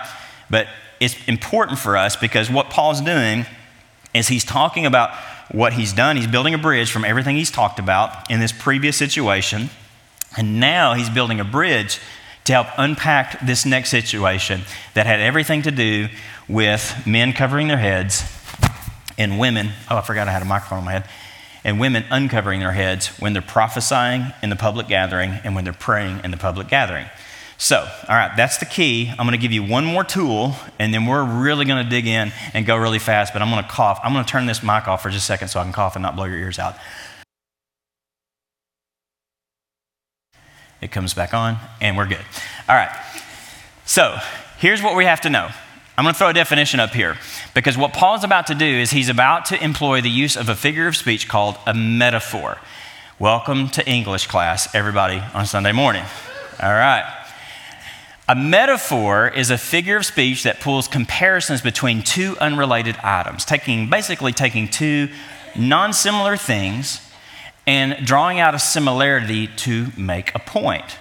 But 0.50 0.67
it's 1.00 1.15
important 1.27 1.77
for 1.79 1.95
us 1.98 2.15
because 2.15 2.50
what 2.50 2.69
Paul's 2.69 3.01
doing 3.01 3.45
is 4.13 4.27
he's 4.27 4.43
talking 4.43 4.86
about 4.86 5.15
what 5.51 5.74
he's 5.74 5.93
done. 5.93 6.17
He's 6.17 6.27
building 6.27 6.53
a 6.53 6.57
bridge 6.57 6.91
from 6.91 7.05
everything 7.05 7.36
he's 7.36 7.51
talked 7.51 7.79
about 7.79 8.31
in 8.31 8.39
this 8.39 8.51
previous 8.51 8.98
situation 8.98 9.69
and 10.38 10.60
now 10.60 10.93
he's 10.93 11.10
building 11.10 11.39
a 11.39 11.43
bridge 11.43 12.00
to 12.45 12.53
help 12.53 12.67
unpack 12.77 13.45
this 13.45 13.65
next 13.65 13.89
situation 13.89 14.62
that 14.93 15.05
had 15.05 15.19
everything 15.19 15.62
to 15.63 15.71
do 15.71 16.07
with 16.48 17.03
men 17.05 17.33
covering 17.33 17.67
their 17.67 17.77
heads 17.77 18.24
and 19.17 19.39
women. 19.39 19.69
Oh, 19.89 19.98
I 19.98 20.01
forgot 20.01 20.27
I 20.27 20.31
had 20.31 20.41
a 20.41 20.45
microphone 20.45 20.79
on 20.79 20.86
my 20.86 20.91
head. 20.93 21.05
And 21.63 21.79
women 21.79 22.05
uncovering 22.10 22.60
their 22.60 22.71
heads 22.71 23.07
when 23.19 23.33
they're 23.33 23.41
prophesying 23.41 24.33
in 24.41 24.50
the 24.50 24.55
public 24.55 24.88
gathering 24.88 25.31
and 25.43 25.53
when 25.53 25.63
they're 25.63 25.74
praying 25.74 26.21
in 26.24 26.31
the 26.31 26.38
public 26.38 26.67
gathering. 26.67 27.05
So, 27.60 27.77
all 27.77 28.15
right, 28.15 28.36
that's 28.36 28.57
the 28.57 28.65
key. 28.65 29.07
I'm 29.12 29.27
going 29.27 29.33
to 29.33 29.38
give 29.38 29.51
you 29.51 29.62
one 29.62 29.86
more 29.86 30.03
tool, 30.03 30.55
and 30.79 30.91
then 30.91 31.05
we're 31.05 31.24
really 31.24 31.65
going 31.65 31.83
to 31.83 31.88
dig 31.88 32.07
in 32.07 32.31
and 32.55 32.65
go 32.65 32.75
really 32.75 32.98
fast. 32.98 33.33
But 33.33 33.43
I'm 33.43 33.51
going 33.51 33.63
to 33.63 33.69
cough. 33.69 34.00
I'm 34.03 34.13
going 34.13 34.25
to 34.25 34.31
turn 34.31 34.48
this 34.48 34.63
mic 34.63 34.88
off 34.88 35.03
for 35.03 35.12
just 35.12 35.25
a 35.25 35.27
second 35.27 35.50
so 35.50 35.60
I 35.60 35.63
can 35.63 35.71
cough 35.71 35.95
and 35.95 36.01
not 36.01 36.15
blow 36.15 36.25
your 36.25 36.39
ears 36.39 36.57
out. 36.57 36.75
It 40.82 40.92
comes 40.92 41.14
back 41.14 41.36
on, 41.36 41.58
and 41.80 41.96
we're 41.96 42.08
good. 42.08 42.26
All 42.68 42.76
right. 42.76 42.90
So 43.86 44.18
here's 44.58 44.82
what 44.82 44.96
we 44.96 45.06
have 45.06 45.22
to 45.22 45.30
know. 45.30 45.48
I'm 45.96 46.06
going 46.06 46.14
to 46.14 46.18
throw 46.18 46.30
a 46.30 46.34
definition 46.34 46.80
up 46.80 46.90
here 46.90 47.18
because 47.54 47.78
what 47.78 47.94
Paul's 47.94 48.24
about 48.24 48.48
to 48.48 48.56
do 48.56 48.66
is 48.66 48.90
he's 48.90 49.10
about 49.10 49.46
to 49.46 49.64
employ 49.64 50.02
the 50.02 50.10
use 50.10 50.36
of 50.36 50.50
a 50.50 50.56
figure 50.56 50.88
of 50.88 50.96
speech 50.96 51.28
called 51.28 51.58
a 51.68 51.76
metaphor. 51.76 52.58
Welcome 53.20 53.70
to 53.70 53.88
English 53.88 54.26
class, 54.26 54.74
everybody, 54.74 55.22
on 55.36 55.46
Sunday 55.46 55.72
morning. 55.72 56.04
All 56.60 56.74
right. 56.74 57.06
A 58.28 58.34
metaphor 58.34 59.28
is 59.28 59.52
a 59.52 59.60
figure 59.60 59.98
of 59.98 60.06
speech 60.08 60.44
that 60.44 60.62
pulls 60.62 60.88
comparisons 60.88 61.62
between 61.62 62.02
two 62.02 62.36
unrelated 62.40 62.96
items, 63.04 63.46
taking 63.46 63.88
basically 63.88 64.32
taking 64.32 64.68
two 64.68 65.10
non-similar 65.56 66.38
things 66.38 67.11
and 67.68 68.06
drawing 68.06 68.39
out 68.39 68.56
a 68.56 68.60
similarity 68.60 69.48
to 69.48 69.88
make 69.98 70.34
a 70.36 70.39
point. 70.39 70.98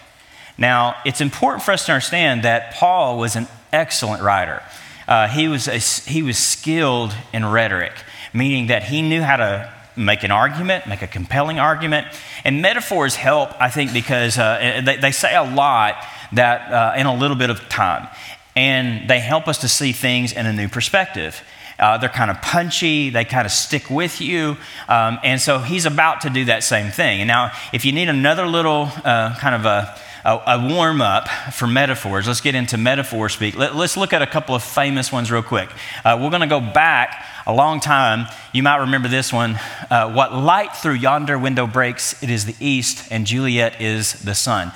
Now, 0.59 0.97
it's 1.07 1.21
important 1.21 1.63
for 1.63 1.73
us 1.73 1.87
to 1.87 1.93
understand 1.93 2.43
that 2.43 2.75
Paul 2.75 3.19
was 3.19 3.35
an 3.35 3.49
excellent 3.73 4.23
writer. 4.23 4.63
Uh, 5.09 5.27
he, 5.27 5.49
was 5.49 5.67
a, 5.67 5.79
he 5.79 6.23
was 6.23 6.39
skilled 6.39 7.15
in 7.33 7.45
rhetoric, 7.45 7.93
meaning 8.33 8.67
that 8.69 8.85
he 8.85 9.03
knew 9.03 9.23
how 9.23 9.37
to 9.37 9.73
make 9.97 10.23
an 10.23 10.31
argument, 10.31 10.87
make 10.87 11.03
a 11.03 11.07
compelling 11.07 11.59
argument. 11.59 12.07
And 12.45 12.63
metaphors 12.63 13.17
help, 13.17 13.51
I 13.61 13.71
think, 13.71 13.93
because 13.93 14.39
uh, 14.39 14.83
they, 14.85 14.97
they, 14.97 15.13
say 15.13 15.35
a 15.35 15.43
lot 15.43 16.05
that 16.33 16.73
uh, 16.73 16.95
in 16.97 17.07
a 17.07 17.15
little 17.15 17.37
bit 17.37 17.51
of 17.51 17.69
time. 17.69 18.09
And 18.55 19.09
they 19.09 19.21
help 19.21 19.49
us 19.49 19.59
to 19.59 19.69
see 19.69 19.93
things 19.93 20.33
in 20.33 20.47
a 20.47 20.53
new 20.53 20.69
perspective. 20.69 21.43
Uh, 21.81 21.99
they're 21.99 22.09
kind 22.09 22.31
of 22.31 22.41
punchy, 22.43 23.11
they 23.11 23.25
kind 23.25 23.47
of 23.47 23.53
stick 23.53 23.91
with 23.91 24.21
you. 24.21 24.57
Um, 24.89 25.19
and 25.25 25.41
so 25.41 25.59
he's 25.59 25.87
about 25.87 26.21
to 26.21 26.31
do 26.31 26.45
that 26.45 26.63
same 26.63 26.91
thing. 26.91 27.21
And 27.21 27.29
now, 27.29 27.53
if 27.73 27.85
you 27.85 27.93
need 27.93 28.09
another 28.09 28.47
little 28.47 28.91
uh, 29.05 29.37
kind 29.39 29.55
of 29.55 29.65
a 29.65 29.99
a, 30.25 30.43
a, 30.47 30.69
warm 30.69 31.01
up 31.01 31.29
for 31.53 31.67
metaphors. 31.67 32.27
Let's 32.27 32.41
get 32.41 32.55
into 32.55 32.77
metaphor 32.77 33.29
speak. 33.29 33.57
Let, 33.57 33.75
us 33.75 33.97
look 33.97 34.13
at 34.13 34.23
a 34.23 34.27
couple 34.27 34.55
of 34.55 34.63
famous 34.63 35.11
ones 35.11 35.31
real 35.31 35.43
quick. 35.43 35.71
Uh, 36.05 36.19
we're 36.21 36.31
going 36.31 36.43
to 36.43 36.47
go 36.47 36.61
back 36.61 37.25
a 37.47 37.55
long 37.55 37.81
time. 37.81 38.27
You 38.53 38.63
might 38.63 38.77
remember 38.79 39.09
this 39.09 39.33
one. 39.33 39.59
Uh, 39.91 40.13
what 40.13 40.35
light 40.35 40.77
through 40.77 40.95
yonder 40.95 41.39
window 41.39 41.67
breaks, 41.67 42.23
it 42.23 42.31
is 42.31 42.45
the 42.45 42.57
east, 42.61 43.11
and 43.11 43.27
Juliet 43.27 43.81
is 43.81 44.13
the 44.23 44.35
sun. 44.35 44.73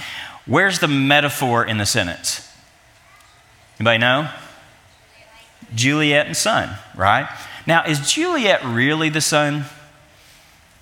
Where's 0.46 0.78
the 0.78 0.88
metaphor 0.88 1.64
in 1.64 1.78
the 1.78 1.86
sentence? 1.86 2.50
Anybody 3.78 3.98
know? 3.98 4.30
Juliet 5.74 6.26
and 6.26 6.36
sun, 6.36 6.70
right? 6.94 7.28
Now, 7.66 7.84
is 7.84 8.12
Juliet 8.12 8.64
really 8.64 9.08
the 9.08 9.20
sun? 9.20 9.64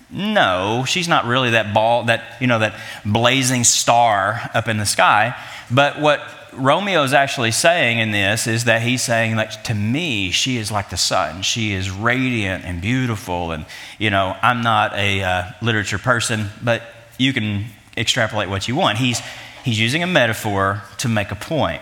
No, 0.09 0.83
she's 0.87 1.07
not 1.07 1.25
really 1.25 1.51
that 1.51 1.73
ball, 1.73 2.03
that, 2.03 2.23
you 2.39 2.47
know, 2.47 2.59
that 2.59 2.79
blazing 3.05 3.63
star 3.63 4.49
up 4.53 4.67
in 4.67 4.77
the 4.77 4.85
sky. 4.85 5.35
But 5.71 5.99
what 5.99 6.21
Romeo 6.53 7.03
is 7.03 7.13
actually 7.13 7.51
saying 7.51 7.97
in 7.99 8.11
this 8.11 8.45
is 8.45 8.65
that 8.65 8.83
he's 8.83 9.01
saying 9.01 9.37
that 9.37 9.65
to 9.65 9.73
me, 9.73 10.29
she 10.29 10.57
is 10.57 10.71
like 10.71 10.89
the 10.89 10.97
sun. 10.97 11.41
She 11.41 11.73
is 11.73 11.89
radiant 11.89 12.63
and 12.63 12.81
beautiful. 12.81 13.51
And, 13.51 13.65
you 13.97 14.09
know, 14.09 14.37
I'm 14.41 14.61
not 14.61 14.93
a 14.93 15.23
uh, 15.23 15.43
literature 15.61 15.97
person, 15.97 16.49
but 16.61 16.83
you 17.17 17.33
can 17.33 17.65
extrapolate 17.97 18.49
what 18.49 18.67
you 18.67 18.75
want. 18.75 18.99
He's, 18.99 19.19
he's 19.63 19.79
using 19.79 20.03
a 20.03 20.07
metaphor 20.07 20.83
to 20.99 21.09
make 21.09 21.31
a 21.31 21.35
point 21.35 21.81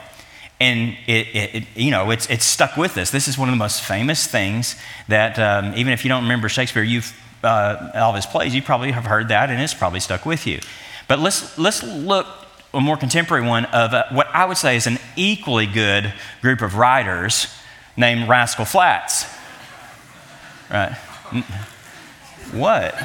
and 0.62 0.96
it, 1.08 1.28
it, 1.36 1.56
it, 1.56 1.64
you 1.76 1.90
know 1.90 2.12
it's, 2.12 2.30
it's 2.30 2.46
stuck 2.46 2.78
with 2.78 2.96
us. 2.98 3.10
This 3.10 3.28
is 3.28 3.38
one 3.38 3.50
of 3.50 3.54
the 3.54 3.58
most 3.58 3.82
famous 3.82 4.28
things 4.28 4.76
that 5.08 5.40
um, 5.40 5.74
even 5.76 5.92
if 5.92 6.06
you 6.06 6.10
don't 6.10 6.24
remember 6.24 6.48
shakespeare 6.50 6.84
you've 6.84 7.18
uh, 7.44 7.90
all 7.96 8.12
of 8.12 8.16
his 8.16 8.28
plays 8.28 8.54
you 8.54 8.62
probably 8.62 8.92
have 8.92 9.06
heard 9.06 9.30
that 9.30 9.50
and 9.50 9.60
it's 9.60 9.74
probably 9.74 10.00
stuck 10.00 10.26
with 10.26 10.46
you. 10.46 10.60
But 11.08 11.20
let's 11.20 11.58
let's 11.58 11.82
look 11.82 12.28
a 12.74 12.80
more 12.80 12.96
contemporary 12.96 13.46
one 13.46 13.66
of 13.66 13.94
uh, 13.94 14.06
what 14.12 14.28
i 14.34 14.46
would 14.46 14.56
say 14.56 14.78
is 14.78 14.88
an 14.88 14.98
equally 15.18 15.66
good 15.66 16.14
group 16.42 16.62
of 16.62 16.76
writers 16.76 17.48
named 17.98 18.30
rascal 18.30 18.64
flatts. 18.64 19.26
Right. 20.70 20.94
What? 22.54 22.96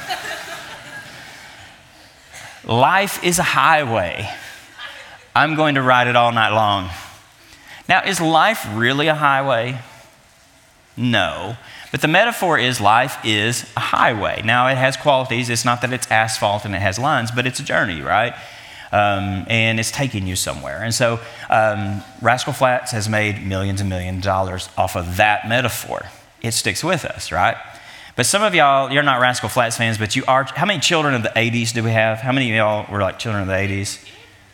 Life 2.64 3.24
is 3.24 3.38
a 3.38 3.42
highway. 3.42 4.28
I'm 5.34 5.54
going 5.54 5.76
to 5.76 5.82
ride 5.82 6.06
it 6.06 6.16
all 6.16 6.32
night 6.32 6.50
long 6.50 6.90
now, 7.88 8.02
is 8.04 8.20
life 8.20 8.66
really 8.72 9.06
a 9.06 9.14
highway? 9.14 9.78
No. 10.96 11.56
But 11.92 12.00
the 12.00 12.08
metaphor 12.08 12.58
is 12.58 12.80
life 12.80 13.18
is 13.24 13.70
a 13.76 13.80
highway. 13.80 14.42
Now, 14.44 14.66
it 14.68 14.76
has 14.76 14.96
qualities. 14.96 15.48
It's 15.48 15.64
not 15.64 15.80
that 15.82 15.92
it's 15.92 16.10
asphalt 16.10 16.64
and 16.64 16.74
it 16.74 16.80
has 16.80 16.98
lines, 16.98 17.30
but 17.30 17.46
it's 17.46 17.60
a 17.60 17.62
journey, 17.62 18.00
right? 18.00 18.34
Um, 18.92 19.46
and 19.48 19.78
it's 19.78 19.90
taking 19.90 20.26
you 20.26 20.36
somewhere. 20.36 20.82
And 20.82 20.94
so, 20.94 21.20
um, 21.50 22.02
Rascal 22.22 22.52
Flatts 22.52 22.92
has 22.92 23.08
made 23.08 23.44
millions 23.44 23.80
and 23.80 23.90
millions 23.90 24.18
of 24.18 24.24
dollars 24.24 24.68
off 24.76 24.96
of 24.96 25.16
that 25.16 25.48
metaphor. 25.48 26.06
It 26.42 26.52
sticks 26.52 26.82
with 26.82 27.04
us, 27.04 27.30
right? 27.30 27.56
But 28.16 28.26
some 28.26 28.42
of 28.42 28.54
y'all, 28.54 28.90
you're 28.90 29.02
not 29.02 29.20
Rascal 29.20 29.48
Flatts 29.48 29.76
fans, 29.76 29.98
but 29.98 30.16
you 30.16 30.24
are. 30.26 30.44
How 30.44 30.64
many 30.64 30.80
children 30.80 31.14
of 31.14 31.22
the 31.22 31.32
80s 31.36 31.74
do 31.74 31.82
we 31.82 31.90
have? 31.90 32.18
How 32.18 32.32
many 32.32 32.50
of 32.50 32.56
y'all 32.56 32.90
were 32.90 33.00
like 33.00 33.18
children 33.18 33.42
of 33.42 33.48
the 33.48 33.54
80s? 33.54 34.02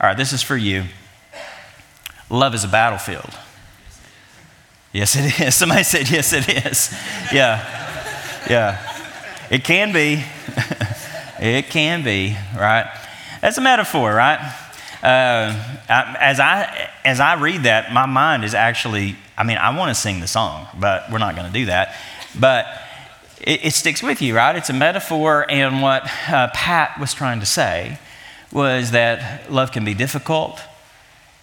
All 0.01 0.09
right, 0.09 0.16
this 0.16 0.33
is 0.33 0.42
for 0.42 0.57
you. 0.57 0.85
Love 2.33 2.55
is 2.55 2.64
a 2.64 2.68
battlefield. 2.68 3.38
Yes, 4.90 5.14
it 5.16 5.38
is. 5.38 5.55
Somebody 5.55 5.85
said, 5.85 6.11
Yes, 6.11 6.33
it 6.33 6.49
is. 6.49 6.90
Yeah. 7.31 7.62
Yeah. 8.49 8.79
It 9.51 9.64
can 9.64 9.92
be. 9.92 10.25
it 11.38 11.66
can 11.66 12.03
be, 12.03 12.35
right? 12.57 12.90
That's 13.42 13.59
a 13.59 13.61
metaphor, 13.61 14.14
right? 14.14 14.38
Uh, 15.03 15.53
I, 15.90 16.16
as, 16.21 16.40
I, 16.40 16.90
as 17.05 17.21
I 17.21 17.35
read 17.35 17.64
that, 17.64 17.92
my 17.92 18.07
mind 18.07 18.45
is 18.45 18.55
actually, 18.55 19.16
I 19.37 19.42
mean, 19.42 19.59
I 19.59 19.77
want 19.77 19.90
to 19.90 19.95
sing 19.95 20.21
the 20.21 20.27
song, 20.27 20.68
but 20.79 21.11
we're 21.12 21.18
not 21.18 21.37
going 21.37 21.49
to 21.49 21.53
do 21.53 21.66
that. 21.66 21.95
But 22.38 22.66
it, 23.42 23.66
it, 23.66 23.73
sticks 23.73 24.03
with 24.03 24.23
you, 24.23 24.35
right? 24.35 24.57
It's 24.57 24.71
a 24.71 24.75
metaphor, 24.75 25.45
and 25.51 25.83
what 25.83 26.05
uh, 26.31 26.49
Pat 26.55 26.99
was 26.99 27.12
trying 27.12 27.40
to 27.40 27.47
say 27.47 27.99
was 28.53 28.92
that 28.92 29.53
love 29.53 29.73
can 29.73 29.85
be 29.85 29.92
difficult, 29.92 30.62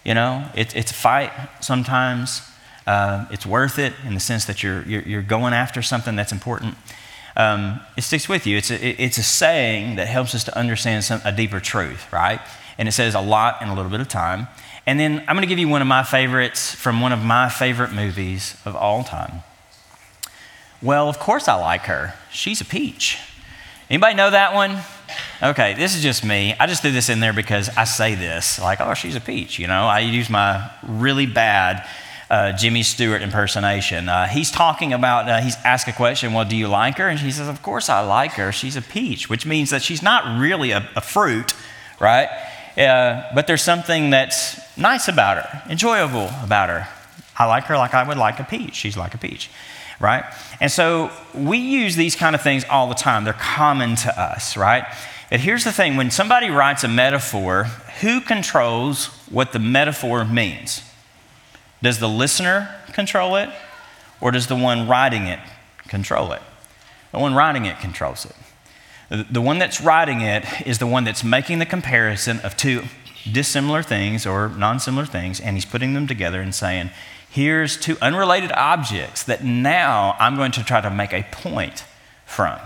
you 0.04 0.14
know, 0.14 0.46
it, 0.54 0.74
it's 0.74 0.90
a 0.90 0.94
fight 0.94 1.30
sometimes. 1.60 2.42
Uh, 2.86 3.26
it's 3.30 3.46
worth 3.46 3.78
it 3.78 3.92
in 4.06 4.14
the 4.14 4.20
sense 4.20 4.46
that 4.46 4.62
you're, 4.62 4.82
you're, 4.82 5.02
you're 5.02 5.22
going 5.22 5.52
after 5.52 5.82
something 5.82 6.16
that's 6.16 6.32
important. 6.32 6.74
Um, 7.36 7.80
it 7.96 8.02
sticks 8.02 8.28
with 8.28 8.46
you. 8.46 8.56
It's 8.56 8.70
a, 8.70 9.02
it's 9.02 9.18
a 9.18 9.22
saying 9.22 9.96
that 9.96 10.08
helps 10.08 10.34
us 10.34 10.44
to 10.44 10.58
understand 10.58 11.04
some, 11.04 11.20
a 11.24 11.32
deeper 11.32 11.60
truth, 11.60 12.12
right? 12.12 12.40
And 12.78 12.88
it 12.88 12.92
says 12.92 13.14
a 13.14 13.20
lot 13.20 13.62
in 13.62 13.68
a 13.68 13.74
little 13.74 13.90
bit 13.90 14.00
of 14.00 14.08
time. 14.08 14.48
And 14.86 14.98
then 14.98 15.20
I'm 15.20 15.36
going 15.36 15.42
to 15.42 15.46
give 15.46 15.58
you 15.58 15.68
one 15.68 15.82
of 15.82 15.88
my 15.88 16.02
favorites 16.02 16.74
from 16.74 17.00
one 17.00 17.12
of 17.12 17.22
my 17.22 17.48
favorite 17.48 17.92
movies 17.92 18.56
of 18.64 18.74
all 18.74 19.04
time. 19.04 19.42
Well, 20.82 21.08
of 21.08 21.18
course 21.18 21.46
I 21.46 21.54
like 21.54 21.82
her. 21.82 22.14
She's 22.32 22.60
a 22.60 22.64
peach. 22.64 23.18
Anybody 23.90 24.14
know 24.14 24.30
that 24.30 24.54
one? 24.54 24.78
Okay, 25.42 25.74
this 25.74 25.96
is 25.96 26.02
just 26.02 26.24
me. 26.24 26.54
I 26.60 26.68
just 26.68 26.80
threw 26.80 26.92
this 26.92 27.08
in 27.08 27.18
there 27.18 27.32
because 27.32 27.68
I 27.76 27.82
say 27.82 28.14
this, 28.14 28.60
like, 28.60 28.80
oh, 28.80 28.94
she's 28.94 29.16
a 29.16 29.20
peach. 29.20 29.58
You 29.58 29.66
know, 29.66 29.82
I 29.82 29.98
use 29.98 30.30
my 30.30 30.70
really 30.86 31.26
bad 31.26 31.84
uh, 32.30 32.52
Jimmy 32.52 32.84
Stewart 32.84 33.20
impersonation. 33.20 34.08
Uh, 34.08 34.28
he's 34.28 34.52
talking 34.52 34.92
about, 34.92 35.28
uh, 35.28 35.40
he's 35.40 35.56
asked 35.64 35.88
a 35.88 35.92
question, 35.92 36.32
well, 36.32 36.44
do 36.44 36.54
you 36.54 36.68
like 36.68 36.98
her? 36.98 37.08
And 37.08 37.18
she 37.18 37.32
says, 37.32 37.48
of 37.48 37.62
course 37.62 37.88
I 37.88 37.98
like 37.98 38.34
her. 38.34 38.52
She's 38.52 38.76
a 38.76 38.82
peach, 38.82 39.28
which 39.28 39.44
means 39.44 39.70
that 39.70 39.82
she's 39.82 40.04
not 40.04 40.38
really 40.38 40.70
a, 40.70 40.88
a 40.94 41.00
fruit, 41.00 41.52
right? 41.98 42.28
Uh, 42.78 43.24
but 43.34 43.48
there's 43.48 43.62
something 43.62 44.10
that's 44.10 44.60
nice 44.78 45.08
about 45.08 45.44
her, 45.44 45.62
enjoyable 45.68 46.30
about 46.44 46.68
her. 46.68 46.86
I 47.36 47.46
like 47.46 47.64
her 47.64 47.76
like 47.76 47.94
I 47.94 48.06
would 48.06 48.18
like 48.18 48.38
a 48.38 48.44
peach. 48.44 48.76
She's 48.76 48.96
like 48.96 49.14
a 49.14 49.18
peach, 49.18 49.50
right? 50.00 50.24
And 50.60 50.72
so 50.72 51.10
we 51.34 51.58
use 51.58 51.94
these 51.94 52.16
kind 52.16 52.34
of 52.34 52.42
things 52.42 52.64
all 52.68 52.88
the 52.88 52.94
time. 52.94 53.24
They're 53.24 53.34
common 53.34 53.96
to 53.96 54.20
us, 54.20 54.56
right? 54.56 54.84
But 55.30 55.40
here's 55.40 55.62
the 55.62 55.72
thing 55.72 55.96
when 55.96 56.10
somebody 56.10 56.50
writes 56.50 56.82
a 56.82 56.88
metaphor, 56.88 57.64
who 58.00 58.20
controls 58.20 59.06
what 59.28 59.52
the 59.52 59.58
metaphor 59.60 60.24
means? 60.24 60.82
Does 61.82 61.98
the 61.98 62.08
listener 62.08 62.74
control 62.92 63.36
it, 63.36 63.48
or 64.20 64.32
does 64.32 64.48
the 64.48 64.56
one 64.56 64.88
writing 64.88 65.26
it 65.26 65.38
control 65.86 66.32
it? 66.32 66.42
The 67.12 67.18
one 67.18 67.34
writing 67.34 67.64
it 67.64 67.78
controls 67.78 68.26
it. 68.26 69.26
The 69.30 69.40
one 69.40 69.58
that's 69.58 69.80
writing 69.80 70.20
it 70.20 70.44
is 70.66 70.78
the 70.78 70.86
one 70.86 71.04
that's 71.04 71.24
making 71.24 71.58
the 71.58 71.66
comparison 71.66 72.38
of 72.40 72.56
two 72.56 72.84
dissimilar 73.30 73.82
things 73.82 74.26
or 74.26 74.48
non 74.48 74.78
similar 74.78 75.06
things, 75.06 75.40
and 75.40 75.56
he's 75.56 75.64
putting 75.64 75.94
them 75.94 76.06
together 76.06 76.40
and 76.40 76.54
saying, 76.54 76.90
here's 77.30 77.76
two 77.76 77.96
unrelated 78.02 78.52
objects 78.52 79.22
that 79.24 79.44
now 79.44 80.16
I'm 80.18 80.36
going 80.36 80.52
to 80.52 80.64
try 80.64 80.80
to 80.80 80.90
make 80.90 81.12
a 81.12 81.24
point 81.30 81.84
from. 82.26 82.58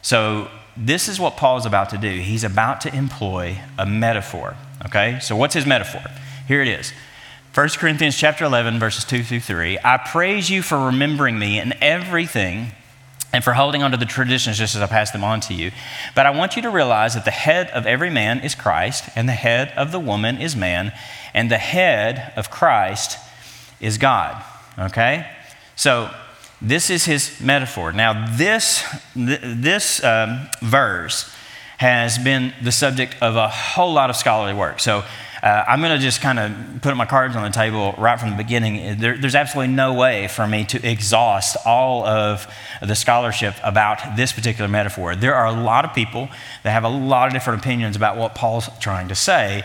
So, 0.00 0.48
this 0.74 1.06
is 1.06 1.20
what 1.20 1.36
Paul 1.36 1.58
is 1.58 1.66
about 1.66 1.90
to 1.90 1.98
do. 1.98 2.08
He's 2.08 2.44
about 2.44 2.80
to 2.82 2.94
employ 2.94 3.58
a 3.78 3.84
metaphor. 3.84 4.56
Okay? 4.86 5.18
So, 5.20 5.36
what's 5.36 5.54
his 5.54 5.66
metaphor? 5.66 6.02
Here 6.48 6.62
it 6.62 6.68
is 6.68 6.92
1 7.54 7.68
Corinthians 7.70 8.16
chapter 8.16 8.44
11, 8.44 8.78
verses 8.78 9.04
2 9.04 9.22
through 9.22 9.40
3. 9.40 9.78
I 9.84 9.98
praise 9.98 10.48
you 10.48 10.62
for 10.62 10.86
remembering 10.86 11.38
me 11.38 11.60
in 11.60 11.74
everything 11.82 12.72
and 13.32 13.42
for 13.42 13.52
holding 13.52 13.82
on 13.82 13.90
to 13.90 13.96
the 13.96 14.06
traditions 14.06 14.58
just 14.58 14.74
as 14.74 14.82
I 14.82 14.86
pass 14.86 15.10
them 15.10 15.24
on 15.24 15.40
to 15.40 15.54
you. 15.54 15.70
But 16.14 16.26
I 16.26 16.30
want 16.30 16.56
you 16.56 16.62
to 16.62 16.70
realize 16.70 17.14
that 17.14 17.24
the 17.24 17.30
head 17.30 17.68
of 17.70 17.86
every 17.86 18.10
man 18.10 18.40
is 18.40 18.54
Christ, 18.54 19.04
and 19.16 19.28
the 19.28 19.32
head 19.32 19.72
of 19.76 19.92
the 19.92 20.00
woman 20.00 20.40
is 20.40 20.54
man, 20.56 20.92
and 21.34 21.50
the 21.50 21.58
head 21.58 22.32
of 22.36 22.50
Christ 22.50 23.18
is 23.82 23.98
God. 23.98 24.42
Okay? 24.78 25.26
So, 25.76 26.10
this 26.62 26.90
is 26.90 27.04
his 27.04 27.40
metaphor. 27.40 27.92
Now, 27.92 28.36
this, 28.36 28.84
this 29.16 30.02
um, 30.04 30.48
verse 30.62 31.28
has 31.78 32.18
been 32.18 32.54
the 32.62 32.70
subject 32.70 33.16
of 33.20 33.34
a 33.34 33.48
whole 33.48 33.92
lot 33.92 34.10
of 34.10 34.16
scholarly 34.16 34.54
work. 34.54 34.78
So, 34.78 35.02
uh, 35.42 35.64
I'm 35.66 35.80
going 35.80 35.98
to 35.98 36.00
just 36.00 36.20
kind 36.20 36.38
of 36.38 36.82
put 36.82 36.96
my 36.96 37.04
cards 37.04 37.34
on 37.34 37.42
the 37.42 37.50
table 37.50 37.96
right 37.98 38.18
from 38.18 38.30
the 38.30 38.36
beginning. 38.36 38.98
There, 38.98 39.18
there's 39.18 39.34
absolutely 39.34 39.74
no 39.74 39.92
way 39.92 40.28
for 40.28 40.46
me 40.46 40.64
to 40.66 40.88
exhaust 40.88 41.56
all 41.66 42.06
of 42.06 42.46
the 42.80 42.94
scholarship 42.94 43.56
about 43.64 44.16
this 44.16 44.32
particular 44.32 44.68
metaphor. 44.68 45.16
There 45.16 45.34
are 45.34 45.46
a 45.46 45.52
lot 45.52 45.84
of 45.84 45.94
people 45.94 46.28
that 46.62 46.70
have 46.70 46.84
a 46.84 46.88
lot 46.88 47.26
of 47.26 47.32
different 47.32 47.60
opinions 47.60 47.96
about 47.96 48.16
what 48.16 48.36
Paul's 48.36 48.68
trying 48.78 49.08
to 49.08 49.16
say. 49.16 49.64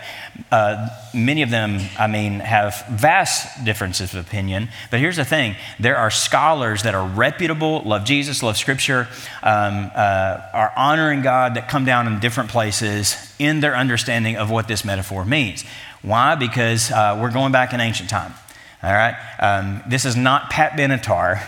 Uh, 0.50 0.88
many 1.12 1.42
of 1.42 1.50
them, 1.50 1.80
I 1.98 2.06
mean, 2.06 2.40
have 2.40 2.84
vast 2.90 3.64
differences 3.64 4.14
of 4.14 4.26
opinion. 4.26 4.68
But 4.90 5.00
here's 5.00 5.16
the 5.16 5.24
thing 5.24 5.56
there 5.78 5.96
are 5.96 6.10
scholars 6.10 6.82
that 6.84 6.94
are 6.94 7.06
reputable, 7.06 7.82
love 7.84 8.04
Jesus, 8.04 8.42
love 8.42 8.56
Scripture, 8.56 9.08
um, 9.42 9.90
uh, 9.94 10.40
are 10.52 10.72
honoring 10.76 11.22
God 11.22 11.54
that 11.54 11.68
come 11.68 11.84
down 11.84 12.06
in 12.06 12.20
different 12.20 12.50
places 12.50 13.34
in 13.38 13.60
their 13.60 13.76
understanding 13.76 14.36
of 14.36 14.50
what 14.50 14.68
this 14.68 14.84
metaphor 14.84 15.24
means. 15.24 15.64
Why? 16.02 16.34
Because 16.34 16.90
uh, 16.90 17.18
we're 17.20 17.32
going 17.32 17.52
back 17.52 17.72
in 17.72 17.80
ancient 17.80 18.08
time. 18.08 18.32
All 18.80 18.92
right? 18.92 19.16
Um, 19.40 19.82
this 19.88 20.04
is 20.04 20.14
not 20.14 20.50
Pat 20.50 20.72
Benatar, 20.72 21.42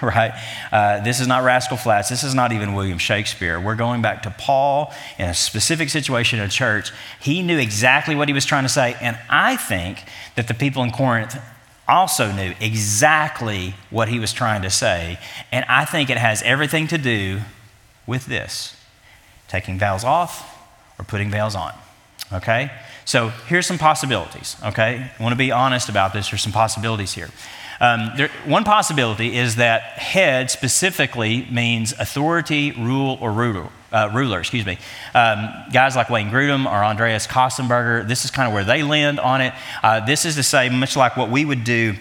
right? 0.02 0.32
Uh, 0.70 1.00
this 1.02 1.18
is 1.18 1.26
not 1.26 1.42
Rascal 1.42 1.76
Flatts. 1.76 2.08
This 2.08 2.22
is 2.22 2.32
not 2.32 2.52
even 2.52 2.74
William 2.74 2.98
Shakespeare. 2.98 3.58
We're 3.58 3.74
going 3.74 4.02
back 4.02 4.22
to 4.22 4.30
Paul 4.30 4.94
in 5.18 5.28
a 5.28 5.34
specific 5.34 5.88
situation 5.88 6.38
in 6.38 6.44
a 6.44 6.48
church. 6.48 6.92
He 7.20 7.42
knew 7.42 7.58
exactly 7.58 8.14
what 8.14 8.28
he 8.28 8.34
was 8.34 8.44
trying 8.44 8.62
to 8.62 8.68
say. 8.68 8.96
And 9.00 9.18
I 9.28 9.56
think 9.56 10.04
that 10.36 10.46
the 10.46 10.54
people 10.54 10.84
in 10.84 10.92
Corinth 10.92 11.36
also 11.88 12.30
knew 12.30 12.54
exactly 12.60 13.74
what 13.90 14.08
he 14.08 14.20
was 14.20 14.32
trying 14.32 14.62
to 14.62 14.70
say. 14.70 15.18
And 15.50 15.64
I 15.68 15.84
think 15.84 16.08
it 16.08 16.18
has 16.18 16.40
everything 16.42 16.86
to 16.88 16.98
do 16.98 17.40
with 18.06 18.26
this 18.26 18.76
taking 19.48 19.78
vows 19.78 20.04
off 20.04 20.56
or 20.98 21.04
putting 21.04 21.30
veils 21.30 21.54
on. 21.54 21.72
Okay? 22.32 22.70
So 23.06 23.28
here's 23.46 23.66
some 23.66 23.78
possibilities. 23.78 24.56
Okay? 24.64 25.10
I 25.18 25.22
want 25.22 25.32
to 25.32 25.38
be 25.38 25.52
honest 25.52 25.88
about 25.88 26.12
this. 26.12 26.28
There's 26.28 26.42
some 26.42 26.52
possibilities 26.52 27.14
here. 27.14 27.30
Um, 27.80 28.10
there, 28.16 28.30
one 28.46 28.64
possibility 28.64 29.36
is 29.36 29.56
that 29.56 29.82
head 29.82 30.50
specifically 30.50 31.46
means 31.50 31.92
authority, 31.92 32.72
rule, 32.72 33.16
or 33.20 33.32
ruler. 33.32 33.68
Uh, 33.92 34.10
ruler, 34.12 34.40
excuse 34.40 34.66
me. 34.66 34.78
Um, 35.14 35.48
guys 35.72 35.94
like 35.94 36.10
Wayne 36.10 36.30
Grudem 36.30 36.66
or 36.66 36.84
Andreas 36.84 37.26
Kostenberger, 37.26 38.06
this 38.06 38.24
is 38.24 38.30
kind 38.30 38.48
of 38.48 38.54
where 38.54 38.64
they 38.64 38.82
land 38.82 39.20
on 39.20 39.40
it. 39.40 39.54
Uh, 39.82 40.04
this 40.04 40.24
is 40.24 40.34
to 40.34 40.42
say, 40.42 40.68
much 40.68 40.96
like 40.96 41.16
what 41.16 41.30
we 41.30 41.44
would 41.44 41.64
do 41.64 41.94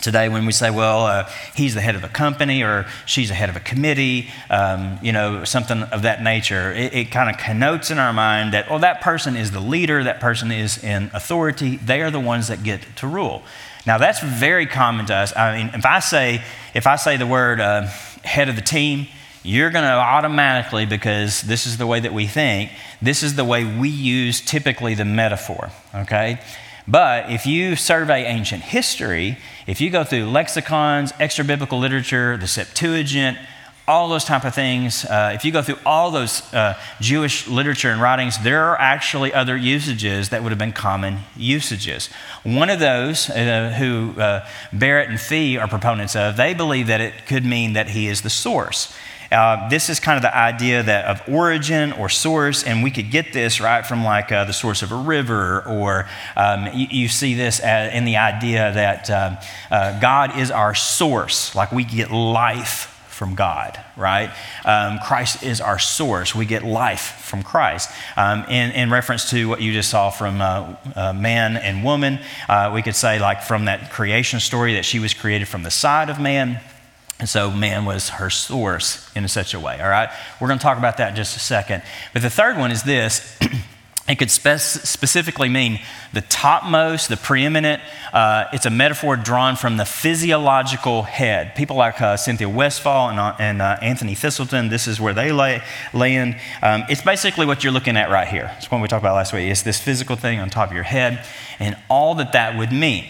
today 0.00 0.28
when 0.28 0.46
we 0.46 0.52
say, 0.52 0.70
well, 0.70 1.06
uh, 1.06 1.30
he's 1.54 1.74
the 1.74 1.80
head 1.80 1.94
of 1.94 2.04
a 2.04 2.08
company 2.08 2.62
or 2.62 2.86
she's 3.06 3.28
the 3.28 3.34
head 3.34 3.48
of 3.48 3.56
a 3.56 3.60
committee, 3.60 4.28
um, 4.48 4.98
you 5.02 5.12
know, 5.12 5.44
something 5.44 5.82
of 5.84 6.02
that 6.02 6.22
nature. 6.22 6.72
It, 6.72 6.94
it 6.94 7.10
kind 7.10 7.30
of 7.30 7.36
connotes 7.38 7.90
in 7.90 7.98
our 7.98 8.12
mind 8.12 8.52
that, 8.54 8.66
oh, 8.70 8.78
that 8.78 9.00
person 9.00 9.36
is 9.36 9.50
the 9.50 9.60
leader, 9.60 10.02
that 10.04 10.20
person 10.20 10.50
is 10.50 10.82
in 10.82 11.10
authority, 11.12 11.76
they 11.76 12.02
are 12.02 12.10
the 12.10 12.20
ones 12.20 12.48
that 12.48 12.62
get 12.62 12.84
to 12.96 13.06
rule. 13.06 13.42
Now, 13.86 13.98
that's 13.98 14.22
very 14.22 14.66
common 14.66 15.06
to 15.06 15.14
us. 15.14 15.34
I 15.36 15.56
mean, 15.56 15.70
if 15.74 15.86
I 15.86 16.00
say, 16.00 16.42
if 16.74 16.86
I 16.86 16.96
say 16.96 17.16
the 17.16 17.26
word 17.26 17.60
uh, 17.60 17.86
head 18.24 18.48
of 18.48 18.56
the 18.56 18.62
team, 18.62 19.06
you're 19.42 19.70
going 19.70 19.84
to 19.84 19.90
automatically, 19.90 20.84
because 20.84 21.40
this 21.42 21.66
is 21.66 21.78
the 21.78 21.86
way 21.86 22.00
that 22.00 22.12
we 22.12 22.26
think, 22.26 22.70
this 23.00 23.22
is 23.22 23.36
the 23.36 23.44
way 23.44 23.64
we 23.64 23.88
use 23.88 24.42
typically 24.42 24.94
the 24.94 25.06
metaphor, 25.06 25.70
okay? 25.94 26.40
But 26.90 27.30
if 27.30 27.46
you 27.46 27.76
survey 27.76 28.24
ancient 28.24 28.62
history, 28.64 29.38
if 29.68 29.80
you 29.80 29.90
go 29.90 30.02
through 30.02 30.28
lexicons, 30.28 31.12
extra 31.20 31.44
biblical 31.44 31.78
literature, 31.78 32.36
the 32.36 32.48
Septuagint, 32.48 33.38
all 33.86 34.08
those 34.08 34.24
type 34.24 34.44
of 34.44 34.54
things, 34.54 35.04
uh, 35.04 35.30
if 35.32 35.44
you 35.44 35.52
go 35.52 35.62
through 35.62 35.78
all 35.86 36.10
those 36.10 36.52
uh, 36.52 36.76
Jewish 37.00 37.46
literature 37.46 37.90
and 37.90 38.00
writings, 38.00 38.38
there 38.42 38.64
are 38.64 38.80
actually 38.80 39.32
other 39.32 39.56
usages 39.56 40.30
that 40.30 40.42
would 40.42 40.50
have 40.50 40.58
been 40.58 40.72
common 40.72 41.18
usages. 41.36 42.08
One 42.42 42.70
of 42.70 42.80
those, 42.80 43.30
uh, 43.30 43.74
who 43.78 44.20
uh, 44.20 44.44
Barrett 44.72 45.10
and 45.10 45.20
Fee 45.20 45.58
are 45.58 45.68
proponents 45.68 46.16
of, 46.16 46.36
they 46.36 46.54
believe 46.54 46.88
that 46.88 47.00
it 47.00 47.26
could 47.26 47.44
mean 47.44 47.74
that 47.74 47.90
he 47.90 48.08
is 48.08 48.22
the 48.22 48.30
source. 48.30 48.92
Uh, 49.30 49.68
this 49.68 49.88
is 49.88 50.00
kind 50.00 50.16
of 50.16 50.22
the 50.22 50.36
idea 50.36 50.82
that 50.82 51.04
of 51.04 51.22
origin 51.28 51.92
or 51.92 52.08
source, 52.08 52.64
and 52.64 52.82
we 52.82 52.90
could 52.90 53.10
get 53.10 53.32
this 53.32 53.60
right 53.60 53.86
from 53.86 54.04
like 54.04 54.32
uh, 54.32 54.44
the 54.44 54.52
source 54.52 54.82
of 54.82 54.90
a 54.90 54.96
river, 54.96 55.62
or 55.68 56.08
um, 56.36 56.66
you, 56.74 56.86
you, 56.90 57.08
see 57.08 57.34
this 57.34 57.60
as, 57.60 57.94
in 57.94 58.04
the 58.04 58.16
idea 58.16 58.72
that 58.72 59.08
uh, 59.08 59.36
uh, 59.70 60.00
God 60.00 60.38
is 60.38 60.50
our 60.50 60.74
source, 60.74 61.54
like 61.54 61.70
we 61.70 61.84
get 61.84 62.10
life 62.10 62.96
from 63.20 63.34
God, 63.34 63.78
right? 63.98 64.30
Um, 64.64 64.98
Christ 64.98 65.42
is 65.42 65.60
our 65.60 65.78
source. 65.78 66.34
We 66.34 66.46
get 66.46 66.62
life 66.62 67.20
from 67.20 67.42
Christ. 67.42 67.90
Um, 68.16 68.44
in, 68.44 68.70
in, 68.70 68.90
reference 68.90 69.28
to 69.28 69.46
what 69.46 69.60
you 69.60 69.74
just 69.74 69.90
saw 69.90 70.08
from 70.08 70.40
uh, 70.40 70.74
uh, 70.96 71.12
man 71.12 71.58
and 71.58 71.84
woman, 71.84 72.18
uh, 72.48 72.70
we 72.74 72.80
could 72.80 72.96
say, 72.96 73.18
like, 73.18 73.42
from 73.42 73.66
that 73.66 73.90
creation 73.90 74.40
story, 74.40 74.72
that 74.72 74.86
she 74.86 75.00
was 75.00 75.12
created 75.12 75.48
from 75.48 75.64
the 75.64 75.70
side 75.70 76.08
of 76.08 76.18
man. 76.18 76.60
And 77.20 77.28
so 77.28 77.50
man 77.50 77.84
was 77.84 78.08
her 78.08 78.30
source 78.30 79.10
in 79.14 79.28
such 79.28 79.52
a 79.52 79.60
way, 79.60 79.78
all 79.80 79.90
right? 79.90 80.08
We're 80.40 80.48
going 80.48 80.58
to 80.58 80.62
talk 80.62 80.78
about 80.78 80.96
that 80.96 81.10
in 81.10 81.16
just 81.16 81.36
a 81.36 81.40
second. 81.40 81.82
But 82.14 82.22
the 82.22 82.30
third 82.30 82.56
one 82.56 82.70
is 82.70 82.82
this. 82.82 83.38
it 84.08 84.18
could 84.18 84.30
spe- 84.30 84.58
specifically 84.58 85.50
mean 85.50 85.80
the 86.14 86.22
topmost, 86.22 87.10
the 87.10 87.18
preeminent. 87.18 87.82
Uh, 88.14 88.46
it's 88.54 88.64
a 88.64 88.70
metaphor 88.70 89.16
drawn 89.16 89.54
from 89.54 89.76
the 89.76 89.84
physiological 89.84 91.02
head. 91.02 91.54
People 91.54 91.76
like 91.76 92.00
uh, 92.00 92.16
Cynthia 92.16 92.48
Westfall 92.48 93.10
and, 93.10 93.20
uh, 93.20 93.36
and 93.38 93.60
uh, 93.60 93.76
Anthony 93.82 94.14
Thiselton, 94.14 94.70
this 94.70 94.88
is 94.88 94.98
where 94.98 95.12
they 95.12 95.30
lay, 95.30 95.62
land. 95.92 96.36
Um, 96.62 96.84
it's 96.88 97.02
basically 97.02 97.44
what 97.44 97.62
you're 97.62 97.72
looking 97.72 97.98
at 97.98 98.10
right 98.10 98.26
here. 98.26 98.50
It's 98.56 98.70
what 98.70 98.80
we 98.80 98.88
talked 98.88 99.02
about 99.02 99.14
last 99.14 99.34
week. 99.34 99.50
It's 99.50 99.62
this 99.62 99.78
physical 99.78 100.16
thing 100.16 100.40
on 100.40 100.48
top 100.48 100.70
of 100.70 100.74
your 100.74 100.84
head 100.84 101.22
and 101.58 101.76
all 101.90 102.14
that 102.14 102.32
that 102.32 102.56
would 102.56 102.72
mean. 102.72 103.04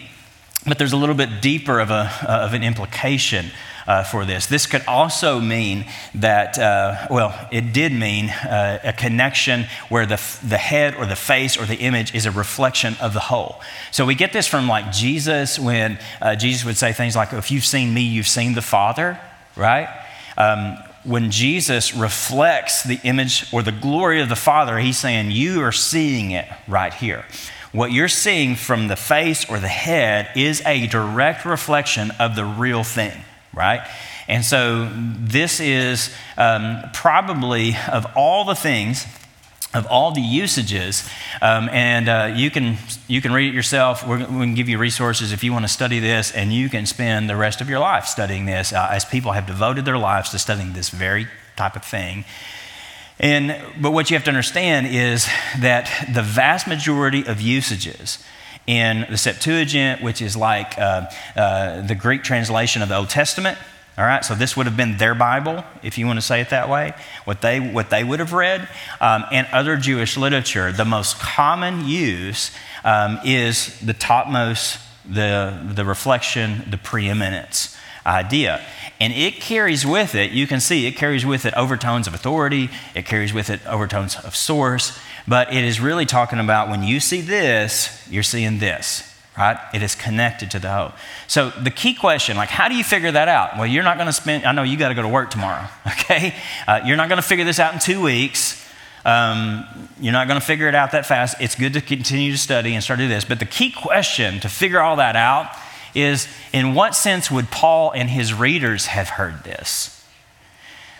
But 0.67 0.77
there's 0.77 0.93
a 0.93 0.97
little 0.97 1.15
bit 1.15 1.41
deeper 1.41 1.79
of, 1.79 1.89
a, 1.89 2.11
of 2.27 2.53
an 2.53 2.61
implication 2.61 3.47
uh, 3.87 4.03
for 4.03 4.25
this. 4.25 4.45
This 4.45 4.65
could 4.65 4.83
also 4.87 5.39
mean 5.39 5.85
that, 6.15 6.57
uh, 6.57 7.07
well, 7.09 7.47
it 7.51 7.73
did 7.73 7.91
mean 7.91 8.29
uh, 8.29 8.79
a 8.83 8.93
connection 8.93 9.65
where 9.89 10.05
the, 10.05 10.21
the 10.43 10.57
head 10.57 10.95
or 10.95 11.05
the 11.05 11.15
face 11.15 11.57
or 11.57 11.65
the 11.65 11.77
image 11.77 12.13
is 12.13 12.25
a 12.25 12.31
reflection 12.31 12.95
of 13.01 13.13
the 13.13 13.19
whole. 13.19 13.61
So 13.91 14.05
we 14.05 14.15
get 14.15 14.33
this 14.33 14.47
from 14.47 14.67
like 14.67 14.91
Jesus 14.91 15.59
when 15.59 15.99
uh, 16.21 16.35
Jesus 16.35 16.65
would 16.65 16.77
say 16.77 16.93
things 16.93 17.15
like, 17.15 17.33
If 17.33 17.51
you've 17.51 17.65
seen 17.65 17.93
me, 17.93 18.01
you've 18.01 18.27
seen 18.27 18.53
the 18.53 18.61
Father, 18.61 19.19
right? 19.55 19.89
Um, 20.37 20.77
when 21.03 21.31
Jesus 21.31 21.95
reflects 21.95 22.83
the 22.83 22.99
image 23.03 23.51
or 23.51 23.63
the 23.63 23.71
glory 23.71 24.21
of 24.21 24.29
the 24.29 24.35
Father, 24.35 24.77
he's 24.77 24.97
saying, 24.97 25.31
You 25.31 25.61
are 25.61 25.71
seeing 25.71 26.31
it 26.31 26.47
right 26.67 26.93
here. 26.93 27.25
What 27.71 27.91
you're 27.91 28.09
seeing 28.09 28.55
from 28.55 28.89
the 28.89 28.97
face 28.97 29.49
or 29.49 29.57
the 29.57 29.67
head 29.67 30.29
is 30.35 30.61
a 30.65 30.87
direct 30.87 31.45
reflection 31.45 32.11
of 32.19 32.35
the 32.35 32.43
real 32.43 32.83
thing, 32.83 33.13
right? 33.53 33.87
And 34.27 34.45
so, 34.45 34.89
this 34.95 35.59
is 35.59 36.13
um, 36.37 36.79
probably 36.93 37.75
of 37.91 38.05
all 38.15 38.45
the 38.45 38.55
things, 38.55 39.05
of 39.73 39.85
all 39.87 40.11
the 40.11 40.21
usages, 40.21 41.07
um, 41.41 41.69
and 41.69 42.09
uh, 42.09 42.33
you 42.35 42.51
can 42.51 42.77
you 43.07 43.21
can 43.21 43.33
read 43.33 43.49
it 43.49 43.55
yourself. 43.55 44.05
We're, 44.07 44.19
we 44.19 44.25
can 44.25 44.55
give 44.55 44.69
you 44.69 44.77
resources 44.77 45.31
if 45.31 45.43
you 45.43 45.51
want 45.51 45.65
to 45.65 45.69
study 45.71 45.99
this, 45.99 46.31
and 46.31 46.53
you 46.53 46.69
can 46.69 46.85
spend 46.85 47.29
the 47.29 47.35
rest 47.35 47.61
of 47.61 47.69
your 47.69 47.79
life 47.79 48.05
studying 48.05 48.45
this, 48.45 48.73
uh, 48.73 48.87
as 48.91 49.05
people 49.05 49.33
have 49.33 49.47
devoted 49.47 49.85
their 49.85 49.97
lives 49.97 50.29
to 50.31 50.39
studying 50.39 50.73
this 50.73 50.89
very 50.89 51.27
type 51.55 51.75
of 51.75 51.83
thing. 51.83 52.25
And 53.19 53.55
but 53.79 53.91
what 53.91 54.09
you 54.09 54.15
have 54.15 54.23
to 54.23 54.31
understand 54.31 54.87
is 54.87 55.27
that 55.59 56.07
the 56.13 56.23
vast 56.23 56.67
majority 56.67 57.25
of 57.25 57.39
usages 57.39 58.17
in 58.67 59.05
the 59.09 59.17
Septuagint, 59.17 60.01
which 60.01 60.21
is 60.21 60.35
like 60.35 60.77
uh, 60.77 61.09
uh, 61.35 61.81
the 61.81 61.95
Greek 61.95 62.23
translation 62.23 62.81
of 62.81 62.89
the 62.89 62.95
Old 62.95 63.09
Testament. 63.09 63.57
All 63.97 64.05
right, 64.05 64.23
so 64.23 64.35
this 64.35 64.55
would 64.55 64.67
have 64.67 64.77
been 64.77 64.97
their 64.97 65.13
Bible, 65.13 65.65
if 65.83 65.97
you 65.97 66.07
want 66.07 66.17
to 66.17 66.25
say 66.25 66.39
it 66.39 66.49
that 66.49 66.69
way, 66.69 66.93
what 67.25 67.41
they, 67.41 67.59
what 67.59 67.89
they 67.89 68.05
would 68.05 68.19
have 68.19 68.31
read, 68.31 68.67
um, 69.01 69.25
and 69.31 69.45
other 69.51 69.75
Jewish 69.75 70.15
literature. 70.15 70.71
The 70.71 70.85
most 70.85 71.19
common 71.19 71.85
use 71.85 72.51
um, 72.85 73.19
is 73.25 73.79
the 73.81 73.93
topmost, 73.93 74.79
the, 75.05 75.59
the 75.73 75.83
reflection, 75.83 76.63
the 76.69 76.77
preeminence 76.77 77.77
idea. 78.05 78.61
And 78.99 79.11
it 79.13 79.35
carries 79.35 79.85
with 79.85 80.15
it, 80.15 80.31
you 80.31 80.47
can 80.47 80.59
see, 80.59 80.85
it 80.85 80.93
carries 80.93 81.25
with 81.25 81.45
it 81.45 81.53
overtones 81.55 82.07
of 82.07 82.13
authority, 82.13 82.69
it 82.95 83.05
carries 83.05 83.33
with 83.33 83.49
it 83.49 83.59
overtones 83.67 84.15
of 84.15 84.35
source, 84.35 84.97
but 85.27 85.53
it 85.53 85.63
is 85.63 85.79
really 85.79 86.05
talking 86.05 86.39
about 86.39 86.69
when 86.69 86.83
you 86.83 86.99
see 86.99 87.21
this, 87.21 88.07
you're 88.09 88.23
seeing 88.23 88.59
this 88.59 89.11
right? 89.37 89.57
It 89.73 89.81
is 89.81 89.95
connected 89.95 90.51
to 90.51 90.59
the 90.59 90.71
whole. 90.71 90.91
So 91.27 91.49
the 91.49 91.71
key 91.71 91.93
question, 91.93 92.37
like, 92.37 92.49
how 92.49 92.67
do 92.67 92.75
you 92.75 92.83
figure 92.83 93.11
that 93.11 93.27
out? 93.27 93.57
Well, 93.57 93.65
you're 93.65 93.83
not 93.83 93.97
going 93.97 94.07
to 94.07 94.13
spend. 94.13 94.45
I 94.45 94.51
know 94.51 94.63
you 94.63 94.77
got 94.77 94.89
to 94.89 94.95
go 94.95 95.01
to 95.01 95.07
work 95.09 95.29
tomorrow. 95.29 95.67
Okay, 96.01 96.35
uh, 96.67 96.81
you're 96.83 96.97
not 96.97 97.07
going 97.09 97.21
to 97.21 97.27
figure 97.27 97.45
this 97.45 97.59
out 97.59 97.73
in 97.73 97.79
two 97.79 98.01
weeks. 98.01 98.67
Um, 99.05 99.63
you're 99.99 100.11
not 100.11 100.27
going 100.27 100.39
to 100.39 100.45
figure 100.45 100.67
it 100.67 100.75
out 100.75 100.91
that 100.91 101.05
fast. 101.05 101.37
It's 101.39 101.55
good 101.55 101.73
to 101.73 101.81
continue 101.81 102.31
to 102.31 102.37
study 102.37 102.73
and 102.73 102.83
start 102.83 102.99
to 102.99 103.05
do 103.05 103.09
this. 103.09 103.23
But 103.23 103.39
the 103.39 103.45
key 103.45 103.71
question 103.71 104.39
to 104.41 104.49
figure 104.49 104.81
all 104.81 104.97
that 104.97 105.15
out 105.15 105.55
is 105.95 106.27
in 106.51 106.73
what 106.73 106.95
sense 106.95 107.31
would 107.31 107.49
Paul 107.49 107.91
and 107.91 108.09
his 108.09 108.33
readers 108.33 108.87
have 108.87 109.09
heard 109.09 109.43
this? 109.43 110.00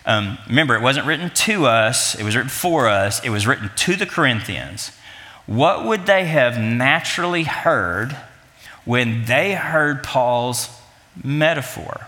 Um, 0.06 0.38
remember, 0.48 0.76
it 0.76 0.82
wasn't 0.82 1.06
written 1.06 1.30
to 1.30 1.66
us, 1.66 2.16
it 2.16 2.24
was 2.24 2.36
written 2.36 2.50
for 2.50 2.88
us, 2.88 3.24
it 3.24 3.30
was 3.30 3.46
written 3.46 3.70
to 3.76 3.96
the 3.96 4.06
Corinthians 4.06 4.92
what 5.46 5.86
would 5.86 6.06
they 6.06 6.26
have 6.26 6.58
naturally 6.58 7.44
heard 7.44 8.16
when 8.86 9.26
they 9.26 9.54
heard 9.54 10.04
Paul's 10.04 10.70
metaphor? 11.24 12.08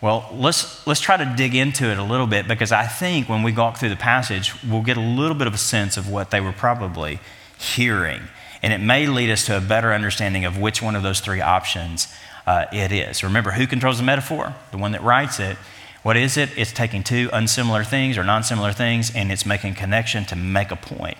Well, 0.00 0.28
let's, 0.32 0.84
let's 0.84 1.00
try 1.00 1.16
to 1.16 1.34
dig 1.36 1.54
into 1.54 1.86
it 1.86 1.98
a 1.98 2.02
little 2.02 2.26
bit 2.26 2.48
because 2.48 2.72
I 2.72 2.86
think 2.86 3.28
when 3.28 3.44
we 3.44 3.52
walk 3.52 3.76
through 3.76 3.90
the 3.90 3.96
passage, 3.96 4.52
we'll 4.64 4.82
get 4.82 4.96
a 4.96 5.00
little 5.00 5.36
bit 5.36 5.46
of 5.46 5.54
a 5.54 5.58
sense 5.58 5.96
of 5.96 6.10
what 6.10 6.30
they 6.32 6.40
were 6.40 6.52
probably 6.52 7.20
hearing. 7.56 8.22
And 8.60 8.72
it 8.72 8.78
may 8.78 9.06
lead 9.06 9.30
us 9.30 9.46
to 9.46 9.56
a 9.56 9.60
better 9.60 9.92
understanding 9.92 10.44
of 10.44 10.58
which 10.58 10.82
one 10.82 10.96
of 10.96 11.04
those 11.04 11.20
three 11.20 11.40
options 11.40 12.12
uh, 12.44 12.64
it 12.72 12.90
is. 12.90 13.22
Remember, 13.22 13.52
who 13.52 13.68
controls 13.68 13.98
the 13.98 14.02
metaphor? 14.02 14.52
The 14.72 14.78
one 14.78 14.92
that 14.92 15.02
writes 15.04 15.38
it. 15.38 15.56
What 16.02 16.16
is 16.16 16.36
it? 16.36 16.50
It's 16.56 16.72
taking 16.72 17.04
two 17.04 17.30
unsimilar 17.32 17.84
things 17.84 18.18
or 18.18 18.24
non 18.24 18.42
similar 18.42 18.72
things 18.72 19.14
and 19.14 19.30
it's 19.30 19.46
making 19.46 19.74
connection 19.74 20.24
to 20.26 20.36
make 20.36 20.70
a 20.70 20.76
point. 20.76 21.18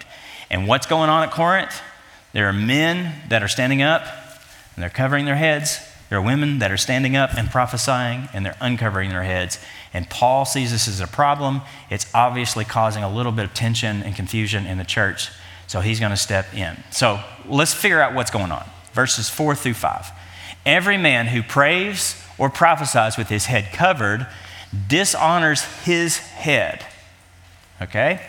And 0.50 0.66
what's 0.66 0.86
going 0.86 1.08
on 1.08 1.22
at 1.22 1.30
Corinth? 1.30 1.80
There 2.32 2.48
are 2.48 2.52
men 2.52 3.14
that 3.28 3.42
are 3.42 3.48
standing 3.48 3.82
up 3.82 4.02
and 4.74 4.82
they're 4.82 4.90
covering 4.90 5.24
their 5.24 5.36
heads. 5.36 5.78
There 6.08 6.18
are 6.18 6.22
women 6.22 6.58
that 6.58 6.70
are 6.70 6.76
standing 6.76 7.16
up 7.16 7.34
and 7.34 7.50
prophesying 7.50 8.28
and 8.34 8.44
they're 8.44 8.56
uncovering 8.60 9.10
their 9.10 9.22
heads. 9.22 9.58
And 9.94 10.10
Paul 10.10 10.44
sees 10.44 10.72
this 10.72 10.88
as 10.88 11.00
a 11.00 11.06
problem. 11.06 11.62
It's 11.88 12.06
obviously 12.12 12.64
causing 12.64 13.02
a 13.02 13.12
little 13.12 13.32
bit 13.32 13.44
of 13.44 13.54
tension 13.54 14.02
and 14.02 14.14
confusion 14.14 14.66
in 14.66 14.78
the 14.78 14.84
church. 14.84 15.30
So 15.68 15.80
he's 15.80 16.00
going 16.00 16.10
to 16.10 16.16
step 16.16 16.52
in. 16.54 16.76
So 16.90 17.20
let's 17.46 17.72
figure 17.72 18.00
out 18.00 18.14
what's 18.14 18.30
going 18.30 18.50
on. 18.50 18.64
Verses 18.92 19.30
4 19.30 19.54
through 19.54 19.74
5. 19.74 20.10
Every 20.66 20.98
man 20.98 21.28
who 21.28 21.42
prays 21.42 22.22
or 22.36 22.50
prophesies 22.50 23.16
with 23.16 23.28
his 23.28 23.46
head 23.46 23.72
covered 23.72 24.26
dishonors 24.88 25.62
his 25.84 26.18
head. 26.18 26.84
Okay? 27.80 28.20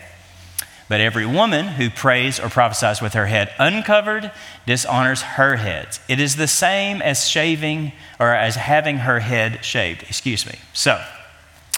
But 0.88 1.00
every 1.00 1.24
woman 1.24 1.66
who 1.66 1.88
prays 1.88 2.38
or 2.38 2.48
prophesies 2.50 3.00
with 3.00 3.14
her 3.14 3.26
head 3.26 3.50
uncovered 3.58 4.30
dishonors 4.66 5.22
her 5.22 5.56
head. 5.56 5.98
It 6.08 6.20
is 6.20 6.36
the 6.36 6.46
same 6.46 7.00
as 7.00 7.26
shaving 7.26 7.92
or 8.20 8.34
as 8.34 8.56
having 8.56 8.98
her 8.98 9.20
head 9.20 9.64
shaved. 9.64 10.02
Excuse 10.02 10.46
me. 10.46 10.58
So, 10.72 11.02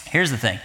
here's 0.07 0.31
the 0.31 0.37
thing. 0.37 0.59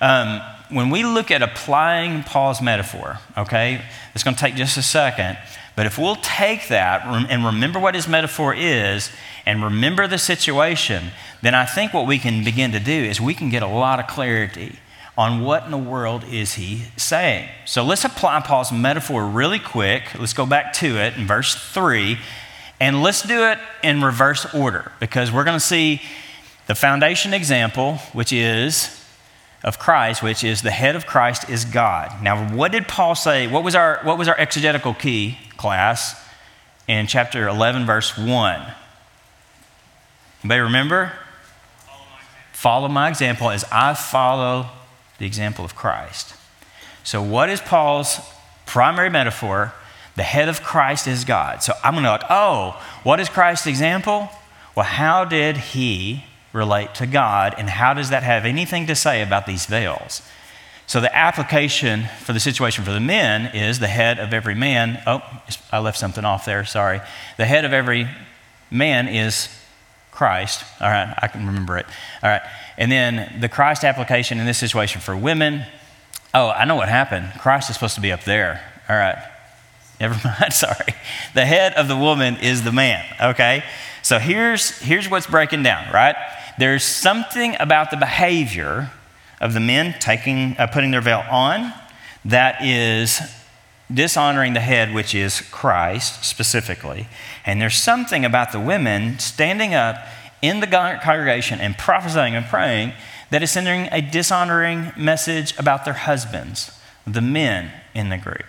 Um, 0.00 0.42
when 0.68 0.90
we 0.90 1.02
look 1.02 1.30
at 1.30 1.40
applying 1.40 2.24
Paul's 2.24 2.60
metaphor, 2.60 3.20
okay, 3.38 3.82
it's 4.14 4.22
going 4.22 4.34
to 4.34 4.40
take 4.40 4.54
just 4.54 4.76
a 4.76 4.82
second, 4.82 5.38
but 5.78 5.86
if 5.86 5.96
we'll 5.96 6.16
take 6.16 6.66
that 6.70 7.06
and 7.06 7.44
remember 7.44 7.78
what 7.78 7.94
his 7.94 8.08
metaphor 8.08 8.52
is 8.52 9.12
and 9.46 9.62
remember 9.62 10.08
the 10.08 10.18
situation, 10.18 11.12
then 11.40 11.54
I 11.54 11.66
think 11.66 11.94
what 11.94 12.04
we 12.04 12.18
can 12.18 12.42
begin 12.42 12.72
to 12.72 12.80
do 12.80 12.90
is 12.90 13.20
we 13.20 13.32
can 13.32 13.48
get 13.48 13.62
a 13.62 13.68
lot 13.68 14.00
of 14.00 14.08
clarity 14.08 14.74
on 15.16 15.44
what 15.44 15.66
in 15.66 15.70
the 15.70 15.78
world 15.78 16.24
is 16.24 16.54
he 16.54 16.82
saying. 16.96 17.48
So 17.64 17.84
let's 17.84 18.04
apply 18.04 18.40
Paul's 18.40 18.72
metaphor 18.72 19.24
really 19.24 19.60
quick. 19.60 20.18
Let's 20.18 20.32
go 20.32 20.46
back 20.46 20.72
to 20.72 20.96
it 20.96 21.16
in 21.16 21.28
verse 21.28 21.54
3, 21.54 22.18
and 22.80 23.00
let's 23.00 23.22
do 23.22 23.44
it 23.44 23.60
in 23.80 24.02
reverse 24.02 24.52
order 24.52 24.90
because 24.98 25.30
we're 25.30 25.44
going 25.44 25.60
to 25.60 25.64
see 25.64 26.02
the 26.66 26.74
foundation 26.74 27.32
example, 27.32 27.98
which 28.12 28.32
is 28.32 29.00
of 29.62 29.78
Christ, 29.78 30.24
which 30.24 30.42
is 30.42 30.62
the 30.62 30.72
head 30.72 30.96
of 30.96 31.06
Christ 31.06 31.48
is 31.48 31.64
God. 31.64 32.20
Now, 32.20 32.52
what 32.52 32.72
did 32.72 32.88
Paul 32.88 33.14
say? 33.14 33.46
What 33.46 33.62
was 33.62 33.76
our, 33.76 34.00
what 34.02 34.18
was 34.18 34.26
our 34.26 34.36
exegetical 34.36 34.92
key 34.92 35.38
class 35.58 36.18
in 36.86 37.06
chapter 37.06 37.46
11, 37.46 37.84
verse 37.84 38.16
1? 38.16 38.62
Anybody 40.42 40.60
remember? 40.60 41.12
Follow 42.52 42.88
my 42.88 43.08
example, 43.08 43.50
as 43.50 43.64
I 43.70 43.92
follow 43.94 44.70
the 45.18 45.26
example 45.26 45.64
of 45.64 45.74
Christ. 45.74 46.34
So, 47.04 47.22
what 47.22 47.50
is 47.50 47.60
Paul's 47.60 48.18
primary 48.66 49.10
metaphor? 49.10 49.74
The 50.16 50.22
head 50.22 50.48
of 50.48 50.62
Christ 50.62 51.06
is 51.06 51.24
God. 51.24 51.62
So, 51.62 51.74
I'm 51.84 51.94
going 51.94 52.04
to 52.04 52.10
like, 52.10 52.24
oh, 52.30 52.82
what 53.02 53.20
is 53.20 53.28
Christ's 53.28 53.66
example? 53.66 54.30
Well, 54.74 54.86
how 54.86 55.24
did 55.24 55.56
he 55.56 56.24
relate 56.52 56.94
to 56.96 57.06
God, 57.06 57.54
and 57.58 57.68
how 57.68 57.94
does 57.94 58.10
that 58.10 58.22
have 58.22 58.44
anything 58.44 58.86
to 58.86 58.94
say 58.94 59.22
about 59.22 59.46
these 59.46 59.66
veils? 59.66 60.22
So, 60.88 61.02
the 61.02 61.14
application 61.14 62.08
for 62.22 62.32
the 62.32 62.40
situation 62.40 62.82
for 62.82 62.92
the 62.92 62.98
men 62.98 63.54
is 63.54 63.78
the 63.78 63.88
head 63.88 64.18
of 64.18 64.32
every 64.32 64.54
man. 64.54 65.02
Oh, 65.06 65.22
I 65.70 65.80
left 65.80 65.98
something 65.98 66.24
off 66.24 66.46
there, 66.46 66.64
sorry. 66.64 67.02
The 67.36 67.44
head 67.44 67.66
of 67.66 67.74
every 67.74 68.08
man 68.70 69.06
is 69.06 69.50
Christ. 70.10 70.64
All 70.80 70.88
right, 70.88 71.14
I 71.20 71.28
can 71.28 71.46
remember 71.46 71.76
it. 71.76 71.84
All 72.22 72.30
right. 72.30 72.40
And 72.78 72.90
then 72.90 73.38
the 73.38 73.50
Christ 73.50 73.84
application 73.84 74.40
in 74.40 74.46
this 74.46 74.56
situation 74.56 75.02
for 75.02 75.14
women. 75.14 75.66
Oh, 76.32 76.48
I 76.48 76.64
know 76.64 76.74
what 76.74 76.88
happened. 76.88 77.32
Christ 77.38 77.68
is 77.68 77.76
supposed 77.76 77.96
to 77.96 78.00
be 78.00 78.10
up 78.10 78.24
there. 78.24 78.60
All 78.88 78.96
right. 78.96 79.18
Never 80.00 80.14
mind. 80.40 80.54
Sorry. 80.54 80.94
The 81.34 81.44
head 81.44 81.74
of 81.74 81.86
the 81.86 81.96
woman 81.96 82.36
is 82.38 82.64
the 82.64 82.72
man. 82.72 83.04
Okay. 83.20 83.62
So 84.02 84.18
here's, 84.18 84.78
here's 84.78 85.08
what's 85.10 85.26
breaking 85.26 85.64
down, 85.64 85.92
right? 85.92 86.16
There's 86.58 86.82
something 86.82 87.56
about 87.60 87.90
the 87.90 87.98
behavior 87.98 88.90
of 89.40 89.54
the 89.54 89.60
men 89.60 89.94
taking, 90.00 90.56
uh, 90.58 90.66
putting 90.66 90.90
their 90.90 91.00
veil 91.00 91.24
on 91.30 91.72
that 92.24 92.62
is 92.62 93.20
dishonoring 93.92 94.52
the 94.52 94.60
head, 94.60 94.92
which 94.92 95.14
is 95.14 95.40
Christ 95.40 96.24
specifically. 96.24 97.08
And 97.46 97.60
there's 97.60 97.76
something 97.76 98.24
about 98.24 98.52
the 98.52 98.60
women 98.60 99.18
standing 99.18 99.74
up 99.74 99.96
in 100.42 100.60
the 100.60 100.66
congregation 100.66 101.60
and 101.60 101.76
prophesying 101.78 102.34
and 102.34 102.44
praying 102.46 102.92
that 103.30 103.42
is 103.42 103.50
sending 103.50 103.88
a 103.92 104.00
dishonoring 104.00 104.92
message 104.96 105.58
about 105.58 105.84
their 105.84 105.94
husbands, 105.94 106.70
the 107.06 107.20
men 107.20 107.72
in 107.94 108.08
the 108.08 108.18
group. 108.18 108.44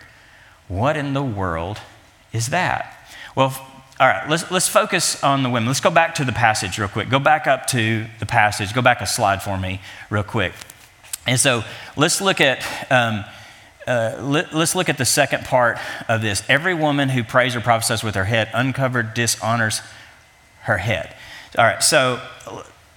What 0.67 0.97
in 0.97 1.13
the 1.13 1.23
world 1.23 1.79
is 2.33 2.47
that? 2.47 2.97
Well, 3.35 3.53
All 3.99 4.07
right, 4.07 4.29
let's, 4.29 4.49
let's 4.49 4.69
focus 4.69 5.21
on 5.23 5.43
the 5.43 5.49
women. 5.49 5.67
Let's 5.67 5.81
go 5.81 5.89
back 5.89 6.15
to 6.15 6.25
the 6.25 6.31
passage 6.31 6.79
real 6.79 6.87
quick. 6.87 7.09
Go 7.09 7.19
back 7.19 7.47
up 7.47 7.67
to 7.67 8.05
the 8.19 8.25
passage. 8.25 8.73
Go 8.73 8.81
back 8.81 9.01
a 9.01 9.05
slide 9.05 9.41
for 9.41 9.57
me, 9.57 9.81
real 10.09 10.23
quick. 10.23 10.53
And 11.27 11.39
so 11.39 11.63
let's 11.95 12.21
look 12.21 12.41
at. 12.41 12.65
Um, 12.91 13.25
uh, 13.87 14.19
let, 14.21 14.53
us 14.53 14.75
look 14.75 14.87
at 14.87 14.99
the 14.99 15.05
second 15.05 15.45
part 15.45 15.79
of 16.07 16.21
this. 16.21 16.43
Every 16.47 16.75
woman 16.75 17.09
who 17.09 17.23
prays 17.23 17.55
or 17.55 17.61
prophesies 17.61 18.03
with 18.03 18.13
her 18.13 18.25
head 18.25 18.47
uncovered 18.53 19.15
dishonors 19.15 19.81
her 20.61 20.77
head. 20.77 21.15
All 21.57 21.63
right, 21.63 21.81
so 21.81 22.21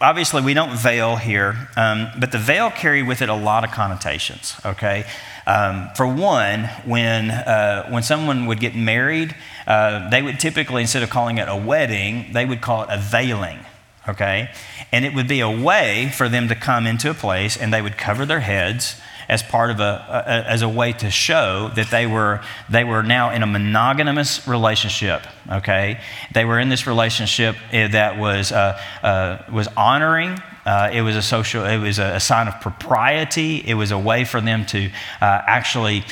obviously 0.02 0.42
we 0.42 0.52
don't 0.52 0.76
veil 0.76 1.16
here, 1.16 1.68
um, 1.76 2.08
but 2.18 2.32
the 2.32 2.38
veil 2.38 2.70
carried 2.70 3.06
with 3.06 3.22
it 3.22 3.30
a 3.30 3.34
lot 3.34 3.64
of 3.64 3.70
connotations, 3.70 4.60
okay? 4.66 5.06
Um, 5.46 5.88
for 5.96 6.06
one, 6.06 6.64
when, 6.84 7.30
uh, 7.30 7.88
when 7.88 8.02
someone 8.02 8.46
would 8.46 8.60
get 8.60 8.74
married, 8.74 9.34
uh, 9.66 10.10
they 10.10 10.20
would 10.20 10.38
typically, 10.38 10.82
instead 10.82 11.02
of 11.02 11.08
calling 11.08 11.38
it 11.38 11.48
a 11.48 11.56
wedding, 11.56 12.32
they 12.32 12.44
would 12.44 12.60
call 12.60 12.82
it 12.82 12.88
a 12.90 12.98
veiling, 12.98 13.60
okay? 14.08 14.50
And 14.90 15.04
it 15.04 15.14
would 15.14 15.28
be 15.28 15.40
a 15.40 15.50
way 15.50 16.10
for 16.14 16.28
them 16.28 16.48
to 16.48 16.54
come 16.54 16.86
into 16.86 17.10
a 17.10 17.14
place 17.14 17.56
and 17.56 17.72
they 17.72 17.82
would 17.82 17.96
cover 17.96 18.26
their 18.26 18.40
heads 18.40 19.00
as 19.28 19.42
part 19.42 19.70
of 19.70 19.80
a, 19.80 20.04
a, 20.26 20.50
as 20.50 20.62
a 20.62 20.68
way 20.68 20.92
to 20.92 21.10
show 21.10 21.70
that 21.74 21.90
they 21.90 22.06
were 22.06 22.40
they 22.68 22.84
were 22.84 23.02
now 23.02 23.30
in 23.30 23.42
a 23.42 23.46
monogamous 23.46 24.46
relationship 24.46 25.22
okay 25.50 26.00
they 26.34 26.44
were 26.44 26.58
in 26.58 26.68
this 26.68 26.86
relationship 26.86 27.56
eh, 27.70 27.88
that 27.88 28.18
was 28.18 28.52
uh, 28.52 28.78
uh, 29.02 29.38
was 29.50 29.68
honoring 29.76 30.38
uh, 30.64 30.90
it 30.92 31.02
was 31.02 31.16
a 31.16 31.22
social, 31.22 31.64
it 31.64 31.78
was 31.78 31.98
a, 31.98 32.20
sign 32.20 32.46
of 32.46 32.60
propriety. 32.60 33.62
It 33.66 33.74
was 33.74 33.90
a 33.90 33.98
way 33.98 34.24
for 34.24 34.40
them 34.40 34.64
to 34.66 34.86
uh, 34.86 34.90
actually 35.20 36.04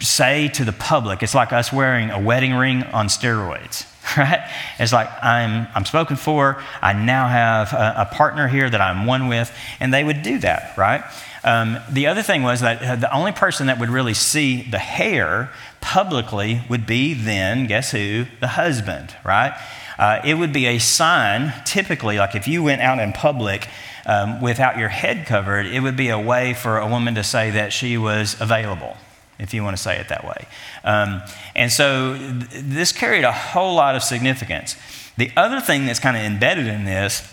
say 0.00 0.48
to 0.48 0.64
the 0.64 0.72
public, 0.72 1.22
it's 1.22 1.34
like 1.34 1.52
us 1.52 1.72
wearing 1.72 2.10
a 2.10 2.20
wedding 2.20 2.54
ring 2.54 2.82
on 2.84 3.08
steroids, 3.08 3.86
right? 4.16 4.50
It's 4.78 4.92
like 4.92 5.08
I'm, 5.22 5.68
I'm 5.74 5.84
spoken 5.84 6.16
for. 6.16 6.62
I 6.80 6.94
now 6.94 7.28
have 7.28 7.72
a, 7.72 8.08
a 8.08 8.14
partner 8.14 8.48
here 8.48 8.70
that 8.70 8.80
I'm 8.80 9.06
one 9.06 9.28
with, 9.28 9.54
and 9.80 9.92
they 9.92 10.02
would 10.02 10.22
do 10.22 10.38
that, 10.38 10.76
right? 10.78 11.04
Um, 11.44 11.78
the 11.90 12.06
other 12.06 12.22
thing 12.22 12.42
was 12.42 12.62
that 12.62 12.82
uh, 12.82 12.96
the 12.96 13.14
only 13.14 13.32
person 13.32 13.66
that 13.66 13.78
would 13.78 13.90
really 13.90 14.14
see 14.14 14.62
the 14.62 14.78
hair 14.78 15.50
publicly 15.82 16.62
would 16.70 16.86
be 16.86 17.12
then, 17.12 17.66
guess 17.66 17.90
who? 17.90 18.24
The 18.40 18.48
husband, 18.48 19.14
right? 19.24 19.52
Uh, 19.98 20.20
it 20.24 20.34
would 20.34 20.52
be 20.52 20.66
a 20.66 20.78
sign, 20.78 21.52
typically, 21.64 22.18
like 22.18 22.34
if 22.34 22.48
you 22.48 22.62
went 22.62 22.80
out 22.80 22.98
in 22.98 23.12
public 23.12 23.68
um, 24.06 24.40
without 24.40 24.76
your 24.76 24.88
head 24.88 25.26
covered, 25.26 25.66
it 25.66 25.80
would 25.80 25.96
be 25.96 26.08
a 26.08 26.18
way 26.18 26.54
for 26.54 26.78
a 26.78 26.86
woman 26.86 27.14
to 27.14 27.22
say 27.22 27.50
that 27.50 27.72
she 27.72 27.96
was 27.96 28.36
available, 28.40 28.96
if 29.38 29.54
you 29.54 29.62
want 29.62 29.76
to 29.76 29.82
say 29.82 29.98
it 29.98 30.08
that 30.08 30.24
way. 30.24 30.46
Um, 30.82 31.22
and 31.54 31.70
so 31.70 32.16
th- 32.16 32.62
this 32.64 32.92
carried 32.92 33.24
a 33.24 33.32
whole 33.32 33.74
lot 33.74 33.94
of 33.94 34.02
significance. 34.02 34.76
The 35.16 35.30
other 35.36 35.60
thing 35.60 35.86
that's 35.86 36.00
kind 36.00 36.16
of 36.16 36.22
embedded 36.24 36.66
in 36.66 36.84
this 36.84 37.30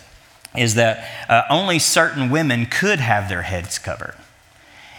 is 0.56 0.76
that 0.76 1.08
uh, 1.30 1.43
only 1.50 1.80
certain 1.80 2.30
women 2.30 2.65
could 2.65 3.00
have 3.00 3.28
their 3.28 3.41
heads 3.41 3.80
covered. 3.80 4.15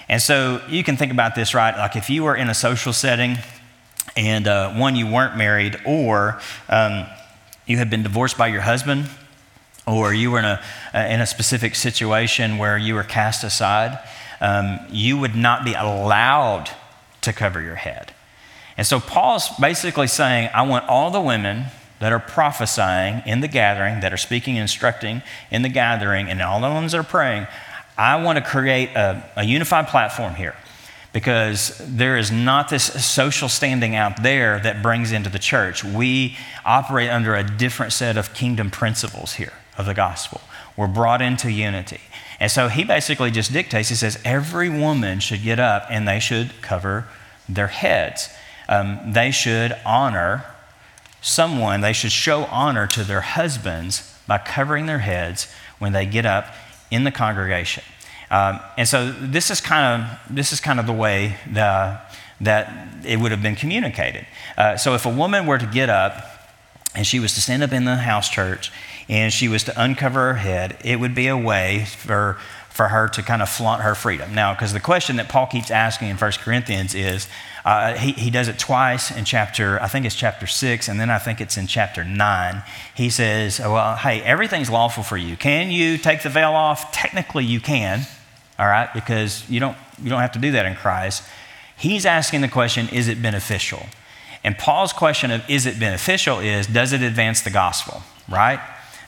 And 0.09 0.21
so 0.21 0.61
you 0.69 0.83
can 0.83 0.97
think 0.97 1.13
about 1.13 1.35
this, 1.35 1.55
right? 1.55 1.77
Like 1.77 1.95
if 1.97 2.11
you 2.11 2.25
were 2.25 2.35
in 2.35 2.51
a 2.51 2.55
social 2.55 2.93
setting 2.93 3.39
and 4.17 4.49
uh, 4.49 4.73
one, 4.75 4.97
you 4.97 5.07
weren't 5.07 5.37
married, 5.37 5.81
or 5.87 6.41
um, 6.69 7.07
you 7.67 7.79
had 7.79 7.91
been 7.91 8.03
divorced 8.03 8.37
by 8.37 8.49
your 8.49 8.63
husband, 8.63 9.09
or 9.87 10.15
you 10.15 10.31
were 10.31 10.39
in 10.39 10.45
a, 10.45 10.61
in 10.95 11.21
a 11.21 11.27
specific 11.27 11.75
situation 11.75 12.59
where 12.59 12.79
you 12.79 12.95
were 12.95 13.03
cast 13.03 13.45
aside, 13.45 13.99
um, 14.41 14.79
you 14.91 15.19
would 15.19 15.35
not 15.35 15.65
be 15.65 15.75
allowed 15.75 16.71
to 17.21 17.33
cover 17.33 17.61
your 17.61 17.77
head. 17.77 18.13
And 18.77 18.87
so 18.87 19.01
Paul's 19.01 19.49
basically 19.61 20.07
saying, 20.07 20.51
I 20.55 20.63
want 20.63 20.89
all 20.89 21.11
the 21.11 21.21
women 21.21 21.67
that 22.01 22.13
are 22.13 22.19
prophesying 22.19 23.23
in 23.27 23.41
the 23.41 23.49
gathering, 23.49 24.01
that 24.01 24.13
are 24.13 24.17
speaking 24.17 24.57
and 24.57 24.63
instructing 24.63 25.23
in 25.51 25.63
the 25.63 25.69
gathering, 25.69 26.29
and 26.29 26.43
all 26.43 26.61
the 26.61 26.69
ones 26.69 26.93
that 26.93 26.99
are 26.99 27.05
praying, 27.05 27.47
I 27.97 28.23
want 28.23 28.39
to 28.39 28.45
create 28.45 28.91
a, 28.97 29.23
a 29.37 29.45
unified 29.45 29.89
platform 29.89 30.35
here 30.35 30.57
because 31.13 31.81
there 31.85 32.17
is 32.17 32.31
not 32.31 32.71
this 32.71 33.05
social 33.05 33.49
standing 33.49 33.95
out 33.95 34.23
there 34.23 34.59
that 34.61 34.83
brings 34.83 35.13
into 35.13 35.29
the 35.29 35.39
church. 35.39 35.85
We 35.85 36.37
operate 36.65 37.11
under 37.11 37.35
a 37.35 37.45
different 37.45 37.93
set 37.93 38.17
of 38.17 38.33
kingdom 38.33 38.71
principles 38.71 39.35
here 39.35 39.53
of 39.77 39.87
the 39.87 39.95
gospel. 39.95 40.41
We're 40.77 40.87
brought 40.87 41.21
into 41.21 41.51
unity. 41.51 42.01
And 42.41 42.51
so 42.51 42.69
he 42.69 42.83
basically 42.83 43.31
just 43.31 43.53
dictates, 43.53 43.89
he 43.89 43.95
says, 43.95 44.19
every 44.25 44.69
woman 44.69 45.21
should 45.21 45.43
get 45.43 45.61
up 45.61 45.87
and 45.91 46.09
they 46.09 46.19
should 46.19 46.61
cover 46.63 47.07
their 47.49 47.69
heads. 47.69 48.29
Um, 48.69 49.13
they 49.13 49.31
should 49.31 49.77
honor 49.85 50.45
someone, 51.21 51.83
they 51.83 51.93
should 51.93 52.11
show 52.11 52.45
honor 52.45 52.87
to 52.89 53.05
their 53.05 53.21
husbands 53.21 54.19
by 54.27 54.39
covering 54.39 54.87
their 54.87 54.99
heads 54.99 55.53
when 55.79 55.93
they 55.93 56.07
get 56.07 56.27
up 56.27 56.47
in 56.91 57.05
the 57.05 57.11
congregation. 57.11 57.85
Um, 58.33 58.61
and 58.79 58.89
so 58.89 59.13
this 59.13 59.51
is 59.51 59.61
kind 59.61 60.03
of 60.03 60.35
this 60.35 60.53
is 60.53 60.61
kind 60.61 60.81
of 60.81 60.87
the 60.87 60.93
way 60.93 61.37
the, 61.53 62.01
that 62.41 62.89
it 63.05 63.19
would 63.19 63.31
have 63.31 63.43
been 63.43 63.57
communicated. 63.57 64.27
Uh, 64.57 64.79
so 64.79 64.95
if 64.95 65.05
a 65.05 65.11
woman 65.11 65.47
were 65.47 65.59
to 65.59 65.67
get 65.67 65.91
up 65.91 66.49
and 66.95 67.07
she 67.07 67.21
was 67.21 67.35
to 67.35 67.43
stand 67.43 67.63
up 67.63 67.73
in 67.73 67.85
the 67.85 67.97
house 67.97 68.31
church 68.31 68.73
and 69.07 69.35
she 69.35 69.49
was 69.49 69.65
to 69.65 69.83
uncover 69.83 70.33
her 70.33 70.39
head, 70.39 70.79
it 70.83 70.99
would 70.99 71.15
be 71.15 71.27
a 71.27 71.37
way 71.37 71.85
for 71.85 72.39
for 72.71 72.89
her 72.89 73.07
to 73.07 73.23
kind 73.23 73.43
of 73.43 73.51
flaunt 73.51 73.83
her 73.83 73.95
freedom. 73.95 74.35
Now, 74.35 74.55
because 74.55 74.73
the 74.73 74.81
question 74.81 75.17
that 75.17 75.29
Paul 75.29 75.47
keeps 75.47 75.71
asking 75.71 76.09
in 76.09 76.17
1 76.17 76.33
Corinthians 76.43 76.95
is, 76.95 77.29
uh, 77.67 77.93
he, 77.99 78.13
he 78.13 78.31
does 78.31 78.49
it 78.49 78.59
twice 78.59 79.15
in 79.15 79.27
chapter, 79.27 79.79
I 79.83 79.89
think 79.89 80.07
it's 80.07 80.15
chapter 80.15 80.47
6, 80.47 80.89
and 80.89 80.99
then 80.99 81.11
I 81.11 81.19
think 81.19 81.43
it's 81.43 81.59
in 81.59 81.67
chapter 81.67 82.03
9. 82.03 82.63
He 82.95 83.11
says, 83.11 83.61
Well, 83.61 83.97
hey, 83.97 84.23
everything's 84.23 84.71
lawful 84.71 85.03
for 85.03 85.19
you. 85.19 85.37
Can 85.37 85.71
you 85.71 85.99
take 85.99 86.23
the 86.23 86.31
veil 86.31 86.53
off? 86.53 86.93
Technically, 86.93 87.45
you 87.45 87.61
can 87.61 88.07
all 88.59 88.67
right, 88.67 88.93
because 88.95 89.49
you 89.49 89.61
don't, 89.61 89.77
you 90.03 90.11
don't 90.11 90.21
have 90.21 90.33
to 90.33 90.39
do 90.39 90.53
that 90.53 90.67
in 90.67 90.75
Christ. 90.75 91.23
He's 91.77 92.07
asking 92.07 92.43
the 92.43 92.49
question, 92.49 92.89
is 92.91 93.09
it 93.09 93.21
beneficial? 93.21 93.87
And 94.45 94.57
Paul's 94.59 94.93
question 94.93 95.31
of 95.31 95.49
is 95.49 95.67
it 95.67 95.79
beneficial 95.79 96.41
is, 96.41 96.67
does 96.67 96.93
it 96.93 97.03
advance 97.03 97.43
the 97.43 97.51
gospel, 97.51 98.03
right? 98.29 98.61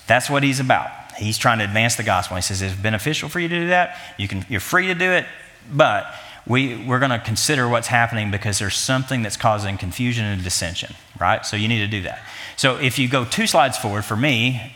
That's 0.07 0.31
what 0.31 0.43
he's 0.43 0.61
about. 0.61 0.91
He's 1.17 1.39
trying 1.39 1.59
to 1.59 1.65
advance 1.65 1.97
the 1.97 2.03
gospel. 2.03 2.37
He 2.37 2.43
says, 2.43 2.63
it's 2.63 2.75
beneficial 2.75 3.29
for 3.29 3.41
you 3.41 3.49
to 3.49 3.59
do 3.61 3.69
that. 3.69 3.99
You 4.19 4.29
can, 4.29 4.45
you're 4.49 4.61
free 4.61 4.89
to 4.89 4.95
do 4.95 5.11
it, 5.11 5.27
but 5.73 6.07
we, 6.47 6.85
we're 6.85 6.99
going 6.99 7.11
to 7.11 7.19
consider 7.19 7.69
what's 7.69 7.89
happening 7.89 8.31
because 8.31 8.59
there's 8.59 8.77
something 8.77 9.23
that's 9.23 9.37
causing 9.37 9.79
confusion 9.79 10.25
and 10.25 10.43
dissension, 10.43 10.95
right? 11.19 11.45
So 11.47 11.57
you 11.57 11.69
need 11.69 11.79
to 11.79 11.87
do 11.87 12.03
that. 12.03 12.21
So 12.57 12.77
if 12.77 12.99
you 12.99 13.09
go 13.09 13.25
two 13.25 13.47
slides 13.47 13.79
forward, 13.79 14.05
for 14.05 14.17
me, 14.17 14.75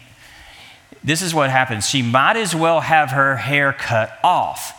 this 1.05 1.23
is 1.23 1.35
what 1.35 1.51
happens. 1.51 1.89
She 1.89 2.03
might 2.03 2.37
as 2.37 2.55
well 2.55 2.81
have 2.81 3.11
her 3.11 3.37
hair 3.37 3.73
cut 3.73 4.13
off. 4.23 4.75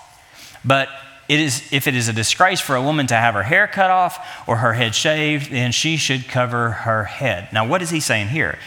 But 0.63 0.89
it 1.27 1.39
is, 1.39 1.71
if 1.71 1.87
it 1.87 1.95
is 1.95 2.07
a 2.07 2.13
disgrace 2.13 2.59
for 2.59 2.75
a 2.75 2.81
woman 2.81 3.07
to 3.07 3.15
have 3.15 3.35
her 3.35 3.43
hair 3.43 3.67
cut 3.67 3.91
off 3.91 4.47
or 4.47 4.57
her 4.57 4.73
head 4.73 4.95
shaved, 4.95 5.51
then 5.51 5.71
she 5.71 5.95
should 5.95 6.27
cover 6.27 6.71
her 6.71 7.03
head. 7.03 7.49
Now, 7.53 7.67
what 7.67 7.81
is 7.81 7.89
he 7.89 7.99
saying 7.99 8.29
here? 8.29 8.57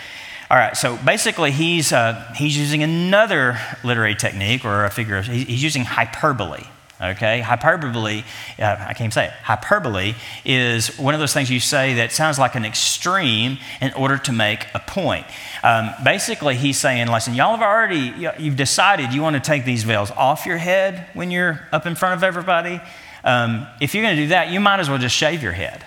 All 0.51 0.57
right, 0.57 0.77
so 0.77 0.97
basically, 0.99 1.51
he's, 1.51 1.93
uh, 1.93 2.33
he's 2.37 2.57
using 2.57 2.83
another 2.83 3.59
literary 3.83 4.15
technique 4.15 4.65
or 4.65 4.85
a 4.85 4.91
figure 4.91 5.23
he's 5.23 5.63
using 5.63 5.85
hyperbole. 5.85 6.65
Okay, 7.03 7.41
hyperbole, 7.41 8.23
uh, 8.61 8.77
I 8.79 8.95
can't 8.95 9.13
say 9.13 9.27
it. 9.27 9.33
Hyperbole 9.43 10.15
is 10.45 10.97
one 11.01 11.15
of 11.15 11.21
those 11.21 11.33
things 11.33 11.51
you 11.51 11.59
say 11.59 11.95
that 11.95 12.13
sounds 12.13 12.39
like 12.39 12.55
an 12.55 12.65
extreme 12.65 13.59
in 13.81 13.93
order 13.95 14.19
to 14.19 14.33
make 14.33 14.69
a 14.73 14.79
point. 14.79 15.27
Um, 15.65 15.91
basically, 16.05 16.55
he's 16.55 16.79
saying, 16.79 17.09
listen, 17.09 17.35
y'all 17.35 17.57
have 17.57 17.63
already, 17.63 18.15
you've 18.39 18.57
decided 18.57 19.13
you 19.13 19.21
want 19.21 19.35
to 19.35 19.41
take 19.41 19.65
these 19.65 19.83
veils 19.83 20.13
off 20.13 20.47
your 20.47 20.59
head 20.59 21.09
when 21.15 21.33
you're 21.33 21.67
up 21.73 21.87
in 21.87 21.97
front 21.97 22.15
of 22.15 22.23
everybody. 22.23 22.81
Um, 23.25 23.67
if 23.81 23.95
you're 23.95 24.05
going 24.05 24.15
to 24.15 24.23
do 24.23 24.29
that, 24.29 24.51
you 24.51 24.61
might 24.61 24.79
as 24.79 24.89
well 24.89 24.99
just 24.99 25.17
shave 25.17 25.43
your 25.43 25.53
head. 25.53 25.85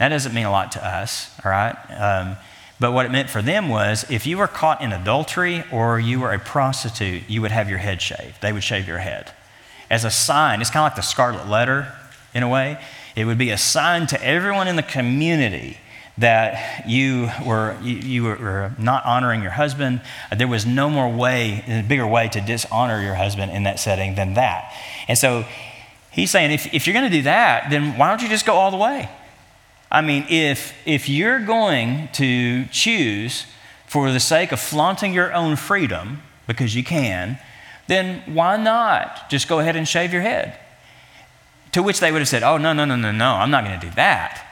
That 0.00 0.08
doesn't 0.08 0.34
mean 0.34 0.46
a 0.46 0.50
lot 0.50 0.72
to 0.72 0.84
us, 0.84 1.30
all 1.44 1.52
right? 1.52 1.76
Um, 1.96 2.36
but 2.80 2.92
what 2.92 3.06
it 3.06 3.12
meant 3.12 3.30
for 3.30 3.42
them 3.42 3.68
was 3.68 4.04
if 4.10 4.26
you 4.26 4.38
were 4.38 4.48
caught 4.48 4.80
in 4.80 4.92
adultery 4.92 5.62
or 5.70 6.00
you 6.00 6.18
were 6.18 6.32
a 6.32 6.40
prostitute, 6.40 7.30
you 7.30 7.42
would 7.42 7.52
have 7.52 7.68
your 7.70 7.78
head 7.78 8.02
shaved. 8.02 8.42
They 8.42 8.52
would 8.52 8.64
shave 8.64 8.88
your 8.88 8.98
head 8.98 9.30
as 9.90 10.04
a 10.04 10.10
sign. 10.10 10.60
It's 10.60 10.70
kind 10.70 10.84
of 10.84 10.92
like 10.92 10.96
the 10.96 11.02
scarlet 11.02 11.48
letter 11.48 11.92
in 12.34 12.42
a 12.42 12.48
way. 12.48 12.82
It 13.14 13.24
would 13.24 13.38
be 13.38 13.50
a 13.50 13.58
sign 13.58 14.06
to 14.08 14.22
everyone 14.22 14.68
in 14.68 14.76
the 14.76 14.82
community 14.82 15.78
that 16.18 16.88
you 16.88 17.28
were, 17.44 17.76
you, 17.82 17.96
you 17.96 18.22
were 18.24 18.72
not 18.78 19.04
honoring 19.04 19.42
your 19.42 19.50
husband. 19.50 20.00
There 20.34 20.48
was 20.48 20.64
no 20.64 20.88
more 20.88 21.08
way, 21.08 21.64
a 21.68 21.82
bigger 21.82 22.06
way 22.06 22.28
to 22.28 22.40
dishonor 22.40 23.02
your 23.02 23.14
husband 23.14 23.52
in 23.52 23.64
that 23.64 23.78
setting 23.78 24.14
than 24.14 24.34
that. 24.34 24.72
And 25.08 25.18
so 25.18 25.44
he's 26.10 26.30
saying, 26.30 26.52
if, 26.52 26.72
if 26.72 26.86
you're 26.86 26.94
going 26.94 27.10
to 27.10 27.16
do 27.16 27.22
that, 27.22 27.70
then 27.70 27.98
why 27.98 28.08
don't 28.08 28.22
you 28.22 28.28
just 28.28 28.46
go 28.46 28.54
all 28.54 28.70
the 28.70 28.78
way? 28.78 29.10
I 29.90 30.00
mean, 30.00 30.26
if, 30.28 30.74
if 30.86 31.08
you're 31.08 31.40
going 31.40 32.08
to 32.14 32.64
choose 32.66 33.46
for 33.86 34.10
the 34.10 34.20
sake 34.20 34.52
of 34.52 34.60
flaunting 34.60 35.12
your 35.12 35.32
own 35.32 35.56
freedom, 35.56 36.22
because 36.46 36.74
you 36.74 36.82
can, 36.82 37.38
then 37.88 38.22
why 38.34 38.56
not 38.56 39.30
just 39.30 39.48
go 39.48 39.60
ahead 39.60 39.76
and 39.76 39.86
shave 39.86 40.12
your 40.12 40.22
head? 40.22 40.58
To 41.72 41.82
which 41.82 42.00
they 42.00 42.10
would 42.10 42.20
have 42.20 42.28
said, 42.28 42.42
Oh, 42.42 42.56
no, 42.56 42.72
no, 42.72 42.84
no, 42.84 42.96
no, 42.96 43.12
no, 43.12 43.32
I'm 43.32 43.50
not 43.50 43.64
going 43.64 43.78
to 43.78 43.86
do 43.86 43.94
that. 43.96 44.46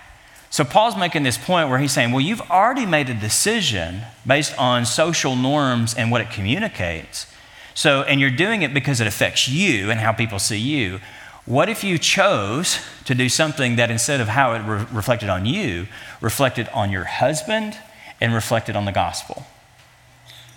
So 0.54 0.62
Paul's 0.62 0.96
making 0.96 1.24
this 1.24 1.36
point 1.36 1.68
where 1.68 1.80
he's 1.80 1.90
saying, 1.90 2.12
well, 2.12 2.20
you've 2.20 2.40
already 2.42 2.86
made 2.86 3.10
a 3.10 3.14
decision 3.14 4.02
based 4.24 4.56
on 4.56 4.86
social 4.86 5.34
norms 5.34 5.96
and 5.96 6.12
what 6.12 6.20
it 6.20 6.30
communicates. 6.30 7.26
So, 7.74 8.02
and 8.02 8.20
you're 8.20 8.30
doing 8.30 8.62
it 8.62 8.72
because 8.72 9.00
it 9.00 9.08
affects 9.08 9.48
you 9.48 9.90
and 9.90 9.98
how 9.98 10.12
people 10.12 10.38
see 10.38 10.58
you. 10.58 11.00
What 11.44 11.68
if 11.68 11.82
you 11.82 11.98
chose 11.98 12.78
to 13.04 13.16
do 13.16 13.28
something 13.28 13.74
that 13.76 13.90
instead 13.90 14.20
of 14.20 14.28
how 14.28 14.52
it 14.52 14.60
re- 14.60 14.86
reflected 14.92 15.28
on 15.28 15.44
you, 15.44 15.88
reflected 16.20 16.68
on 16.68 16.92
your 16.92 17.02
husband 17.02 17.76
and 18.20 18.32
reflected 18.32 18.76
on 18.76 18.84
the 18.84 18.92
gospel? 18.92 19.44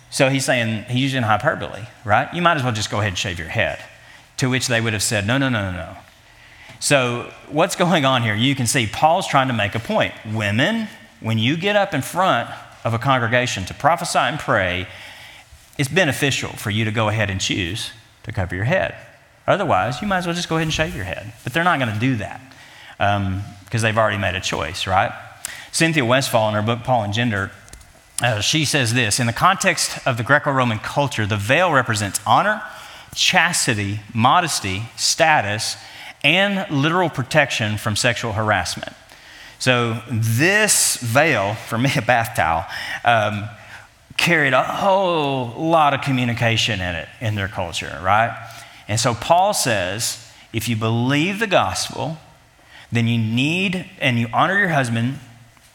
So 0.09 0.29
he's 0.29 0.45
saying, 0.45 0.85
he's 0.85 1.01
using 1.01 1.23
hyperbole, 1.23 1.83
right? 2.05 2.33
You 2.33 2.41
might 2.41 2.57
as 2.57 2.63
well 2.63 2.71
just 2.71 2.89
go 2.89 2.97
ahead 2.99 3.09
and 3.09 3.17
shave 3.17 3.39
your 3.39 3.49
head. 3.49 3.79
To 4.37 4.49
which 4.49 4.67
they 4.67 4.79
would 4.79 4.93
have 4.93 5.03
said, 5.03 5.25
no, 5.25 5.37
no, 5.37 5.49
no, 5.49 5.71
no, 5.71 5.77
no. 5.77 5.97
So, 6.79 7.33
what's 7.49 7.75
going 7.75 8.05
on 8.05 8.21
here? 8.21 8.35
You 8.35 8.53
can 8.53 8.67
see 8.67 8.85
Paul's 8.85 9.27
trying 9.27 9.47
to 9.47 9.53
make 9.53 9.73
a 9.73 9.79
point. 9.79 10.13
Women, 10.31 10.87
when 11.21 11.39
you 11.39 11.57
get 11.57 11.75
up 11.75 11.93
in 11.93 12.03
front 12.03 12.49
of 12.83 12.93
a 12.93 12.99
congregation 12.99 13.65
to 13.65 13.73
prophesy 13.73 14.19
and 14.19 14.39
pray, 14.39 14.87
it's 15.79 15.89
beneficial 15.89 16.49
for 16.49 16.69
you 16.69 16.85
to 16.85 16.91
go 16.91 17.09
ahead 17.09 17.31
and 17.31 17.41
choose 17.41 17.91
to 18.23 18.31
cover 18.31 18.53
your 18.53 18.65
head. 18.65 18.95
Otherwise, 19.47 20.01
you 20.01 20.07
might 20.07 20.19
as 20.19 20.27
well 20.27 20.35
just 20.35 20.49
go 20.49 20.55
ahead 20.55 20.67
and 20.67 20.73
shave 20.73 20.95
your 20.95 21.05
head. 21.05 21.33
But 21.43 21.53
they're 21.53 21.63
not 21.63 21.79
going 21.79 21.93
to 21.93 21.99
do 21.99 22.17
that 22.17 22.41
because 22.97 23.17
um, 23.17 23.81
they've 23.81 23.97
already 23.97 24.17
made 24.17 24.35
a 24.35 24.41
choice, 24.41 24.85
right? 24.85 25.11
Cynthia 25.71 26.05
Westfall, 26.05 26.49
in 26.49 26.55
her 26.55 26.61
book 26.61 26.83
Paul 26.83 27.03
and 27.03 27.13
Gender, 27.13 27.51
uh, 28.21 28.41
she 28.41 28.65
says 28.65 28.93
this 28.93 29.19
In 29.19 29.27
the 29.27 29.33
context 29.33 30.05
of 30.07 30.17
the 30.17 30.23
Greco 30.23 30.51
Roman 30.51 30.79
culture, 30.79 31.25
the 31.25 31.37
veil 31.37 31.71
represents 31.71 32.19
honor, 32.25 32.61
chastity, 33.13 33.99
modesty, 34.13 34.83
status, 34.95 35.77
and 36.23 36.69
literal 36.71 37.09
protection 37.09 37.77
from 37.77 37.95
sexual 37.95 38.33
harassment. 38.33 38.93
So, 39.59 40.01
this 40.09 40.97
veil, 40.97 41.55
for 41.55 41.77
me, 41.77 41.89
a 41.95 42.01
bath 42.01 42.35
towel, 42.35 42.65
um, 43.03 43.49
carried 44.15 44.53
a 44.53 44.63
whole 44.63 45.47
lot 45.47 45.93
of 45.93 46.01
communication 46.01 46.79
in 46.79 46.95
it 46.95 47.09
in 47.21 47.35
their 47.35 47.47
culture, 47.47 47.99
right? 48.03 48.35
And 48.87 48.99
so, 48.99 49.13
Paul 49.13 49.53
says 49.53 50.23
if 50.53 50.67
you 50.67 50.75
believe 50.75 51.39
the 51.39 51.47
gospel, 51.47 52.17
then 52.91 53.07
you 53.07 53.17
need, 53.17 53.85
and 53.99 54.17
you 54.17 54.27
honor 54.33 54.57
your 54.57 54.69
husband 54.69 55.19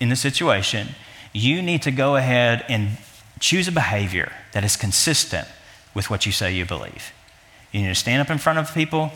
in 0.01 0.09
the 0.09 0.17
situation, 0.17 0.89
you 1.33 1.63
need 1.63 1.83
to 1.83 1.91
go 1.91 2.17
ahead 2.17 2.65
and 2.69 2.99
choose 3.41 3.69
a 3.69 3.73
behavior 3.73 4.33
that 4.53 4.65
is 4.65 4.77
consistent 4.77 5.49
with 5.95 6.11
what 6.11 6.27
you 6.27 6.33
say 6.33 6.53
you 6.53 6.65
believe. 6.65 7.13
You 7.73 7.83
need 7.83 7.89
to 7.89 7.95
stand 7.95 8.21
up 8.21 8.31
in 8.31 8.39
front 8.39 8.59
of 8.59 8.73
people 8.75 9.13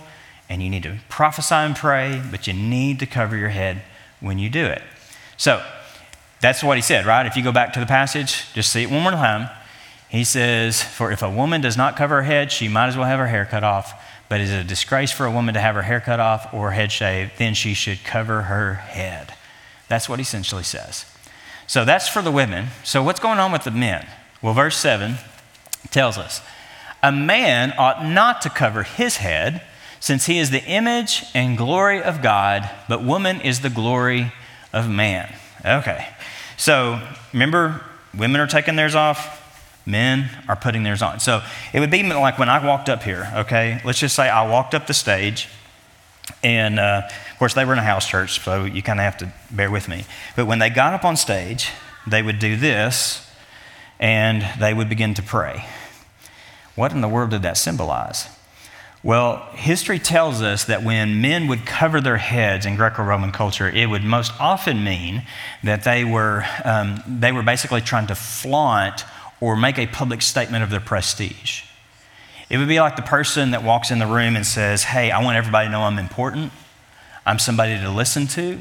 and 0.49 0.63
you 0.63 0.71
need 0.71 0.83
to 0.85 0.99
prophesy 1.09 1.55
and 1.55 1.77
pray, 1.77 2.23
but 2.31 2.47
you 2.47 2.53
need 2.53 2.99
to 3.01 3.07
cover 3.07 3.37
your 3.37 3.49
head 3.51 3.83
when 4.21 4.39
you 4.39 4.49
do 4.49 4.65
it. 4.65 4.83
So 5.37 5.63
that's 6.41 6.63
what 6.63 6.77
he 6.77 6.83
said, 6.83 7.07
right? 7.07 7.27
If 7.27 7.37
you 7.37 7.43
go 7.43 7.53
back 7.53 7.73
to 7.75 7.81
the 7.81 7.87
passage, 7.87 8.53
just 8.53 8.73
see 8.73 8.83
it 8.83 8.91
one 8.91 9.03
more 9.03 9.13
time. 9.13 9.51
He 10.09 10.25
says, 10.25 10.83
For 10.83 11.11
if 11.11 11.23
a 11.23 11.31
woman 11.31 11.61
does 11.61 11.77
not 11.77 11.97
cover 11.97 12.17
her 12.17 12.23
head, 12.23 12.53
she 12.53 12.69
might 12.69 12.87
as 12.87 12.97
well 12.97 13.07
have 13.07 13.19
her 13.19 13.27
hair 13.27 13.45
cut 13.45 13.65
off. 13.65 14.03
But 14.29 14.41
is 14.41 14.51
it 14.51 14.61
a 14.61 14.65
disgrace 14.65 15.13
for 15.13 15.27
a 15.27 15.31
woman 15.31 15.55
to 15.55 15.61
have 15.61 15.75
her 15.75 15.83
hair 15.83 16.01
cut 16.01 16.21
off 16.21 16.53
or 16.53 16.73
head 16.73 16.91
shaved? 16.91 17.33
Then 17.39 17.55
she 17.55 17.75
should 17.75 18.05
cover 18.05 18.43
her 18.43 18.75
head. 18.75 19.35
That's 19.89 20.09
what 20.09 20.19
he 20.19 20.23
essentially 20.23 20.63
says. 20.63 21.07
So 21.67 21.85
that's 21.85 22.09
for 22.09 22.23
the 22.23 22.31
women. 22.31 22.69
So 22.85 23.03
what's 23.03 23.21
going 23.21 23.39
on 23.39 23.53
with 23.53 23.65
the 23.65 23.71
men? 23.71 24.07
Well, 24.43 24.55
verse 24.55 24.77
7 24.77 25.17
tells 25.91 26.19
us 26.19 26.41
a 27.03 27.13
man 27.13 27.75
ought 27.79 28.05
not 28.05 28.43
to 28.43 28.51
cover 28.51 28.83
his 28.83 29.19
head 29.19 29.63
since 30.01 30.27
he 30.27 30.39
is 30.39 30.51
the 30.51 30.63
image 30.65 31.25
and 31.35 31.57
glory 31.57 32.03
of 32.03 32.23
God, 32.23 32.69
but 32.89 33.03
woman 33.03 33.41
is 33.41 33.61
the 33.61 33.71
glory 33.71 34.33
of 34.73 34.89
man. 34.89 35.33
Okay. 35.65 36.07
So 36.57 37.01
remember, 37.33 37.83
women 38.17 38.41
are 38.41 38.47
taking 38.47 38.77
theirs 38.77 38.95
off, 38.95 39.43
men 39.87 40.31
are 40.49 40.57
putting 40.57 40.83
theirs 40.83 41.03
on. 41.03 41.21
So 41.21 41.43
it 41.73 41.81
would 41.81 41.91
be 41.91 42.03
like 42.03 42.39
when 42.39 42.49
I 42.49 42.65
walked 42.65 42.89
up 42.89 43.03
here, 43.03 43.31
okay? 43.35 43.81
Let's 43.85 43.99
just 43.99 44.15
say 44.15 44.29
I 44.29 44.49
walked 44.49 44.75
up 44.75 44.87
the 44.87 44.95
stage, 44.95 45.49
and 46.43 46.79
uh, 46.79 47.03
of 47.31 47.39
course, 47.39 47.55
they 47.55 47.65
were 47.65 47.73
in 47.73 47.79
a 47.79 47.83
house 47.83 48.09
church, 48.09 48.41
so 48.43 48.65
you 48.65 48.83
kind 48.83 48.99
of 48.99 49.05
have 49.05 49.19
to 49.19 49.33
bear 49.51 49.71
with 49.71 49.89
me. 49.89 50.05
But 50.35 50.47
when 50.47 50.59
they 50.59 50.71
got 50.71 50.95
up 50.95 51.05
on 51.05 51.17
stage, 51.17 51.71
they 52.07 52.23
would 52.23 52.39
do 52.39 52.57
this, 52.57 53.29
and 53.99 54.45
they 54.61 54.75
would 54.75 54.89
begin 54.89 55.15
to 55.15 55.23
pray. 55.23 55.67
What 56.75 56.93
in 56.93 57.01
the 57.01 57.09
world 57.09 57.31
did 57.31 57.43
that 57.43 57.57
symbolize? 57.57 58.29
Well, 59.03 59.49
history 59.53 60.01
tells 60.01 60.43
us 60.43 60.65
that 60.65 60.83
when 60.83 61.21
men 61.21 61.47
would 61.47 61.65
cover 61.65 62.01
their 62.01 62.17
heads 62.17 62.67
in 62.67 62.75
Greco 62.75 63.05
Roman 63.05 63.31
culture, 63.31 63.69
it 63.69 63.87
would 63.87 64.03
most 64.03 64.33
often 64.41 64.83
mean 64.83 65.25
that 65.63 65.85
they 65.85 66.05
were, 66.05 66.45
um, 66.65 67.03
they 67.07 67.31
were 67.31 67.45
basically 67.45 67.81
trying 67.81 68.09
to 68.09 68.17
flaunt 68.17 69.05
or 69.41 69.55
make 69.55 69.79
a 69.79 69.87
public 69.87 70.23
statement 70.23 70.65
of 70.65 70.71
their 70.71 70.81
prestige. 70.81 71.63
It 72.49 72.59
would 72.59 72.69
be 72.69 72.81
like 72.81 72.97
the 72.97 73.03
person 73.03 73.51
that 73.51 73.63
walks 73.65 73.91
in 73.91 73.99
the 73.99 74.07
room 74.07 74.37
and 74.37 74.47
says, 74.47 74.85
Hey, 74.85 75.11
I 75.11 75.23
want 75.23 75.37
everybody 75.37 75.69
to 75.69 75.73
know 75.73 75.83
I'm 75.83 75.99
important. 75.99 76.53
I'm 77.25 77.39
somebody 77.39 77.79
to 77.79 77.91
listen 77.91 78.27
to. 78.29 78.59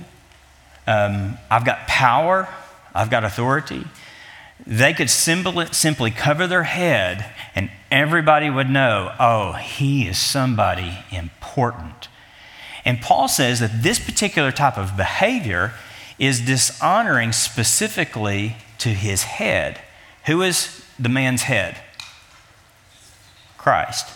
Um, 0.87 1.37
I've 1.51 1.65
got 1.65 1.87
power. 1.87 2.49
I've 2.93 3.09
got 3.09 3.23
authority. 3.23 3.85
They 4.65 4.93
could 4.93 5.09
simply, 5.09 5.67
simply 5.71 6.11
cover 6.11 6.47
their 6.47 6.63
head 6.63 7.25
and 7.53 7.69
everybody 7.91 8.49
would 8.49 8.69
know, 8.69 9.13
oh, 9.19 9.53
he 9.53 10.07
is 10.07 10.17
somebody 10.17 10.99
important. 11.11 12.07
And 12.83 13.01
Paul 13.01 13.27
says 13.27 13.59
that 13.59 13.83
this 13.83 13.99
particular 13.99 14.51
type 14.51 14.77
of 14.77 14.95
behavior 14.95 15.73
is 16.17 16.39
dishonoring 16.41 17.33
specifically 17.33 18.55
to 18.79 18.89
his 18.89 19.23
head. 19.23 19.81
Who 20.25 20.41
is 20.41 20.85
the 20.97 21.09
man's 21.09 21.43
head? 21.43 21.77
Christ. 23.65 24.13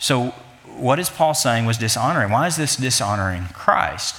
So, 0.00 0.34
what 0.66 0.98
is 0.98 1.08
Paul 1.08 1.32
saying 1.32 1.64
was 1.64 1.78
dishonoring? 1.78 2.32
Why 2.32 2.48
is 2.48 2.56
this 2.56 2.74
dishonoring 2.74 3.44
Christ? 3.54 4.16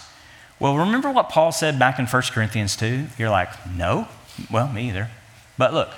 Well, 0.61 0.77
remember 0.77 1.11
what 1.11 1.27
Paul 1.27 1.51
said 1.51 1.77
back 1.77 1.99
in 1.99 2.05
1 2.05 2.21
Corinthians 2.31 2.77
2? 2.77 3.07
You're 3.17 3.29
like, 3.29 3.49
no? 3.69 4.07
Well, 4.49 4.69
me 4.69 4.87
either. 4.87 5.09
But 5.57 5.73
look, 5.73 5.89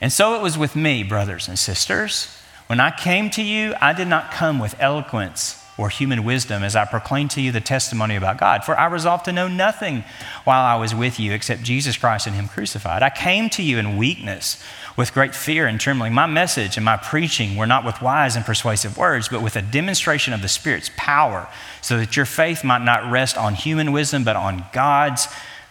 and 0.00 0.12
so 0.12 0.36
it 0.36 0.40
was 0.40 0.56
with 0.56 0.76
me, 0.76 1.02
brothers 1.02 1.48
and 1.48 1.58
sisters. 1.58 2.28
When 2.68 2.78
I 2.78 2.92
came 2.92 3.28
to 3.30 3.42
you, 3.42 3.74
I 3.80 3.92
did 3.92 4.06
not 4.06 4.30
come 4.30 4.60
with 4.60 4.76
eloquence 4.78 5.61
or 5.78 5.88
human 5.88 6.22
wisdom 6.24 6.62
as 6.62 6.76
I 6.76 6.84
proclaim 6.84 7.28
to 7.28 7.40
you 7.40 7.50
the 7.50 7.60
testimony 7.60 8.14
about 8.14 8.38
God. 8.38 8.64
For 8.64 8.78
I 8.78 8.86
resolved 8.86 9.24
to 9.24 9.32
know 9.32 9.48
nothing 9.48 10.04
while 10.44 10.62
I 10.62 10.78
was 10.78 10.94
with 10.94 11.18
you 11.18 11.32
except 11.32 11.62
Jesus 11.62 11.96
Christ 11.96 12.26
and 12.26 12.36
Him 12.36 12.48
crucified. 12.48 13.02
I 13.02 13.10
came 13.10 13.48
to 13.50 13.62
you 13.62 13.78
in 13.78 13.96
weakness, 13.96 14.62
with 14.96 15.14
great 15.14 15.34
fear 15.34 15.66
and 15.66 15.80
trembling. 15.80 16.12
My 16.12 16.26
message 16.26 16.76
and 16.76 16.84
my 16.84 16.98
preaching 16.98 17.56
were 17.56 17.66
not 17.66 17.84
with 17.84 18.02
wise 18.02 18.36
and 18.36 18.44
persuasive 18.44 18.98
words, 18.98 19.28
but 19.28 19.42
with 19.42 19.56
a 19.56 19.62
demonstration 19.62 20.34
of 20.34 20.42
the 20.42 20.48
Spirit's 20.48 20.90
power, 20.96 21.48
so 21.80 21.96
that 21.98 22.16
your 22.16 22.26
faith 22.26 22.62
might 22.62 22.82
not 22.82 23.10
rest 23.10 23.38
on 23.38 23.54
human 23.54 23.92
wisdom, 23.92 24.24
but 24.24 24.36
on 24.36 24.66
God's 24.72 25.26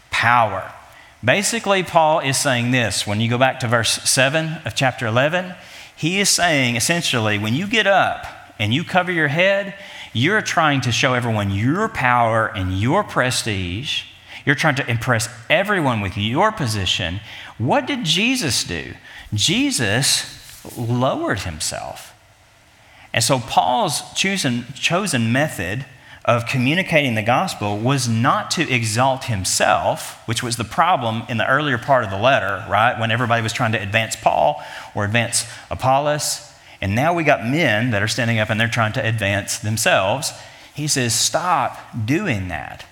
power. 0.10 0.72
Basically, 1.24 1.84
Paul 1.84 2.20
is 2.20 2.38
saying 2.38 2.72
this. 2.72 3.06
When 3.06 3.22
you 3.22 3.30
go 3.30 3.38
back 3.38 3.60
to 3.60 3.68
verse 3.68 4.02
7 4.10 4.62
of 4.66 4.74
chapter 4.74 5.06
11, 5.06 5.54
he 5.96 6.20
is 6.20 6.30
saying 6.30 6.76
essentially, 6.76 7.38
when 7.38 7.54
you 7.54 7.68
get 7.68 7.86
up 7.86 8.26
and 8.60 8.74
you 8.74 8.84
cover 8.84 9.12
your 9.12 9.28
head, 9.28 9.76
you're 10.14 10.42
trying 10.42 10.82
to 10.82 10.92
show 10.92 11.14
everyone 11.14 11.52
your 11.52 11.88
power 11.90 12.48
and 12.48 12.80
your 12.80 13.04
prestige. 13.04 14.04
You're 14.46 14.56
trying 14.56 14.76
to 14.76 14.90
impress 14.90 15.30
everyone 15.50 16.02
with 16.02 16.18
your 16.18 16.52
position. 16.52 17.20
What 17.58 17.86
did 17.86 18.04
Jesus 18.04 18.64
do? 18.64 18.94
Jesus 19.34 20.38
lowered 20.78 21.40
himself. 21.42 22.14
And 23.14 23.24
so 23.24 23.40
Paul's 23.40 24.02
chosen, 24.14 24.66
chosen 24.74 25.32
method 25.32 25.86
of 26.24 26.46
communicating 26.46 27.16
the 27.16 27.24
gospel 27.24 27.78
was 27.78 28.08
not 28.08 28.52
to 28.52 28.70
exalt 28.72 29.26
himself, 29.26 30.22
which 30.28 30.44
was 30.44 30.58
the 30.58 30.64
problem 30.64 31.24
in 31.28 31.38
the 31.38 31.48
earlier 31.48 31.78
part 31.78 32.04
of 32.04 32.12
the 32.12 32.18
letter, 32.18 32.64
right? 32.70 33.00
When 33.00 33.12
everybody 33.12 33.42
was 33.42 33.54
trying 33.54 33.72
to 33.72 33.82
advance 33.82 34.16
Paul 34.16 34.62
or 34.94 35.04
advance 35.04 35.46
Apollos. 35.70 36.51
And 36.82 36.96
now 36.96 37.14
we 37.14 37.24
got 37.24 37.46
men 37.46 37.92
that 37.92 38.02
are 38.02 38.08
standing 38.08 38.40
up 38.40 38.50
and 38.50 38.60
they're 38.60 38.68
trying 38.68 38.94
to 38.94 39.08
advance 39.08 39.60
themselves. 39.60 40.34
He 40.74 40.88
says, 40.88 41.14
Stop 41.14 41.78
doing 42.06 42.48
that. 42.48 42.86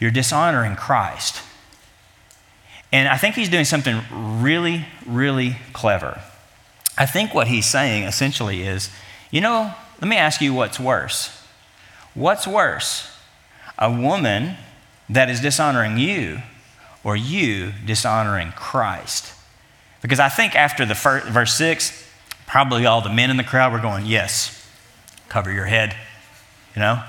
You're 0.00 0.10
dishonoring 0.10 0.76
Christ. 0.76 1.42
And 2.90 3.08
I 3.08 3.16
think 3.16 3.34
he's 3.34 3.48
doing 3.48 3.64
something 3.64 4.02
really, 4.10 4.86
really 5.06 5.56
clever. 5.72 6.20
I 6.98 7.06
think 7.06 7.34
what 7.34 7.48
he's 7.48 7.66
saying 7.66 8.04
essentially 8.04 8.62
is, 8.62 8.90
you 9.30 9.40
know, 9.40 9.74
let 10.00 10.08
me 10.08 10.16
ask 10.16 10.40
you 10.40 10.52
what's 10.52 10.80
worse 10.80 11.38
What's 12.14 12.46
worse, 12.46 13.10
a 13.78 13.90
woman 13.90 14.56
that 15.08 15.30
is 15.30 15.40
dishonoring 15.40 15.96
you 15.96 16.42
or 17.02 17.16
you 17.16 17.72
dishonoring 17.86 18.52
Christ? 18.52 19.32
Because 20.02 20.20
I 20.20 20.28
think 20.28 20.54
after 20.54 20.84
the 20.84 20.94
first, 20.94 21.26
verse 21.26 21.54
6, 21.54 22.06
probably 22.52 22.84
all 22.84 23.00
the 23.00 23.08
men 23.08 23.30
in 23.30 23.38
the 23.38 23.42
crowd 23.42 23.72
were 23.72 23.78
going, 23.78 24.04
Yes, 24.04 24.68
cover 25.30 25.50
your 25.50 25.64
head, 25.64 25.96
you 26.76 26.80
know? 26.80 27.02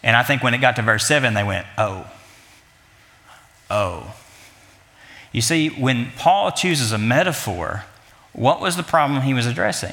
And 0.00 0.16
I 0.16 0.22
think 0.22 0.44
when 0.44 0.54
it 0.54 0.58
got 0.58 0.76
to 0.76 0.82
verse 0.82 1.04
7, 1.08 1.34
they 1.34 1.42
went, 1.42 1.66
Oh, 1.76 2.08
oh. 3.68 4.14
You 5.32 5.40
see, 5.40 5.70
when 5.70 6.12
Paul 6.16 6.52
chooses 6.52 6.92
a 6.92 6.98
metaphor, 6.98 7.84
what 8.32 8.60
was 8.60 8.76
the 8.76 8.84
problem 8.84 9.22
he 9.22 9.34
was 9.34 9.44
addressing? 9.44 9.92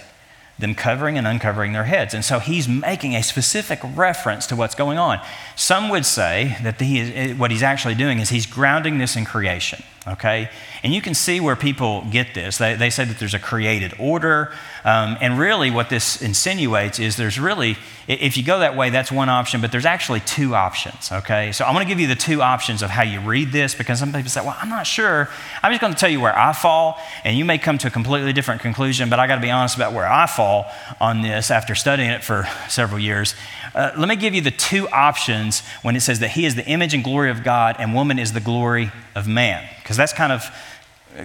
them 0.59 0.75
covering 0.75 1.17
and 1.17 1.25
uncovering 1.27 1.73
their 1.73 1.85
heads. 1.85 2.13
And 2.13 2.23
so 2.23 2.37
he's 2.37 2.67
making 2.67 3.15
a 3.15 3.23
specific 3.23 3.79
reference 3.95 4.45
to 4.47 4.55
what's 4.55 4.75
going 4.75 4.99
on. 4.99 5.19
Some 5.55 5.89
would 5.89 6.05
say 6.05 6.55
that 6.61 6.79
he 6.79 6.99
is, 6.99 7.11
eh, 7.15 7.33
what 7.33 7.49
he's 7.49 7.63
actually 7.63 7.95
doing 7.95 8.19
is 8.19 8.29
he's 8.29 8.45
grounding 8.45 8.99
this 8.99 9.15
in 9.15 9.25
creation, 9.25 9.83
okay? 10.07 10.49
And 10.83 10.93
you 10.93 11.01
can 11.01 11.13
see 11.13 11.39
where 11.39 11.55
people 11.55 12.03
get 12.09 12.33
this. 12.33 12.57
They, 12.57 12.75
they 12.75 12.89
say 12.89 13.05
that 13.05 13.19
there's 13.19 13.35
a 13.35 13.39
created 13.39 13.93
order. 13.99 14.51
Um, 14.83 15.17
and 15.21 15.37
really, 15.37 15.69
what 15.69 15.89
this 15.89 16.21
insinuates 16.21 16.97
is 16.97 17.17
there's 17.17 17.39
really, 17.39 17.77
if 18.07 18.35
you 18.35 18.43
go 18.43 18.59
that 18.59 18.75
way, 18.75 18.89
that's 18.89 19.11
one 19.11 19.29
option, 19.29 19.61
but 19.61 19.71
there's 19.71 19.85
actually 19.85 20.21
two 20.21 20.55
options, 20.55 21.11
okay? 21.11 21.51
So 21.51 21.65
I'm 21.65 21.75
to 21.75 21.85
give 21.85 21.99
you 21.99 22.07
the 22.07 22.15
two 22.15 22.41
options 22.41 22.81
of 22.81 22.89
how 22.89 23.03
you 23.03 23.19
read 23.19 23.51
this 23.51 23.75
because 23.75 23.99
some 23.99 24.11
people 24.11 24.29
say, 24.29 24.41
well, 24.41 24.57
I'm 24.59 24.69
not 24.69 24.87
sure. 24.87 25.29
I'm 25.61 25.71
just 25.71 25.81
going 25.81 25.93
to 25.93 25.99
tell 25.99 26.09
you 26.09 26.19
where 26.19 26.37
I 26.37 26.53
fall, 26.53 26.99
and 27.23 27.37
you 27.37 27.45
may 27.45 27.57
come 27.59 27.77
to 27.79 27.87
a 27.87 27.91
completely 27.91 28.33
different 28.33 28.61
conclusion, 28.61 29.09
but 29.09 29.19
I 29.19 29.27
got 29.27 29.35
to 29.35 29.41
be 29.41 29.51
honest 29.51 29.75
about 29.75 29.93
where 29.93 30.07
I 30.07 30.25
fall 30.25 30.65
on 30.99 31.21
this 31.21 31.51
after 31.51 31.75
studying 31.75 32.09
it 32.09 32.23
for 32.23 32.47
several 32.69 32.99
years. 32.99 33.35
Uh, 33.73 33.91
let 33.97 34.09
me 34.09 34.15
give 34.15 34.33
you 34.33 34.41
the 34.41 34.51
two 34.51 34.89
options 34.89 35.61
when 35.81 35.95
it 35.95 36.01
says 36.01 36.19
that 36.19 36.31
he 36.31 36.45
is 36.45 36.55
the 36.55 36.65
image 36.65 36.93
and 36.93 37.03
glory 37.03 37.29
of 37.29 37.43
God 37.43 37.77
and 37.79 37.93
woman 37.93 38.19
is 38.19 38.33
the 38.33 38.41
glory 38.41 38.91
of 39.15 39.27
man, 39.27 39.67
because 39.79 39.97
that's 39.97 40.13
kind 40.13 40.31
of 40.31 40.43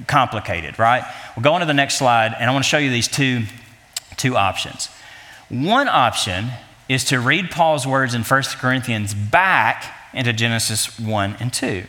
complicated, 0.07 0.79
right? 0.79 1.05
We'll 1.37 1.45
go 1.45 1.53
on 1.53 1.61
to 1.61 1.67
the 1.67 1.75
next 1.75 1.99
slide, 1.99 2.35
and 2.39 2.49
I 2.49 2.53
want 2.53 2.65
to 2.65 2.69
show 2.69 2.79
you 2.79 2.91
these 2.91 3.09
two, 3.09 3.45
two 4.17 4.37
options. 4.37 4.89
One 5.49 5.89
option 5.89 6.51
is 6.89 7.05
to 7.07 7.21
read 7.21 7.51
Paul's 7.51 7.87
words 7.87 8.15
in 8.15 8.23
1 8.23 8.43
Corinthians 8.59 9.15
back 9.15 9.85
into 10.13 10.33
Genesis 10.33 10.99
1 10.99 11.37
and 11.41 11.53
2. 11.53 11.85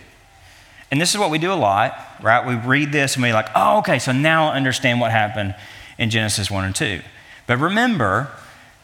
And 0.90 1.02
this 1.02 1.14
is 1.14 1.20
what 1.20 1.32
we 1.32 1.38
do 1.38 1.52
a 1.52 1.56
lot, 1.56 1.98
right? 2.22 2.46
We 2.46 2.56
read 2.56 2.92
this 2.92 3.16
and 3.16 3.24
we're 3.24 3.34
like, 3.34 3.50
oh, 3.56 3.80
okay, 3.80 4.00
so 4.00 4.12
now 4.12 4.50
I 4.50 4.56
understand 4.56 5.00
what 5.00 5.12
happened 5.12 5.56
in 5.98 6.10
Genesis 6.10 6.50
1 6.50 6.64
and 6.64 6.76
2. 6.76 7.02
But 7.46 7.58
remember, 7.58 8.30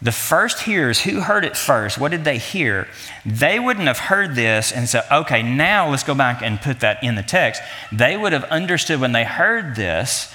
the 0.03 0.11
first 0.11 0.63
hearers 0.63 1.01
who 1.01 1.21
heard 1.21 1.45
it 1.45 1.55
first, 1.55 1.97
what 1.97 2.11
did 2.11 2.25
they 2.25 2.37
hear? 2.37 2.89
They 3.25 3.57
wouldn't 3.57 3.87
have 3.87 3.99
heard 3.99 4.35
this 4.35 4.69
and 4.73 4.89
said, 4.89 5.05
okay, 5.09 5.41
now 5.41 5.89
let's 5.89 6.03
go 6.03 6.13
back 6.13 6.41
and 6.41 6.59
put 6.59 6.81
that 6.81 7.01
in 7.01 7.15
the 7.15 7.23
text. 7.23 7.61
They 7.89 8.17
would 8.17 8.33
have 8.33 8.43
understood 8.45 8.99
when 8.99 9.13
they 9.13 9.23
heard 9.23 9.77
this, 9.77 10.33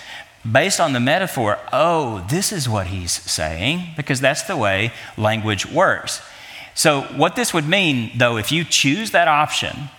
based 0.50 0.80
on 0.80 0.94
the 0.94 1.00
metaphor, 1.00 1.58
oh, 1.70 2.26
this 2.30 2.50
is 2.50 2.66
what 2.66 2.86
he's 2.86 3.12
saying, 3.12 3.92
because 3.94 4.22
that's 4.22 4.42
the 4.44 4.56
way 4.56 4.90
language 5.18 5.66
works. 5.66 6.22
So, 6.74 7.02
what 7.02 7.36
this 7.36 7.52
would 7.52 7.68
mean, 7.68 8.16
though, 8.16 8.38
if 8.38 8.50
you 8.50 8.64
choose 8.64 9.10
that 9.10 9.28
option, 9.28 9.90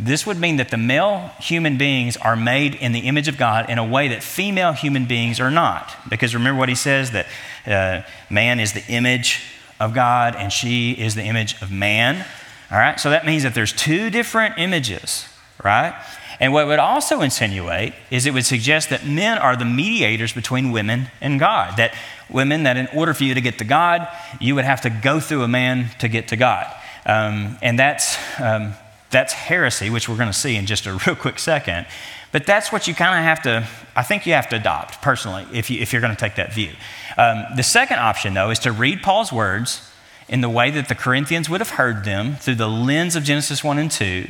this 0.00 0.24
would 0.24 0.38
mean 0.38 0.56
that 0.56 0.70
the 0.70 0.76
male 0.76 1.32
human 1.40 1.76
beings 1.76 2.16
are 2.16 2.36
made 2.36 2.76
in 2.76 2.92
the 2.92 3.00
image 3.00 3.26
of 3.26 3.36
God 3.36 3.68
in 3.68 3.78
a 3.78 3.84
way 3.84 4.08
that 4.08 4.22
female 4.22 4.72
human 4.72 5.06
beings 5.06 5.40
are 5.40 5.50
not. 5.50 5.96
Because 6.08 6.34
remember 6.34 6.58
what 6.58 6.68
he 6.68 6.76
says 6.76 7.10
that 7.10 7.26
uh, 7.66 8.06
man 8.30 8.60
is 8.60 8.74
the 8.74 8.84
image 8.86 9.42
of 9.80 9.94
God 9.94 10.36
and 10.36 10.52
she 10.52 10.92
is 10.92 11.16
the 11.16 11.24
image 11.24 11.60
of 11.60 11.72
man. 11.72 12.24
All 12.70 12.78
right, 12.78 13.00
so 13.00 13.10
that 13.10 13.26
means 13.26 13.42
that 13.42 13.54
there's 13.54 13.72
two 13.72 14.08
different 14.08 14.56
images, 14.58 15.26
right? 15.64 16.00
And 16.38 16.52
what 16.52 16.68
would 16.68 16.78
also 16.78 17.20
insinuate 17.20 17.92
is 18.08 18.24
it 18.24 18.32
would 18.32 18.46
suggest 18.46 18.90
that 18.90 19.04
men 19.04 19.36
are 19.38 19.56
the 19.56 19.64
mediators 19.64 20.32
between 20.32 20.70
women 20.70 21.08
and 21.20 21.40
God. 21.40 21.76
That 21.76 21.92
women, 22.30 22.62
that 22.62 22.76
in 22.76 22.86
order 22.94 23.14
for 23.14 23.24
you 23.24 23.34
to 23.34 23.40
get 23.40 23.58
to 23.58 23.64
God, 23.64 24.06
you 24.40 24.54
would 24.54 24.64
have 24.64 24.82
to 24.82 24.90
go 24.90 25.18
through 25.18 25.42
a 25.42 25.48
man 25.48 25.90
to 25.98 26.06
get 26.06 26.28
to 26.28 26.36
God. 26.36 26.72
Um, 27.04 27.58
and 27.62 27.76
that's. 27.76 28.16
Um, 28.40 28.74
that's 29.10 29.32
heresy, 29.32 29.90
which 29.90 30.08
we're 30.08 30.16
going 30.16 30.28
to 30.28 30.38
see 30.38 30.56
in 30.56 30.66
just 30.66 30.86
a 30.86 30.92
real 31.06 31.16
quick 31.16 31.38
second. 31.38 31.86
But 32.30 32.44
that's 32.44 32.70
what 32.70 32.86
you 32.86 32.94
kind 32.94 33.18
of 33.18 33.24
have 33.24 33.42
to, 33.42 33.66
I 33.96 34.02
think 34.02 34.26
you 34.26 34.34
have 34.34 34.48
to 34.50 34.56
adopt 34.56 35.00
personally 35.00 35.46
if, 35.52 35.70
you, 35.70 35.80
if 35.80 35.92
you're 35.92 36.02
going 36.02 36.14
to 36.14 36.20
take 36.20 36.34
that 36.36 36.52
view. 36.52 36.72
Um, 37.16 37.44
the 37.56 37.62
second 37.62 37.98
option, 37.98 38.34
though, 38.34 38.50
is 38.50 38.58
to 38.60 38.72
read 38.72 39.02
Paul's 39.02 39.32
words 39.32 39.90
in 40.28 40.42
the 40.42 40.48
way 40.48 40.70
that 40.70 40.88
the 40.88 40.94
Corinthians 40.94 41.48
would 41.48 41.60
have 41.60 41.70
heard 41.70 42.04
them 42.04 42.36
through 42.36 42.56
the 42.56 42.68
lens 42.68 43.16
of 43.16 43.24
Genesis 43.24 43.64
1 43.64 43.78
and 43.78 43.90
2 43.90 44.28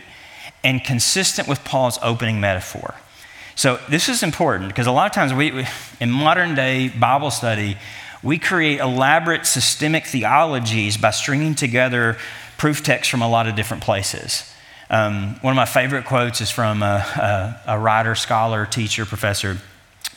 and 0.62 0.84
consistent 0.84 1.48
with 1.48 1.64
Paul's 1.64 1.98
opening 2.02 2.40
metaphor. 2.40 2.94
So 3.56 3.80
this 3.88 4.08
is 4.08 4.22
important 4.22 4.68
because 4.68 4.86
a 4.86 4.92
lot 4.92 5.06
of 5.06 5.12
times 5.12 5.34
we, 5.34 5.66
in 6.00 6.10
modern 6.12 6.54
day 6.54 6.88
Bible 6.88 7.32
study, 7.32 7.76
we 8.22 8.38
create 8.38 8.78
elaborate 8.78 9.46
systemic 9.46 10.06
theologies 10.06 10.96
by 10.96 11.10
stringing 11.10 11.56
together 11.56 12.16
proof 12.56 12.84
texts 12.84 13.10
from 13.10 13.22
a 13.22 13.28
lot 13.28 13.48
of 13.48 13.56
different 13.56 13.82
places. 13.82 14.52
Um, 14.90 15.34
one 15.40 15.52
of 15.52 15.56
my 15.56 15.66
favorite 15.66 16.06
quotes 16.06 16.40
is 16.40 16.50
from 16.50 16.82
a, 16.82 17.04
a, 17.66 17.72
a, 17.74 17.78
writer, 17.78 18.14
scholar, 18.14 18.64
teacher, 18.64 19.04
professor, 19.04 19.58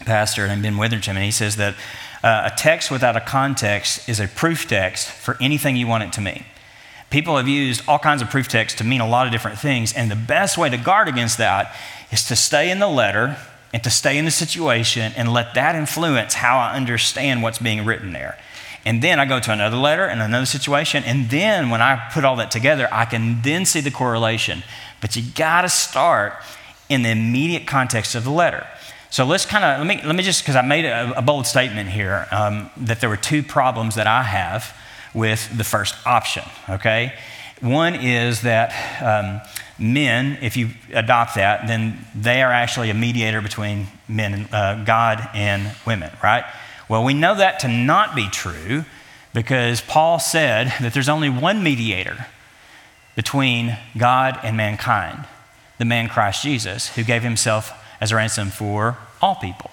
pastor 0.05 0.47
named 0.47 0.63
Ben 0.63 0.78
Witherington, 0.78 1.17
and 1.17 1.26
he 1.26 1.32
says 1.32 1.57
that 1.57 1.76
uh, 2.24 2.49
a 2.51 2.55
text 2.55 2.89
without 2.89 3.17
a 3.17 3.22
context 3.22 4.07
is 4.07 4.19
a 4.19 4.28
proof 4.28 4.67
text 4.67 5.09
for 5.09 5.36
anything 5.41 5.76
you 5.76 5.88
want 5.88 6.03
it 6.03 6.13
to 6.13 6.22
mean. 6.22 6.45
People 7.09 7.36
have 7.36 7.49
used 7.49 7.84
all 7.88 7.99
kinds 7.99 8.22
of 8.22 8.30
proof 8.30 8.47
texts 8.47 8.78
to 8.78 8.86
mean 8.86 9.01
a 9.01 9.07
lot 9.07 9.26
of 9.26 9.34
different 9.34 9.59
things, 9.59 9.91
and 9.91 10.09
the 10.09 10.15
best 10.15 10.57
way 10.57 10.69
to 10.69 10.78
guard 10.78 11.09
against 11.09 11.38
that 11.38 11.76
is 12.09 12.24
to 12.28 12.36
stay 12.38 12.72
in 12.72 12.80
the 12.80 12.88
letter 12.88 13.38
and 13.74 13.84
to 13.84 13.89
stay 13.89 14.17
in 14.17 14.24
the 14.24 14.32
situation 14.32 15.11
and 15.17 15.34
let 15.34 15.53
that 15.55 15.76
influence 15.76 16.36
how 16.36 16.57
I 16.57 16.76
understand 16.76 17.43
what's 17.43 17.59
being 17.59 17.84
written 17.84 18.13
there. 18.13 18.38
And 18.86 19.01
then 19.01 19.19
I 19.19 19.25
go 19.25 19.39
to 19.39 19.51
another 19.51 19.77
letter 19.77 20.05
and 20.05 20.21
another 20.21 20.45
situation. 20.45 21.03
And 21.03 21.29
then 21.29 21.69
when 21.69 21.82
I 21.82 22.09
put 22.11 22.25
all 22.25 22.36
that 22.38 22.51
together, 22.51 22.88
I 22.91 23.05
can 23.05 23.41
then 23.41 23.65
see 23.65 23.79
the 23.79 23.91
correlation. 23.91 24.63
But 25.01 25.15
you 25.15 25.23
got 25.36 25.61
to 25.61 25.69
start 25.69 26.34
in 26.89 27.03
the 27.03 27.09
immediate 27.09 27.67
context 27.67 28.15
of 28.15 28.23
the 28.23 28.32
letter. 28.32 28.67
So 29.11 29.25
let's 29.25 29.45
kind 29.45 29.63
of, 29.63 29.86
let 29.86 29.88
me, 29.88 30.01
let 30.05 30.15
me 30.15 30.23
just, 30.23 30.41
because 30.41 30.55
I 30.55 30.61
made 30.61 30.86
a, 30.86 31.17
a, 31.17 31.21
bold 31.21 31.45
statement 31.45 31.89
here 31.89 32.27
um, 32.32 32.69
that 32.77 33.01
there 33.01 33.09
were 33.09 33.17
two 33.17 33.43
problems 33.43 33.95
that 33.95 34.07
I 34.07 34.23
have 34.23 34.75
with 35.13 35.57
the 35.57 35.65
first 35.65 35.95
option, 36.07 36.43
okay? 36.69 37.13
One 37.59 37.95
is 37.95 38.41
that 38.41 38.71
um, 39.01 39.41
men, 39.77 40.38
if 40.41 40.55
you 40.55 40.69
adopt 40.93 41.36
that, 41.36 41.67
then 41.67 42.05
they 42.15 42.41
are 42.41 42.51
actually 42.51 42.89
a 42.89 42.93
mediator 42.93 43.41
between 43.41 43.88
men 44.07 44.34
and 44.34 44.53
uh, 44.53 44.84
God 44.86 45.29
and 45.34 45.75
women, 45.86 46.11
right? 46.23 46.45
Well, 46.92 47.06
we 47.06 47.14
know 47.14 47.36
that 47.36 47.62
to 47.62 47.70
not 47.70 48.18
be 48.18 48.28
true 48.28 48.84
because 49.34 49.80
Paul 49.80 50.20
said 50.20 50.74
that 50.82 50.94
there's 50.94 51.08
only 51.08 51.30
one 51.30 51.64
mediator 51.64 52.26
between 53.16 53.78
God 53.98 54.38
and 54.44 54.58
mankind, 54.58 55.26
the 55.78 55.86
man 55.86 56.10
Christ 56.10 56.44
Jesus, 56.44 56.94
who 56.96 57.06
gave 57.06 57.24
himself 57.24 57.72
as 58.02 58.12
a 58.12 58.18
ransom 58.18 58.50
for 58.50 58.98
all 59.22 59.36
people. 59.36 59.72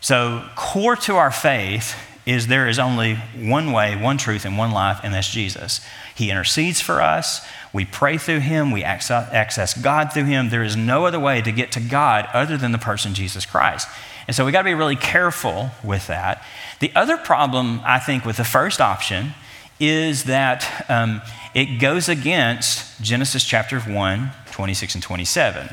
So, 0.00 0.48
core 0.54 0.94
to 0.94 1.16
our 1.16 1.32
faith 1.32 1.96
is 2.24 2.46
there 2.46 2.68
is 2.68 2.78
only 2.78 3.16
one 3.36 3.72
way, 3.72 3.96
one 3.96 4.16
truth, 4.16 4.44
and 4.44 4.56
one 4.56 4.70
life, 4.70 5.00
and 5.02 5.12
that's 5.12 5.32
Jesus. 5.32 5.80
He 6.14 6.30
intercedes 6.30 6.80
for 6.80 7.02
us. 7.02 7.44
We 7.72 7.84
pray 7.84 8.16
through 8.16 8.40
him. 8.40 8.70
We 8.70 8.84
access 8.84 9.76
God 9.76 10.12
through 10.12 10.26
him. 10.26 10.50
There 10.50 10.62
is 10.62 10.76
no 10.76 11.04
other 11.04 11.18
way 11.18 11.42
to 11.42 11.50
get 11.50 11.72
to 11.72 11.80
God 11.80 12.28
other 12.32 12.56
than 12.56 12.70
the 12.70 12.78
person 12.78 13.12
Jesus 13.12 13.44
Christ. 13.44 13.88
And 14.28 14.36
so 14.36 14.44
we 14.44 14.52
got 14.52 14.60
to 14.60 14.64
be 14.64 14.74
really 14.74 14.94
careful 14.94 15.70
with 15.82 16.06
that. 16.08 16.44
The 16.80 16.92
other 16.94 17.16
problem, 17.16 17.80
I 17.84 17.98
think, 17.98 18.24
with 18.26 18.36
the 18.36 18.44
first 18.44 18.80
option 18.80 19.32
is 19.80 20.24
that 20.24 20.84
um, 20.90 21.22
it 21.54 21.80
goes 21.80 22.10
against 22.10 23.00
Genesis 23.00 23.42
chapter 23.42 23.80
1, 23.80 24.30
26 24.52 24.94
and 24.96 25.02
27. 25.02 25.68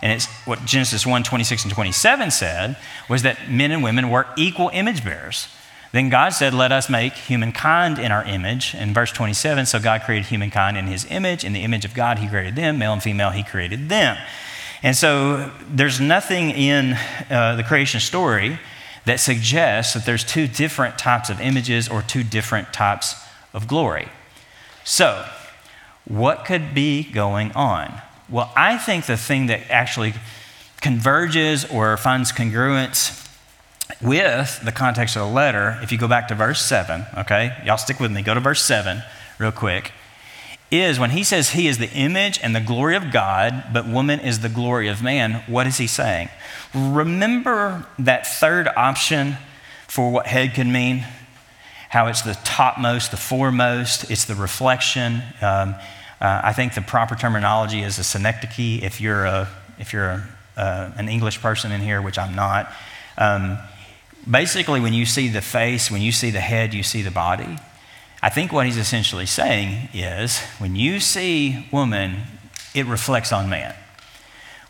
And 0.00 0.12
it's 0.12 0.26
what 0.46 0.64
Genesis 0.64 1.06
1, 1.06 1.22
26 1.22 1.64
and 1.64 1.72
27 1.72 2.30
said 2.30 2.76
was 3.10 3.22
that 3.22 3.50
men 3.50 3.70
and 3.70 3.84
women 3.84 4.08
were 4.08 4.26
equal 4.36 4.70
image 4.72 5.04
bearers. 5.04 5.48
Then 5.92 6.08
God 6.08 6.30
said, 6.30 6.54
Let 6.54 6.72
us 6.72 6.88
make 6.88 7.12
humankind 7.12 7.98
in 7.98 8.10
our 8.10 8.24
image. 8.24 8.74
In 8.74 8.94
verse 8.94 9.12
27, 9.12 9.66
so 9.66 9.78
God 9.78 10.00
created 10.02 10.26
humankind 10.26 10.78
in 10.78 10.86
his 10.86 11.04
image. 11.10 11.44
In 11.44 11.52
the 11.52 11.62
image 11.62 11.84
of 11.84 11.92
God, 11.92 12.18
he 12.18 12.28
created 12.28 12.56
them. 12.56 12.78
Male 12.78 12.94
and 12.94 13.02
female, 13.02 13.30
he 13.30 13.42
created 13.42 13.90
them. 13.90 14.16
And 14.82 14.96
so 14.96 15.50
there's 15.68 16.00
nothing 16.00 16.50
in 16.50 16.96
uh, 17.30 17.56
the 17.56 17.62
creation 17.62 18.00
story 18.00 18.58
that 19.04 19.20
suggests 19.20 19.94
that 19.94 20.04
there's 20.04 20.24
two 20.24 20.46
different 20.46 20.98
types 20.98 21.30
of 21.30 21.40
images 21.40 21.88
or 21.88 22.02
two 22.02 22.24
different 22.24 22.72
types 22.72 23.14
of 23.52 23.68
glory. 23.68 24.08
So, 24.84 25.26
what 26.04 26.44
could 26.44 26.74
be 26.74 27.04
going 27.04 27.52
on? 27.52 28.00
Well, 28.28 28.52
I 28.56 28.76
think 28.76 29.06
the 29.06 29.16
thing 29.16 29.46
that 29.46 29.70
actually 29.70 30.14
converges 30.80 31.64
or 31.66 31.96
finds 31.96 32.32
congruence 32.32 33.18
with 34.00 34.60
the 34.64 34.72
context 34.72 35.14
of 35.16 35.28
the 35.28 35.32
letter, 35.32 35.78
if 35.82 35.92
you 35.92 35.98
go 35.98 36.08
back 36.08 36.26
to 36.28 36.34
verse 36.34 36.60
7, 36.60 37.06
okay, 37.18 37.56
y'all 37.64 37.76
stick 37.76 38.00
with 38.00 38.10
me, 38.10 38.22
go 38.22 38.34
to 38.34 38.40
verse 38.40 38.62
7 38.64 39.02
real 39.38 39.52
quick 39.52 39.92
is 40.72 40.98
when 40.98 41.10
he 41.10 41.22
says 41.24 41.50
he 41.50 41.68
is 41.68 41.78
the 41.78 41.90
image 41.90 42.40
and 42.42 42.56
the 42.56 42.60
glory 42.60 42.96
of 42.96 43.12
God, 43.12 43.64
but 43.72 43.86
woman 43.86 44.20
is 44.20 44.40
the 44.40 44.48
glory 44.48 44.88
of 44.88 45.02
man, 45.02 45.42
what 45.46 45.66
is 45.66 45.78
he 45.78 45.86
saying? 45.86 46.28
Remember 46.74 47.86
that 47.98 48.26
third 48.26 48.68
option 48.76 49.36
for 49.86 50.10
what 50.10 50.26
head 50.26 50.54
can 50.54 50.72
mean? 50.72 51.04
How 51.90 52.06
it's 52.06 52.22
the 52.22 52.38
topmost, 52.44 53.10
the 53.10 53.16
foremost, 53.16 54.10
it's 54.10 54.24
the 54.24 54.34
reflection. 54.34 55.22
Um, 55.40 55.74
Uh, 56.22 56.50
I 56.50 56.52
think 56.52 56.74
the 56.74 56.82
proper 56.82 57.16
terminology 57.16 57.82
is 57.82 57.98
a 57.98 58.04
synecdoche 58.04 58.80
if 58.80 59.00
you're, 59.00 59.24
a, 59.26 59.48
if 59.80 59.92
you're 59.92 60.08
a, 60.08 60.22
uh, 60.56 60.92
an 60.96 61.08
English 61.08 61.40
person 61.40 61.72
in 61.72 61.80
here, 61.80 62.00
which 62.00 62.16
I'm 62.16 62.36
not. 62.36 62.72
Um, 63.18 63.58
basically, 64.30 64.80
when 64.80 64.94
you 64.94 65.04
see 65.04 65.28
the 65.28 65.40
face, 65.40 65.90
when 65.90 66.00
you 66.00 66.12
see 66.12 66.30
the 66.30 66.40
head, 66.40 66.74
you 66.74 66.84
see 66.84 67.02
the 67.02 67.10
body. 67.10 67.58
I 68.22 68.28
think 68.28 68.52
what 68.52 68.66
he's 68.66 68.76
essentially 68.76 69.26
saying 69.26 69.88
is 69.92 70.38
when 70.58 70.76
you 70.76 71.00
see 71.00 71.66
woman, 71.72 72.22
it 72.72 72.86
reflects 72.86 73.32
on 73.32 73.50
man. 73.50 73.74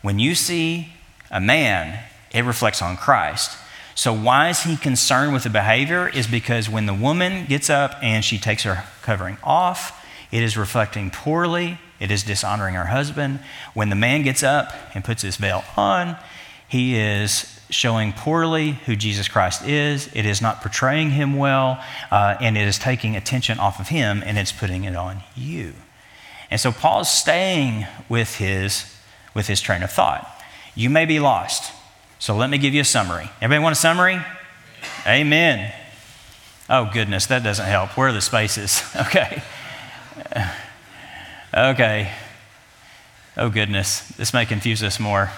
When 0.01 0.17
you 0.17 0.33
see 0.33 0.93
a 1.29 1.39
man, 1.39 2.03
it 2.31 2.43
reflects 2.43 2.81
on 2.81 2.97
Christ. 2.97 3.55
So, 3.95 4.11
why 4.11 4.49
is 4.49 4.63
he 4.63 4.75
concerned 4.75 5.33
with 5.33 5.43
the 5.43 5.51
behavior? 5.51 6.09
Is 6.09 6.25
because 6.25 6.67
when 6.67 6.87
the 6.87 6.95
woman 6.95 7.45
gets 7.45 7.69
up 7.69 7.95
and 8.01 8.25
she 8.25 8.39
takes 8.39 8.63
her 8.63 8.85
covering 9.03 9.37
off, 9.43 10.03
it 10.31 10.41
is 10.41 10.57
reflecting 10.57 11.11
poorly, 11.11 11.77
it 11.99 12.09
is 12.09 12.23
dishonoring 12.23 12.73
her 12.73 12.87
husband. 12.87 13.39
When 13.75 13.89
the 13.89 13.95
man 13.95 14.23
gets 14.23 14.41
up 14.41 14.73
and 14.95 15.03
puts 15.03 15.21
his 15.21 15.35
veil 15.37 15.63
on, 15.77 16.17
he 16.67 16.95
is 16.95 17.61
showing 17.73 18.13
poorly 18.13 18.71
who 18.85 18.95
Jesus 18.95 19.27
Christ 19.27 19.67
is. 19.67 20.09
It 20.13 20.25
is 20.25 20.41
not 20.41 20.61
portraying 20.61 21.11
him 21.11 21.35
well, 21.35 21.83
uh, 22.11 22.35
and 22.39 22.57
it 22.57 22.67
is 22.67 22.77
taking 22.77 23.15
attention 23.15 23.59
off 23.59 23.79
of 23.79 23.89
him 23.89 24.23
and 24.25 24.37
it's 24.37 24.51
putting 24.51 24.83
it 24.83 24.95
on 24.95 25.23
you. 25.35 25.73
And 26.51 26.59
so 26.59 26.71
Paul's 26.71 27.09
staying 27.09 27.87
with 28.07 28.35
his, 28.35 28.95
with 29.33 29.47
his 29.47 29.59
train 29.59 29.81
of 29.83 29.91
thought. 29.91 30.27
You 30.75 30.89
may 30.89 31.05
be 31.05 31.19
lost. 31.19 31.73
So 32.19 32.35
let 32.35 32.49
me 32.49 32.57
give 32.57 32.73
you 32.73 32.81
a 32.81 32.85
summary. 32.85 33.29
Everybody 33.41 33.63
want 33.63 33.75
a 33.75 33.79
summary? 33.79 34.19
Amen. 35.05 35.73
Oh, 36.69 36.89
goodness, 36.93 37.25
that 37.25 37.43
doesn't 37.43 37.65
help. 37.65 37.97
Where 37.97 38.09
are 38.09 38.13
the 38.13 38.21
spaces? 38.21 38.81
Okay. 38.95 39.43
Okay. 41.55 42.11
Oh, 43.37 43.49
goodness, 43.49 44.07
this 44.09 44.33
may 44.33 44.45
confuse 44.45 44.81
us 44.81 44.99
more. 44.99 45.29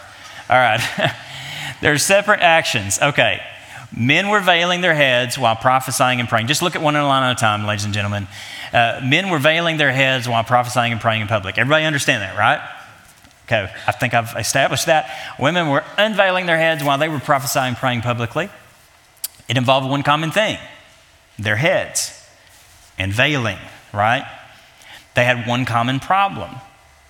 All 0.50 0.58
right. 0.58 0.80
There's 1.82 2.04
separate 2.04 2.42
actions. 2.42 3.00
Okay. 3.02 3.42
Men 3.96 4.30
were 4.30 4.42
veiling 4.42 4.82
their 4.82 4.94
heads 4.94 5.38
while 5.38 5.56
prophesying 5.56 6.20
and 6.20 6.28
praying. 6.28 6.48
Just 6.48 6.62
look 6.62 6.76
at 6.76 6.82
one 6.82 6.96
line 6.96 7.24
at 7.24 7.38
a 7.38 7.40
time, 7.40 7.66
ladies 7.66 7.86
and 7.86 7.94
gentlemen. 7.94 8.28
Uh, 8.74 9.00
men 9.04 9.30
were 9.30 9.40
veiling 9.40 9.78
their 9.78 9.92
heads 9.92 10.28
while 10.28 10.44
prophesying 10.44 10.92
and 10.92 11.00
praying 11.00 11.22
in 11.22 11.28
public. 11.28 11.58
Everybody 11.58 11.86
understand 11.86 12.22
that, 12.22 12.38
right? 12.38 12.60
Okay, 13.46 13.72
I 13.88 13.92
think 13.92 14.14
I've 14.14 14.36
established 14.38 14.88
that. 14.88 15.10
Women 15.40 15.70
were 15.70 15.84
unveiling 15.98 16.48
their 16.48 16.58
heads 16.58 16.84
while 16.84 16.98
they 16.98 17.08
were 17.08 17.20
prophesying, 17.20 17.70
and 17.70 17.78
praying 17.78 18.02
publicly. 18.02 18.50
It 19.48 19.56
involved 19.56 19.88
one 19.90 20.04
common 20.04 20.32
thing 20.32 20.58
their 21.38 21.58
heads 21.58 22.28
and 22.98 23.14
veiling, 23.14 23.58
right? 23.94 24.26
They 25.14 25.26
had 25.26 25.48
one 25.48 25.66
common 25.66 26.00
problem. 26.00 26.56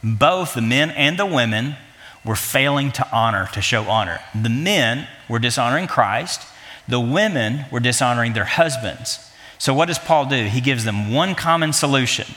Both 0.03 0.53
the 0.53 0.61
men 0.61 0.91
and 0.91 1.17
the 1.17 1.25
women 1.25 1.77
were 2.25 2.35
failing 2.35 2.91
to 2.93 3.07
honor, 3.11 3.47
to 3.53 3.61
show 3.61 3.83
honor. 3.83 4.19
The 4.33 4.49
men 4.49 5.07
were 5.29 5.39
dishonoring 5.39 5.87
Christ, 5.87 6.41
the 6.87 6.99
women 6.99 7.65
were 7.71 7.79
dishonoring 7.79 8.33
their 8.33 8.45
husbands. 8.45 9.31
So, 9.57 9.73
what 9.73 9.87
does 9.87 9.99
Paul 9.99 10.25
do? 10.25 10.45
He 10.45 10.61
gives 10.61 10.83
them 10.83 11.11
one 11.11 11.35
common 11.35 11.73
solution. 11.73 12.27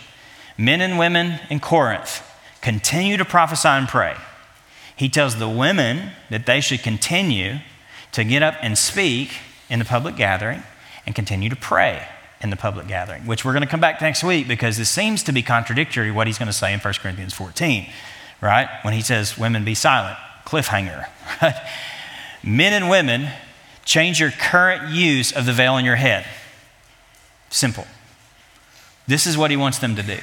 Men 0.56 0.80
and 0.80 0.98
women 0.98 1.40
in 1.50 1.60
Corinth, 1.60 2.22
continue 2.60 3.16
to 3.16 3.24
prophesy 3.24 3.68
and 3.68 3.88
pray. 3.88 4.16
He 4.96 5.08
tells 5.08 5.36
the 5.36 5.48
women 5.48 6.10
that 6.30 6.46
they 6.46 6.60
should 6.60 6.82
continue 6.82 7.58
to 8.12 8.24
get 8.24 8.42
up 8.42 8.54
and 8.60 8.76
speak 8.76 9.30
in 9.70 9.78
the 9.78 9.84
public 9.84 10.16
gathering 10.16 10.62
and 11.06 11.14
continue 11.14 11.48
to 11.48 11.56
pray 11.56 12.06
in 12.40 12.50
the 12.50 12.56
public 12.56 12.86
gathering, 12.86 13.26
which 13.26 13.44
we're 13.44 13.52
going 13.52 13.62
to 13.62 13.68
come 13.68 13.80
back 13.80 14.00
next 14.00 14.22
week 14.22 14.46
because 14.46 14.76
this 14.76 14.88
seems 14.88 15.22
to 15.24 15.32
be 15.32 15.42
contradictory 15.42 16.08
to 16.08 16.12
what 16.12 16.26
he's 16.26 16.38
going 16.38 16.48
to 16.48 16.52
say 16.52 16.72
in 16.72 16.80
1 16.80 16.94
Corinthians 16.94 17.34
14, 17.34 17.88
right? 18.40 18.68
When 18.82 18.94
he 18.94 19.00
says, 19.00 19.38
Women 19.38 19.64
be 19.64 19.74
silent, 19.74 20.16
cliffhanger, 20.44 21.06
right? 21.42 21.54
Men 22.42 22.72
and 22.72 22.88
women, 22.88 23.28
change 23.84 24.20
your 24.20 24.30
current 24.30 24.92
use 24.92 25.32
of 25.32 25.46
the 25.46 25.52
veil 25.52 25.74
on 25.74 25.84
your 25.84 25.96
head. 25.96 26.26
Simple. 27.50 27.86
This 29.06 29.26
is 29.26 29.38
what 29.38 29.50
he 29.50 29.56
wants 29.56 29.78
them 29.78 29.96
to 29.96 30.02
do. 30.02 30.18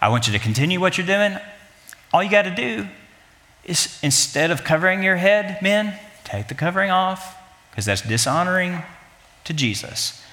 I 0.00 0.08
want 0.08 0.26
you 0.26 0.32
to 0.32 0.38
continue 0.38 0.80
what 0.80 0.96
you're 0.96 1.06
doing. 1.06 1.36
All 2.12 2.22
you 2.22 2.30
got 2.30 2.42
to 2.42 2.54
do 2.54 2.88
is 3.64 3.98
instead 4.02 4.50
of 4.50 4.64
covering 4.64 5.02
your 5.02 5.16
head, 5.16 5.62
men, 5.62 5.98
take 6.24 6.48
the 6.48 6.54
covering 6.54 6.90
off 6.90 7.36
because 7.70 7.84
that's 7.84 8.02
dishonoring 8.02 8.82
to 9.44 9.52
Jesus. 9.52 10.24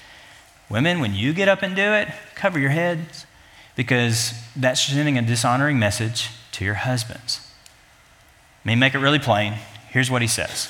Women, 0.68 1.00
when 1.00 1.14
you 1.14 1.32
get 1.32 1.48
up 1.48 1.62
and 1.62 1.76
do 1.76 1.92
it, 1.92 2.08
cover 2.34 2.58
your 2.58 2.70
heads 2.70 3.26
because 3.76 4.34
that's 4.56 4.80
sending 4.80 5.18
a 5.18 5.22
dishonoring 5.22 5.78
message 5.78 6.30
to 6.52 6.64
your 6.64 6.74
husbands. 6.74 7.46
Let 8.64 8.72
me 8.72 8.76
make 8.76 8.94
it 8.94 8.98
really 8.98 9.18
plain. 9.18 9.54
Here's 9.90 10.10
what 10.10 10.22
he 10.22 10.28
says 10.28 10.68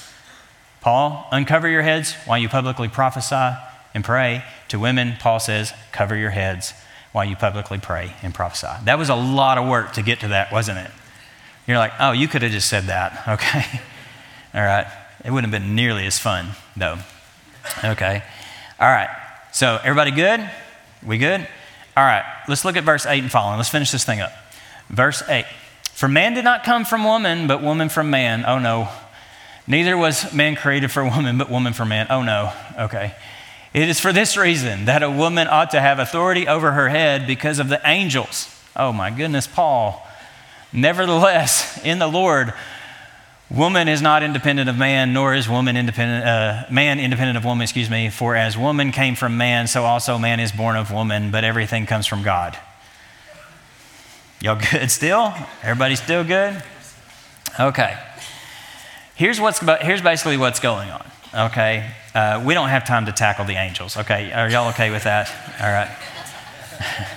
Paul, 0.81 1.28
uncover 1.31 1.68
your 1.68 1.83
heads 1.83 2.14
while 2.24 2.39
you 2.39 2.49
publicly 2.49 2.89
prophesy 2.89 3.57
and 3.95 4.05
pray. 4.05 4.45
To 4.68 4.78
women, 4.78 5.16
Paul 5.18 5.41
says, 5.41 5.72
cover 5.93 6.16
your 6.16 6.31
heads 6.31 6.72
while 7.12 7.24
you 7.24 7.37
publicly 7.37 7.78
pray 7.78 8.14
and 8.22 8.33
prophesy. 8.33 8.68
That 8.85 8.99
was 8.99 9.09
a 9.09 9.14
lot 9.14 9.59
of 9.59 9.68
work 9.68 9.93
to 9.95 10.03
get 10.03 10.20
to 10.20 10.28
that, 10.28 10.53
wasn't 10.53 10.78
it? 10.78 10.91
You're 11.66 11.78
like, 11.78 11.93
oh, 12.01 12.12
you 12.12 12.28
could 12.28 12.43
have 12.43 12.53
just 12.53 12.68
said 12.68 12.85
that, 12.85 13.24
okay? 13.28 13.81
All 14.55 14.62
right. 14.62 14.87
It 15.24 15.31
wouldn't 15.31 15.53
have 15.53 15.62
been 15.62 15.74
nearly 15.74 16.07
as 16.07 16.18
fun, 16.18 16.51
though. 16.76 16.99
Okay. 17.85 18.22
All 18.78 18.89
right. 18.89 19.11
So, 19.53 19.78
everybody 19.83 20.12
good? 20.12 20.49
We 21.05 21.18
good? 21.18 21.47
All 21.97 22.05
right. 22.05 22.24
Let's 22.49 22.64
look 22.64 22.76
at 22.76 22.85
verse 22.85 23.05
8 23.05 23.18
and 23.22 23.31
following. 23.31 23.59
Let's 23.59 23.68
finish 23.68 23.91
this 23.91 24.05
thing 24.05 24.20
up. 24.20 24.33
Verse 24.89 25.22
8 25.28 25.45
For 26.01 26.09
man 26.09 26.32
did 26.32 26.44
not 26.44 26.64
come 26.64 26.86
from 26.86 27.05
woman, 27.05 27.46
but 27.46 27.62
woman 27.62 27.90
from 27.90 28.09
man. 28.09 28.46
Oh, 28.46 28.59
no. 28.59 28.88
Neither 29.66 29.98
was 29.98 30.32
man 30.32 30.57
created 30.57 30.90
for 30.90 31.05
woman, 31.16 31.36
but 31.36 31.51
woman 31.51 31.74
for 31.74 31.84
man. 31.84 32.07
Oh, 32.09 32.22
no. 32.22 32.55
Okay. 32.78 33.14
It 33.74 33.86
is 33.86 34.01
for 34.01 34.11
this 34.11 34.34
reason 34.34 34.86
that 34.86 35.03
a 35.03 35.11
woman 35.11 35.46
ought 35.46 35.72
to 35.72 35.80
have 35.82 35.98
authority 35.98 36.48
over 36.48 36.72
her 36.72 36.88
head 36.88 37.26
because 37.26 37.59
of 37.59 37.68
the 37.68 37.82
angels. 37.84 38.48
Oh, 38.74 38.94
my 38.94 39.11
goodness, 39.11 39.46
Paul. 39.46 40.09
Nevertheless, 40.72 41.78
in 41.84 41.98
the 41.98 42.09
Lord, 42.09 42.55
woman 43.51 43.86
is 43.86 44.01
not 44.01 44.22
independent 44.22 44.70
of 44.70 44.78
man, 44.78 45.12
nor 45.12 45.34
is 45.34 45.51
woman 45.51 45.76
independent, 45.76 46.24
uh, 46.24 46.64
man 46.72 46.98
independent 46.98 47.36
of 47.36 47.44
woman, 47.44 47.62
excuse 47.62 47.90
me. 47.90 48.09
For 48.09 48.34
as 48.34 48.57
woman 48.57 48.90
came 48.90 49.16
from 49.16 49.36
man, 49.36 49.66
so 49.66 49.84
also 49.84 50.16
man 50.16 50.40
is 50.40 50.51
born 50.51 50.76
of 50.76 50.90
woman, 50.90 51.30
but 51.30 51.44
everything 51.44 51.84
comes 51.84 52.07
from 52.07 52.22
God. 52.22 52.59
Y'all 54.43 54.59
good 54.70 54.91
still? 54.91 55.34
Everybody 55.62 55.97
still 55.97 56.24
good? 56.24 56.62
Okay. 57.59 57.95
Here's, 59.14 59.38
what's, 59.38 59.61
here's 59.82 60.01
basically 60.01 60.38
what's 60.38 60.61
going 60.61 60.88
on, 60.88 61.05
okay? 61.34 61.91
Uh, 62.14 62.43
we 62.47 62.55
don't 62.55 62.70
have 62.70 62.86
time 62.86 63.05
to 63.05 63.12
tackle 63.12 63.45
the 63.45 63.53
angels, 63.53 63.99
okay? 63.99 64.32
Are 64.32 64.49
y'all 64.49 64.70
okay 64.70 64.91
with 64.91 65.05
that? 65.05 65.30
All 65.61 65.70
right. 65.70 65.95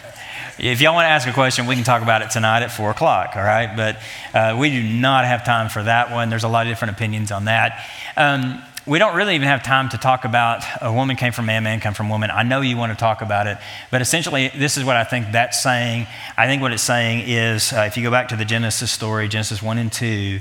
If 0.59 0.81
y'all 0.81 0.93
want 0.93 1.05
to 1.05 1.09
ask 1.09 1.27
a 1.27 1.33
question, 1.33 1.65
we 1.65 1.73
can 1.73 1.83
talk 1.83 2.03
about 2.03 2.21
it 2.21 2.29
tonight 2.29 2.61
at 2.61 2.71
4 2.71 2.91
o'clock, 2.91 3.35
all 3.35 3.41
right? 3.41 3.75
But 3.75 3.97
uh, 4.35 4.55
we 4.55 4.69
do 4.69 4.83
not 4.83 5.25
have 5.25 5.43
time 5.43 5.67
for 5.67 5.81
that 5.81 6.11
one. 6.11 6.29
There's 6.29 6.43
a 6.43 6.47
lot 6.47 6.67
of 6.67 6.71
different 6.71 6.93
opinions 6.93 7.31
on 7.31 7.45
that. 7.45 7.83
Um, 8.15 8.61
we 8.85 8.99
don't 8.99 9.15
really 9.15 9.35
even 9.35 9.47
have 9.47 9.63
time 9.63 9.89
to 9.89 9.97
talk 9.97 10.25
about 10.25 10.63
a 10.81 10.91
woman 10.91 11.15
came 11.15 11.31
from 11.31 11.45
man, 11.45 11.63
man 11.63 11.79
came 11.79 11.93
from 11.93 12.09
woman. 12.09 12.29
I 12.31 12.43
know 12.43 12.61
you 12.61 12.77
want 12.77 12.91
to 12.91 12.97
talk 12.97 13.21
about 13.21 13.47
it, 13.47 13.57
but 13.91 14.01
essentially, 14.01 14.49
this 14.49 14.77
is 14.77 14.83
what 14.83 14.95
I 14.95 15.03
think 15.03 15.31
that's 15.31 15.61
saying. 15.63 16.07
I 16.37 16.47
think 16.47 16.61
what 16.61 16.73
it's 16.73 16.83
saying 16.83 17.23
is 17.27 17.71
uh, 17.71 17.85
if 17.87 17.95
you 17.95 18.03
go 18.03 18.11
back 18.11 18.29
to 18.29 18.35
the 18.35 18.45
Genesis 18.45 18.91
story, 18.91 19.27
Genesis 19.27 19.61
1 19.63 19.77
and 19.77 19.91
2, 19.91 20.39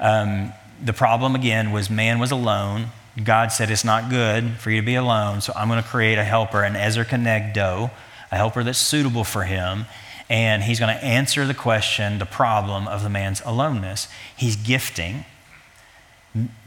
um, 0.00 0.52
the 0.82 0.92
problem 0.92 1.34
again 1.34 1.70
was 1.70 1.88
man 1.88 2.18
was 2.18 2.30
alone. 2.30 2.86
God 3.22 3.52
said, 3.52 3.70
It's 3.70 3.84
not 3.84 4.10
good 4.10 4.56
for 4.58 4.70
you 4.70 4.80
to 4.80 4.86
be 4.86 4.96
alone, 4.96 5.40
so 5.40 5.52
I'm 5.54 5.68
going 5.68 5.82
to 5.82 5.88
create 5.88 6.18
a 6.18 6.24
helper, 6.24 6.64
an 6.64 6.74
Ezer 6.74 7.04
Kenegdo 7.04 7.90
a 8.34 8.36
helper 8.36 8.64
that's 8.64 8.78
suitable 8.78 9.24
for 9.24 9.44
him. 9.44 9.86
And 10.28 10.64
he's 10.64 10.80
going 10.80 10.94
to 10.94 11.04
answer 11.04 11.46
the 11.46 11.54
question, 11.54 12.18
the 12.18 12.26
problem 12.26 12.88
of 12.88 13.02
the 13.02 13.10
man's 13.10 13.40
aloneness. 13.44 14.08
He's 14.34 14.56
gifting 14.56 15.24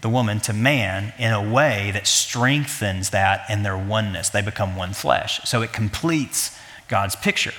the 0.01 0.09
woman 0.09 0.39
to 0.39 0.53
man 0.53 1.13
in 1.20 1.34
a 1.34 1.53
way 1.53 1.91
that 1.93 2.07
strengthens 2.07 3.09
that 3.09 3.43
and 3.49 3.65
their 3.65 3.78
oneness. 3.78 4.30
They 4.30 4.41
become 4.41 4.76
one 4.76 4.93
flesh. 4.93 5.41
So 5.43 5.61
it 5.61 5.74
completes 5.74 6.57
God's 6.88 7.15
picture, 7.15 7.53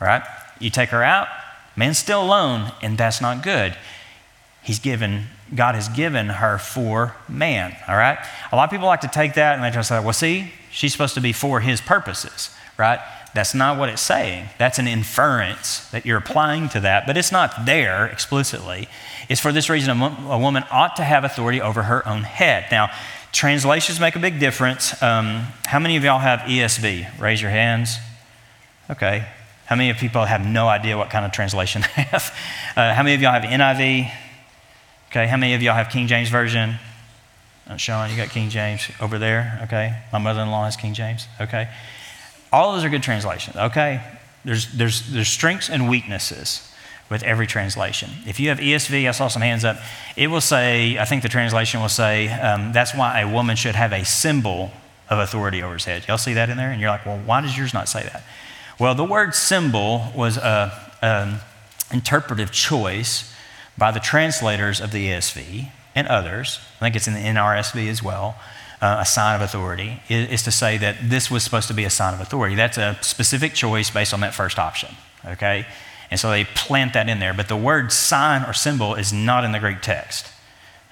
right? 0.00 0.22
You 0.60 0.70
take 0.70 0.90
her 0.90 1.02
out, 1.02 1.28
man's 1.74 1.98
still 1.98 2.22
alone, 2.22 2.72
and 2.82 2.98
that's 2.98 3.20
not 3.20 3.42
good. 3.42 3.76
He's 4.62 4.78
given, 4.78 5.26
God 5.54 5.74
has 5.74 5.88
given 5.88 6.28
her 6.28 6.58
for 6.58 7.16
man, 7.28 7.76
all 7.88 7.96
right? 7.96 8.18
A 8.52 8.56
lot 8.56 8.64
of 8.64 8.70
people 8.70 8.86
like 8.86 9.02
to 9.02 9.08
take 9.08 9.34
that 9.34 9.54
and 9.54 9.64
they 9.64 9.70
just 9.70 9.88
say, 9.88 10.00
well, 10.00 10.12
see, 10.12 10.52
she's 10.70 10.92
supposed 10.92 11.14
to 11.14 11.20
be 11.20 11.32
for 11.32 11.60
his 11.60 11.80
purposes, 11.80 12.50
right? 12.78 13.00
That's 13.34 13.52
not 13.52 13.78
what 13.78 13.88
it's 13.88 14.00
saying. 14.00 14.48
That's 14.58 14.78
an 14.78 14.86
inference 14.86 15.90
that 15.90 16.06
you're 16.06 16.18
applying 16.18 16.68
to 16.70 16.80
that, 16.80 17.04
but 17.06 17.16
it's 17.16 17.32
not 17.32 17.66
there 17.66 18.06
explicitly. 18.06 18.88
It's 19.28 19.40
for 19.40 19.50
this 19.50 19.68
reason 19.68 20.00
a, 20.00 20.38
woman 20.38 20.62
ought 20.70 20.94
to 20.96 21.02
have 21.02 21.24
authority 21.24 21.60
over 21.60 21.82
her 21.82 22.06
own 22.06 22.22
head. 22.22 22.66
Now, 22.70 22.90
translations 23.32 23.98
make 23.98 24.14
a 24.14 24.20
big 24.20 24.38
difference. 24.38 25.02
Um, 25.02 25.46
how 25.66 25.80
many 25.80 25.96
of 25.96 26.04
y'all 26.04 26.20
have 26.20 26.40
ESV? 26.40 27.20
Raise 27.20 27.42
your 27.42 27.50
hands. 27.50 27.96
Okay. 28.88 29.26
How 29.66 29.74
many 29.74 29.90
of 29.90 29.96
people 29.96 30.24
have 30.24 30.46
no 30.46 30.68
idea 30.68 30.96
what 30.96 31.10
kind 31.10 31.24
of 31.24 31.32
translation 31.32 31.82
they 31.96 32.02
have? 32.02 32.34
Uh, 32.76 32.92
how 32.92 33.04
many 33.04 33.14
of 33.14 33.22
y'all 33.22 33.32
have 33.32 33.44
NIV? 33.44 34.10
Okay, 35.10 35.28
how 35.28 35.36
many 35.36 35.54
of 35.54 35.62
y'all 35.62 35.76
have 35.76 35.90
King 35.90 36.08
James 36.08 36.28
Version? 36.28 36.74
Uh, 37.68 37.76
Sean, 37.76 38.10
you 38.10 38.16
got 38.16 38.30
King 38.30 38.50
James 38.50 38.90
over 39.00 39.16
there? 39.16 39.60
Okay. 39.62 39.96
My 40.12 40.18
mother 40.18 40.42
in 40.42 40.50
law 40.50 40.64
has 40.64 40.74
King 40.74 40.92
James? 40.92 41.28
Okay. 41.40 41.68
All 42.54 42.70
of 42.70 42.76
those 42.76 42.84
are 42.84 42.88
good 42.88 43.02
translations, 43.02 43.56
okay? 43.56 44.00
There's, 44.44 44.70
there's, 44.72 45.10
there's 45.10 45.26
strengths 45.26 45.68
and 45.68 45.88
weaknesses 45.88 46.72
with 47.10 47.24
every 47.24 47.48
translation. 47.48 48.10
If 48.28 48.38
you 48.38 48.48
have 48.50 48.58
ESV, 48.58 49.08
I 49.08 49.10
saw 49.10 49.26
some 49.26 49.42
hands 49.42 49.64
up, 49.64 49.76
it 50.16 50.28
will 50.28 50.40
say, 50.40 50.96
I 50.96 51.04
think 51.04 51.24
the 51.24 51.28
translation 51.28 51.80
will 51.80 51.88
say, 51.88 52.28
um, 52.28 52.72
that's 52.72 52.94
why 52.94 53.22
a 53.22 53.28
woman 53.28 53.56
should 53.56 53.74
have 53.74 53.92
a 53.92 54.04
symbol 54.04 54.70
of 55.10 55.18
authority 55.18 55.64
over 55.64 55.74
his 55.74 55.84
head. 55.84 56.06
Y'all 56.06 56.16
see 56.16 56.34
that 56.34 56.48
in 56.48 56.56
there? 56.56 56.70
And 56.70 56.80
you're 56.80 56.90
like, 56.90 57.04
well, 57.04 57.18
why 57.26 57.40
does 57.40 57.58
yours 57.58 57.74
not 57.74 57.88
say 57.88 58.04
that? 58.04 58.22
Well, 58.78 58.94
the 58.94 59.04
word 59.04 59.34
symbol 59.34 60.12
was 60.14 60.38
an 60.38 61.40
interpretive 61.90 62.52
choice 62.52 63.34
by 63.76 63.90
the 63.90 63.98
translators 63.98 64.80
of 64.80 64.92
the 64.92 65.08
ESV 65.08 65.72
and 65.96 66.06
others. 66.06 66.60
I 66.76 66.84
think 66.84 66.94
it's 66.94 67.08
in 67.08 67.14
the 67.14 67.20
NRSV 67.20 67.88
as 67.88 68.00
well. 68.00 68.36
Uh, 68.84 68.98
a 69.00 69.06
sign 69.06 69.34
of 69.34 69.40
authority 69.40 69.98
is, 70.10 70.28
is 70.28 70.42
to 70.42 70.50
say 70.50 70.76
that 70.76 70.94
this 71.02 71.30
was 71.30 71.42
supposed 71.42 71.68
to 71.68 71.72
be 71.72 71.84
a 71.84 71.90
sign 71.90 72.12
of 72.12 72.20
authority. 72.20 72.54
That's 72.54 72.76
a 72.76 72.98
specific 73.00 73.54
choice 73.54 73.88
based 73.88 74.12
on 74.12 74.20
that 74.20 74.34
first 74.34 74.58
option. 74.58 74.94
Okay? 75.24 75.64
And 76.10 76.20
so 76.20 76.28
they 76.28 76.44
plant 76.44 76.92
that 76.92 77.08
in 77.08 77.18
there. 77.18 77.32
But 77.32 77.48
the 77.48 77.56
word 77.56 77.92
sign 77.92 78.44
or 78.44 78.52
symbol 78.52 78.94
is 78.94 79.10
not 79.10 79.42
in 79.42 79.52
the 79.52 79.58
Greek 79.58 79.80
text. 79.80 80.26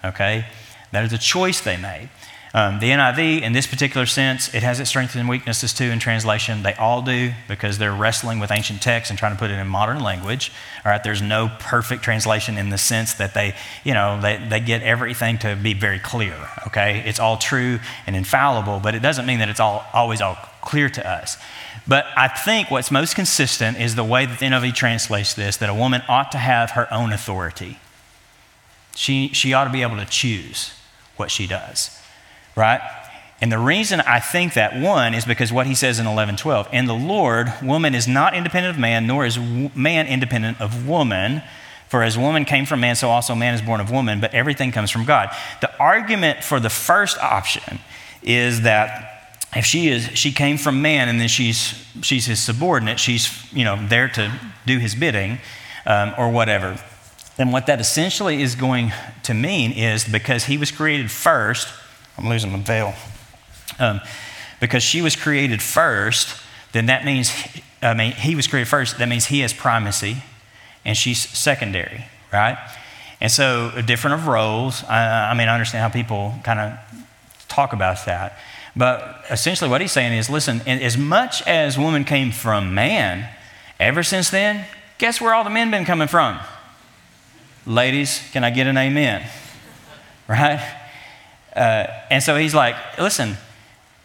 Okay? 0.02 0.46
That 0.92 1.04
is 1.04 1.12
a 1.12 1.18
choice 1.18 1.60
they 1.60 1.76
made. 1.76 2.08
Um, 2.54 2.80
the 2.80 2.90
NIV, 2.90 3.40
in 3.40 3.54
this 3.54 3.66
particular 3.66 4.04
sense, 4.04 4.54
it 4.54 4.62
has 4.62 4.78
its 4.78 4.90
strengths 4.90 5.14
and 5.14 5.26
weaknesses 5.26 5.72
too 5.72 5.84
in 5.84 5.98
translation. 5.98 6.62
They 6.62 6.74
all 6.74 7.00
do 7.00 7.32
because 7.48 7.78
they're 7.78 7.94
wrestling 7.94 8.40
with 8.40 8.50
ancient 8.50 8.82
texts 8.82 9.08
and 9.08 9.18
trying 9.18 9.32
to 9.32 9.38
put 9.38 9.50
it 9.50 9.54
in 9.58 9.66
modern 9.68 10.00
language. 10.00 10.52
All 10.84 10.92
right, 10.92 11.02
there's 11.02 11.22
no 11.22 11.50
perfect 11.58 12.02
translation 12.02 12.58
in 12.58 12.68
the 12.68 12.76
sense 12.76 13.14
that 13.14 13.32
they, 13.32 13.54
you 13.84 13.94
know, 13.94 14.20
they, 14.20 14.36
they 14.36 14.60
get 14.60 14.82
everything 14.82 15.38
to 15.38 15.56
be 15.56 15.72
very 15.72 15.98
clear. 15.98 16.36
Okay, 16.66 17.02
it's 17.06 17.18
all 17.18 17.38
true 17.38 17.80
and 18.06 18.14
infallible, 18.14 18.80
but 18.80 18.94
it 18.94 19.00
doesn't 19.00 19.24
mean 19.24 19.38
that 19.38 19.48
it's 19.48 19.60
all 19.60 19.86
always 19.94 20.20
all 20.20 20.36
clear 20.60 20.90
to 20.90 21.10
us. 21.10 21.38
But 21.88 22.06
I 22.16 22.28
think 22.28 22.70
what's 22.70 22.90
most 22.90 23.14
consistent 23.14 23.80
is 23.80 23.94
the 23.94 24.04
way 24.04 24.26
that 24.26 24.38
the 24.38 24.46
NIV 24.46 24.74
translates 24.74 25.32
this 25.32 25.56
that 25.56 25.70
a 25.70 25.74
woman 25.74 26.02
ought 26.06 26.30
to 26.32 26.38
have 26.38 26.72
her 26.72 26.92
own 26.92 27.12
authority. 27.12 27.78
She, 28.94 29.28
she 29.28 29.54
ought 29.54 29.64
to 29.64 29.70
be 29.70 29.82
able 29.82 29.96
to 29.96 30.04
choose 30.04 30.74
what 31.16 31.30
she 31.30 31.46
does, 31.46 31.98
right? 32.56 32.80
And 33.40 33.50
the 33.50 33.58
reason 33.58 34.00
I 34.00 34.20
think 34.20 34.54
that, 34.54 34.80
one, 34.80 35.14
is 35.14 35.24
because 35.24 35.52
what 35.52 35.66
he 35.66 35.74
says 35.74 35.98
in 35.98 36.06
11:12, 36.06 36.68
in 36.72 36.86
the 36.86 36.94
Lord, 36.94 37.52
woman 37.60 37.94
is 37.94 38.06
not 38.06 38.34
independent 38.34 38.76
of 38.76 38.80
man, 38.80 39.06
nor 39.06 39.26
is 39.26 39.36
man 39.38 40.06
independent 40.06 40.60
of 40.60 40.86
woman. 40.86 41.42
For 41.88 42.02
as 42.02 42.16
woman 42.16 42.44
came 42.44 42.64
from 42.64 42.80
man, 42.80 42.96
so 42.96 43.10
also 43.10 43.34
man 43.34 43.52
is 43.52 43.60
born 43.60 43.80
of 43.80 43.90
woman, 43.90 44.20
but 44.20 44.32
everything 44.32 44.72
comes 44.72 44.90
from 44.90 45.04
God. 45.04 45.28
The 45.60 45.76
argument 45.78 46.42
for 46.42 46.60
the 46.60 46.70
first 46.70 47.18
option 47.18 47.80
is 48.22 48.62
that 48.62 49.12
if 49.54 49.64
she 49.66 49.88
is 49.88 50.08
she 50.14 50.32
came 50.32 50.56
from 50.56 50.80
man 50.80 51.08
and 51.08 51.20
then 51.20 51.28
she's 51.28 51.84
she's 52.00 52.26
his 52.26 52.40
subordinate 52.40 52.98
she's 52.98 53.52
you 53.52 53.64
know 53.64 53.76
there 53.88 54.08
to 54.08 54.32
do 54.66 54.78
his 54.78 54.94
bidding 54.94 55.38
um, 55.84 56.14
or 56.16 56.30
whatever 56.30 56.78
then 57.36 57.50
what 57.50 57.66
that 57.66 57.80
essentially 57.80 58.42
is 58.42 58.54
going 58.54 58.92
to 59.22 59.34
mean 59.34 59.72
is 59.72 60.04
because 60.04 60.44
he 60.44 60.56
was 60.56 60.70
created 60.70 61.10
first 61.10 61.68
i'm 62.18 62.28
losing 62.28 62.52
the 62.52 62.58
veil 62.58 62.94
um, 63.78 64.00
because 64.60 64.82
she 64.82 65.02
was 65.02 65.16
created 65.16 65.62
first 65.62 66.40
then 66.72 66.86
that 66.86 67.04
means 67.04 67.32
i 67.82 67.94
mean 67.94 68.12
he 68.12 68.34
was 68.34 68.46
created 68.46 68.68
first 68.68 68.98
that 68.98 69.08
means 69.08 69.26
he 69.26 69.40
has 69.40 69.52
primacy 69.52 70.22
and 70.84 70.96
she's 70.96 71.18
secondary 71.18 72.06
right 72.32 72.58
and 73.20 73.30
so 73.30 73.70
different 73.86 74.14
of 74.14 74.26
roles 74.26 74.84
I, 74.84 75.30
I 75.30 75.34
mean 75.34 75.48
i 75.48 75.54
understand 75.54 75.82
how 75.82 75.88
people 75.88 76.34
kind 76.44 76.60
of 76.60 76.78
talk 77.48 77.72
about 77.72 78.04
that 78.06 78.38
but 78.74 79.24
essentially, 79.30 79.68
what 79.68 79.80
he's 79.80 79.92
saying 79.92 80.12
is 80.16 80.30
listen, 80.30 80.60
as 80.66 80.96
much 80.96 81.46
as 81.46 81.78
woman 81.78 82.04
came 82.04 82.32
from 82.32 82.74
man, 82.74 83.28
ever 83.78 84.02
since 84.02 84.30
then, 84.30 84.64
guess 84.98 85.20
where 85.20 85.34
all 85.34 85.44
the 85.44 85.50
men 85.50 85.70
been 85.70 85.84
coming 85.84 86.08
from? 86.08 86.38
Ladies, 87.66 88.22
can 88.32 88.44
I 88.44 88.50
get 88.50 88.66
an 88.66 88.76
amen? 88.76 89.28
Right? 90.28 90.60
Uh, 91.54 91.86
and 92.10 92.22
so 92.22 92.36
he's 92.36 92.54
like, 92.54 92.76
listen, 92.98 93.36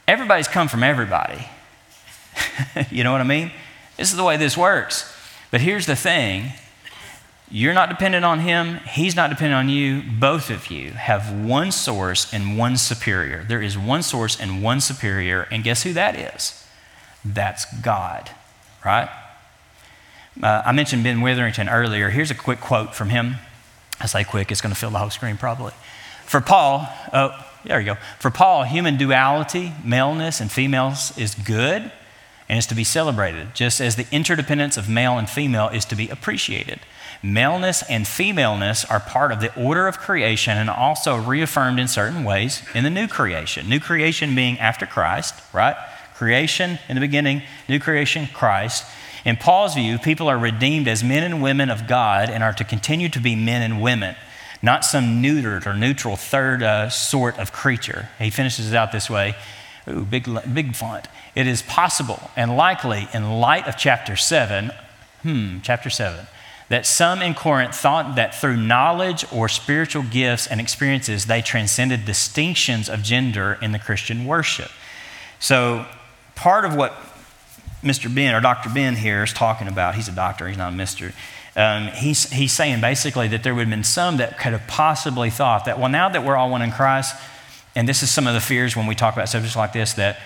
everybody's 0.08 0.48
come 0.48 0.68
from 0.68 0.84
everybody. 0.84 1.48
you 2.92 3.04
know 3.04 3.12
what 3.12 3.22
I 3.22 3.26
mean? 3.26 3.52
This 3.98 4.12
is 4.12 4.18
the 4.18 4.24
way 4.24 4.38
this 4.38 4.58
works. 4.58 5.14
But 5.52 5.62
here's 5.62 5.86
the 5.86 5.96
thing 5.96 6.52
you're 7.50 7.74
not 7.74 7.88
dependent 7.88 8.26
on 8.26 8.40
him, 8.40 8.82
he's 8.90 9.16
not 9.16 9.30
dependent 9.30 9.58
on 9.58 9.70
you. 9.70 10.04
Both 10.20 10.50
of 10.50 10.70
you 10.70 10.92
have 10.92 11.32
one 11.32 11.72
source 11.72 12.34
and 12.34 12.58
one 12.58 12.76
superior. 12.76 13.46
There 13.48 13.62
is 13.62 13.78
one 13.78 14.04
source 14.04 14.40
and 14.40 14.62
one 14.62 14.82
superior, 14.82 15.48
and 15.50 15.64
guess 15.64 15.84
who 15.84 15.94
that 15.94 16.16
is? 16.16 16.66
That's 17.24 17.66
God, 17.82 18.32
right? 18.84 19.10
Uh, 20.44 20.62
I 20.66 20.74
mentioned 20.74 21.04
Ben 21.04 21.22
Witherington 21.22 21.70
earlier. 21.70 22.10
Here's 22.10 22.32
a 22.32 22.36
quick 22.36 22.60
quote 22.60 22.94
from 22.94 23.10
him. 23.10 23.38
I 24.00 24.08
say 24.08 24.24
quick, 24.26 24.52
it's 24.52 24.62
going 24.62 24.74
to 24.74 24.80
fill 24.80 24.92
the 24.92 25.00
whole 25.00 25.10
screen 25.10 25.38
probably. 25.38 25.74
For 26.28 26.42
Paul, 26.42 26.88
oh, 27.14 27.32
there 27.64 27.80
you 27.80 27.86
go. 27.86 27.98
For 28.20 28.30
Paul, 28.30 28.64
human 28.64 28.98
duality, 28.98 29.72
maleness 29.84 30.42
and 30.42 30.52
females, 30.52 31.18
is 31.18 31.34
good 31.34 31.92
and 32.50 32.60
is 32.60 32.66
to 32.68 32.76
be 32.76 32.84
celebrated, 32.84 33.56
just 33.56 33.80
as 33.80 33.96
the 33.96 34.06
interdependence 34.12 34.78
of 34.78 34.90
male 34.90 35.18
and 35.18 35.30
female 35.30 35.70
is 35.70 35.86
to 35.86 35.96
be 35.96 36.10
appreciated. 36.10 36.80
Maleness 37.24 37.82
and 37.90 38.06
femaleness 38.06 38.84
are 38.86 39.00
part 39.00 39.32
of 39.32 39.40
the 39.40 39.56
order 39.56 39.88
of 39.88 40.00
creation 40.00 40.58
and 40.58 40.70
also 40.70 41.16
reaffirmed 41.16 41.80
in 41.80 41.88
certain 41.88 42.26
ways 42.26 42.62
in 42.76 42.84
the 42.84 42.90
new 42.90 43.08
creation. 43.08 43.68
New 43.68 43.80
creation 43.80 44.36
being 44.36 44.60
after 44.60 44.86
Christ, 44.86 45.34
right? 45.54 45.76
Creation 46.14 46.78
in 46.90 46.96
the 46.96 47.02
beginning, 47.02 47.42
new 47.70 47.80
creation, 47.80 48.28
Christ. 48.34 48.86
In 49.26 49.38
Paul's 49.38 49.76
view, 49.76 49.98
people 49.98 50.28
are 50.28 50.38
redeemed 50.38 50.88
as 50.88 51.04
men 51.04 51.24
and 51.24 51.42
women 51.42 51.70
of 51.70 51.88
God 51.88 52.30
and 52.30 52.44
are 52.44 52.54
to 52.54 52.64
continue 52.64 53.10
to 53.10 53.20
be 53.20 53.36
men 53.36 53.62
and 53.62 53.82
women, 53.82 54.16
not 54.62 54.84
some 54.86 55.22
neutered 55.22 55.66
or 55.66 55.74
neutral 55.74 56.16
third 56.16 56.64
uh, 56.64 56.90
sort 56.90 57.38
of 57.38 57.52
creature. 57.52 58.10
He 58.20 58.30
finishes 58.30 58.72
it 58.72 58.76
out 58.76 58.92
this 58.92 59.10
way. 59.10 59.36
Ooh, 59.90 60.04
big, 60.04 60.28
big 60.54 60.76
font. 60.76 61.08
It 61.36 61.48
is 61.48 61.62
possible 61.62 62.32
and 62.36 62.58
likely, 62.58 63.08
in 63.14 63.40
light 63.40 63.68
of 63.68 63.78
chapter 63.78 64.16
7, 64.16 64.72
hmm, 65.22 65.60
chapter 65.62 65.90
7, 65.90 66.28
that 66.70 66.86
some 66.86 67.22
in 67.22 67.34
Corinth 67.34 67.76
thought 67.76 68.16
that 68.16 68.36
through 68.36 68.58
knowledge 68.58 69.26
or 69.32 69.48
spiritual 69.48 70.04
gifts 70.04 70.48
and 70.48 70.60
experiences, 70.60 71.28
they 71.28 71.42
transcended 71.42 72.06
distinctions 72.06 72.90
of 72.90 73.02
gender 73.04 73.58
in 73.62 73.72
the 73.72 73.80
Christian 73.80 74.26
worship. 74.26 74.72
So, 75.40 75.86
part 76.36 76.66
of 76.66 76.76
what 76.76 76.94
Mr. 77.84 78.14
Ben 78.14 78.36
or 78.36 78.42
Dr. 78.42 78.70
Ben 78.70 78.96
here 78.96 79.24
is 79.24 79.32
talking 79.32 79.68
about, 79.68 79.96
he's 79.96 80.08
a 80.08 80.12
doctor, 80.12 80.48
he's 80.48 80.58
not 80.58 80.74
a 80.74 80.76
mister. 80.76 81.14
Um, 81.58 81.88
he's, 81.88 82.30
he's 82.30 82.54
saying 82.54 82.82
basically 82.82 83.28
that 83.30 83.42
there 83.42 83.56
would 83.56 83.62
have 83.62 83.70
been 83.70 83.84
some 83.84 84.18
that 84.18 84.38
could 84.38 84.54
have 84.54 84.68
possibly 84.68 85.32
thought 85.32 85.66
that, 85.66 85.80
well, 85.80 85.90
now 85.90 86.08
that 86.08 86.24
we're 86.24 86.38
all 86.38 86.52
one 86.52 86.62
in 86.62 86.72
Christ, 86.72 87.16
and 87.76 87.90
this 87.90 88.04
is 88.04 88.12
some 88.12 88.28
of 88.28 88.36
the 88.36 88.40
fears 88.40 88.76
when 88.76 88.86
we 88.86 88.94
talk 88.94 89.16
about 89.16 89.28
subjects 89.28 89.56
like 89.56 89.74
this, 89.74 89.94
that, 89.94 90.20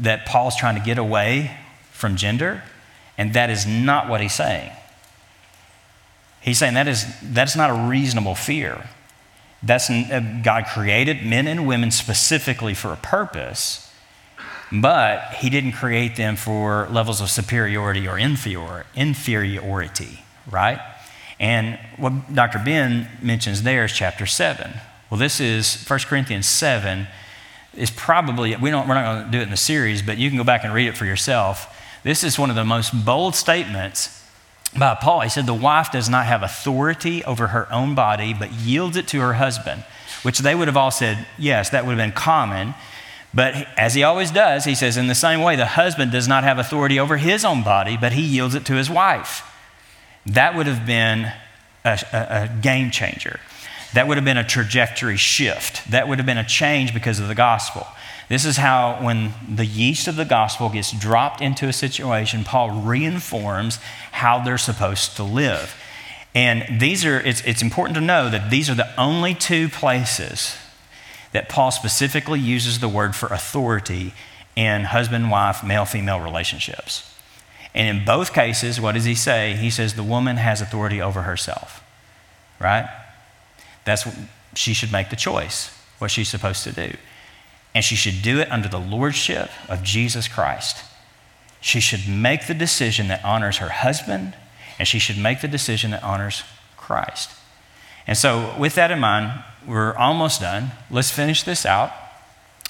that 0.00 0.24
Paul's 0.24 0.56
trying 0.56 0.74
to 0.74 0.80
get 0.80 0.96
away 0.96 1.56
from 1.90 2.16
gender, 2.16 2.62
and 3.18 3.34
that 3.34 3.50
is 3.50 3.66
not 3.66 4.08
what 4.08 4.22
he's 4.22 4.32
saying. 4.34 4.72
He's 6.40 6.58
saying 6.58 6.74
that 6.74 6.88
is 6.88 7.06
that's 7.22 7.54
not 7.54 7.70
a 7.70 7.88
reasonable 7.88 8.34
fear. 8.34 8.88
That's 9.62 9.88
uh, 9.88 10.40
God 10.42 10.66
created 10.66 11.24
men 11.24 11.46
and 11.46 11.68
women 11.68 11.92
specifically 11.92 12.74
for 12.74 12.92
a 12.92 12.96
purpose, 12.96 13.91
but 14.72 15.34
He 15.34 15.50
didn't 15.50 15.72
create 15.72 16.16
them 16.16 16.36
for 16.36 16.88
levels 16.90 17.20
of 17.20 17.30
superiority 17.30 18.08
or 18.08 18.18
inferior, 18.18 18.86
inferiority, 18.94 20.24
right? 20.50 20.80
And 21.38 21.78
what 21.96 22.34
Dr. 22.34 22.60
Ben 22.64 23.08
mentions 23.20 23.62
there 23.64 23.84
is 23.84 23.92
chapter 23.92 24.26
7. 24.26 24.72
Well, 25.10 25.18
this 25.18 25.40
is 25.40 25.84
1 25.84 25.98
Corinthians 26.00 26.46
7 26.46 27.06
is 27.76 27.90
probably, 27.90 28.54
we 28.56 28.70
don't, 28.70 28.88
we're 28.88 28.94
not 28.94 29.04
going 29.04 29.24
to 29.26 29.30
do 29.30 29.40
it 29.40 29.42
in 29.42 29.50
the 29.50 29.56
series, 29.56 30.02
but 30.02 30.18
you 30.18 30.28
can 30.28 30.38
go 30.38 30.44
back 30.44 30.64
and 30.64 30.72
read 30.72 30.88
it 30.88 30.96
for 30.96 31.04
yourself. 31.04 31.78
This 32.02 32.24
is 32.24 32.38
one 32.38 32.50
of 32.50 32.56
the 32.56 32.64
most 32.64 33.04
bold 33.04 33.34
statements 33.34 34.22
by 34.78 34.94
Paul. 34.94 35.20
He 35.20 35.28
said, 35.28 35.46
The 35.46 35.54
wife 35.54 35.90
does 35.92 36.08
not 36.08 36.26
have 36.26 36.42
authority 36.42 37.24
over 37.24 37.48
her 37.48 37.70
own 37.72 37.94
body, 37.94 38.34
but 38.34 38.52
yields 38.52 38.96
it 38.96 39.08
to 39.08 39.20
her 39.20 39.34
husband, 39.34 39.84
which 40.22 40.38
they 40.38 40.54
would 40.54 40.68
have 40.68 40.76
all 40.76 40.90
said, 40.90 41.26
Yes, 41.38 41.70
that 41.70 41.84
would 41.84 41.98
have 41.98 42.04
been 42.04 42.16
common. 42.16 42.74
But 43.34 43.66
as 43.78 43.94
he 43.94 44.02
always 44.02 44.30
does, 44.30 44.64
he 44.64 44.74
says, 44.74 44.96
In 44.96 45.06
the 45.06 45.14
same 45.14 45.40
way, 45.40 45.56
the 45.56 45.66
husband 45.66 46.12
does 46.12 46.28
not 46.28 46.44
have 46.44 46.58
authority 46.58 47.00
over 47.00 47.16
his 47.16 47.44
own 47.44 47.62
body, 47.62 47.96
but 47.96 48.12
he 48.12 48.22
yields 48.22 48.54
it 48.54 48.66
to 48.66 48.74
his 48.74 48.90
wife. 48.90 49.42
That 50.26 50.54
would 50.54 50.66
have 50.66 50.86
been 50.86 51.32
a, 51.84 51.98
a, 52.12 52.16
a 52.18 52.50
game 52.60 52.90
changer. 52.90 53.40
That 53.94 54.08
would 54.08 54.16
have 54.16 54.24
been 54.24 54.38
a 54.38 54.44
trajectory 54.44 55.16
shift. 55.16 55.90
That 55.90 56.08
would 56.08 56.18
have 56.18 56.26
been 56.26 56.38
a 56.38 56.44
change 56.44 56.94
because 56.94 57.20
of 57.20 57.28
the 57.28 57.34
gospel. 57.34 57.86
This 58.28 58.44
is 58.44 58.56
how, 58.56 58.98
when 59.02 59.34
the 59.48 59.66
yeast 59.66 60.08
of 60.08 60.16
the 60.16 60.24
gospel 60.24 60.68
gets 60.68 60.92
dropped 60.92 61.40
into 61.40 61.68
a 61.68 61.72
situation, 61.72 62.44
Paul 62.44 62.70
reinforms 62.70 63.76
how 64.12 64.42
they're 64.42 64.58
supposed 64.58 65.16
to 65.16 65.22
live. 65.22 65.74
And 66.34 66.80
these 66.80 67.04
are, 67.04 67.20
it's, 67.20 67.42
it's 67.42 67.60
important 67.60 67.94
to 67.96 68.00
know 68.00 68.30
that 68.30 68.50
these 68.50 68.70
are 68.70 68.74
the 68.74 68.88
only 68.98 69.34
two 69.34 69.68
places 69.68 70.56
that 71.32 71.48
Paul 71.48 71.70
specifically 71.70 72.38
uses 72.38 72.78
the 72.78 72.88
word 72.88 73.16
for 73.16 73.26
authority 73.28 74.14
in 74.54 74.84
husband 74.84 75.30
wife, 75.30 75.64
male 75.64 75.84
female 75.84 76.20
relationships. 76.20 77.08
And 77.74 77.88
in 77.88 78.04
both 78.04 78.34
cases, 78.34 78.80
what 78.80 78.92
does 78.92 79.04
he 79.04 79.14
say? 79.14 79.54
He 79.54 79.70
says 79.70 79.94
the 79.94 80.02
woman 80.02 80.36
has 80.36 80.60
authority 80.60 81.00
over 81.00 81.22
herself, 81.22 81.82
right? 82.60 82.88
That's 83.84 84.04
what 84.04 84.14
she 84.54 84.74
should 84.74 84.92
make 84.92 85.08
the 85.08 85.16
choice, 85.16 85.74
what 85.98 86.10
she's 86.10 86.28
supposed 86.28 86.64
to 86.64 86.72
do. 86.72 86.96
And 87.74 87.82
she 87.82 87.96
should 87.96 88.20
do 88.20 88.40
it 88.40 88.52
under 88.52 88.68
the 88.68 88.78
lordship 88.78 89.50
of 89.68 89.82
Jesus 89.82 90.28
Christ. 90.28 90.84
She 91.62 91.80
should 91.80 92.06
make 92.06 92.46
the 92.46 92.54
decision 92.54 93.08
that 93.08 93.24
honors 93.24 93.56
her 93.58 93.70
husband, 93.70 94.34
and 94.78 94.86
she 94.86 94.98
should 94.98 95.16
make 95.16 95.40
the 95.40 95.48
decision 95.48 95.92
that 95.92 96.02
honors 96.02 96.42
Christ. 96.76 97.30
And 98.06 98.16
so, 98.16 98.54
with 98.58 98.74
that 98.74 98.90
in 98.90 99.00
mind, 99.00 99.44
we're 99.66 99.94
almost 99.94 100.40
done. 100.40 100.72
Let's 100.90 101.10
finish 101.10 101.42
this 101.42 101.64
out. 101.64 101.92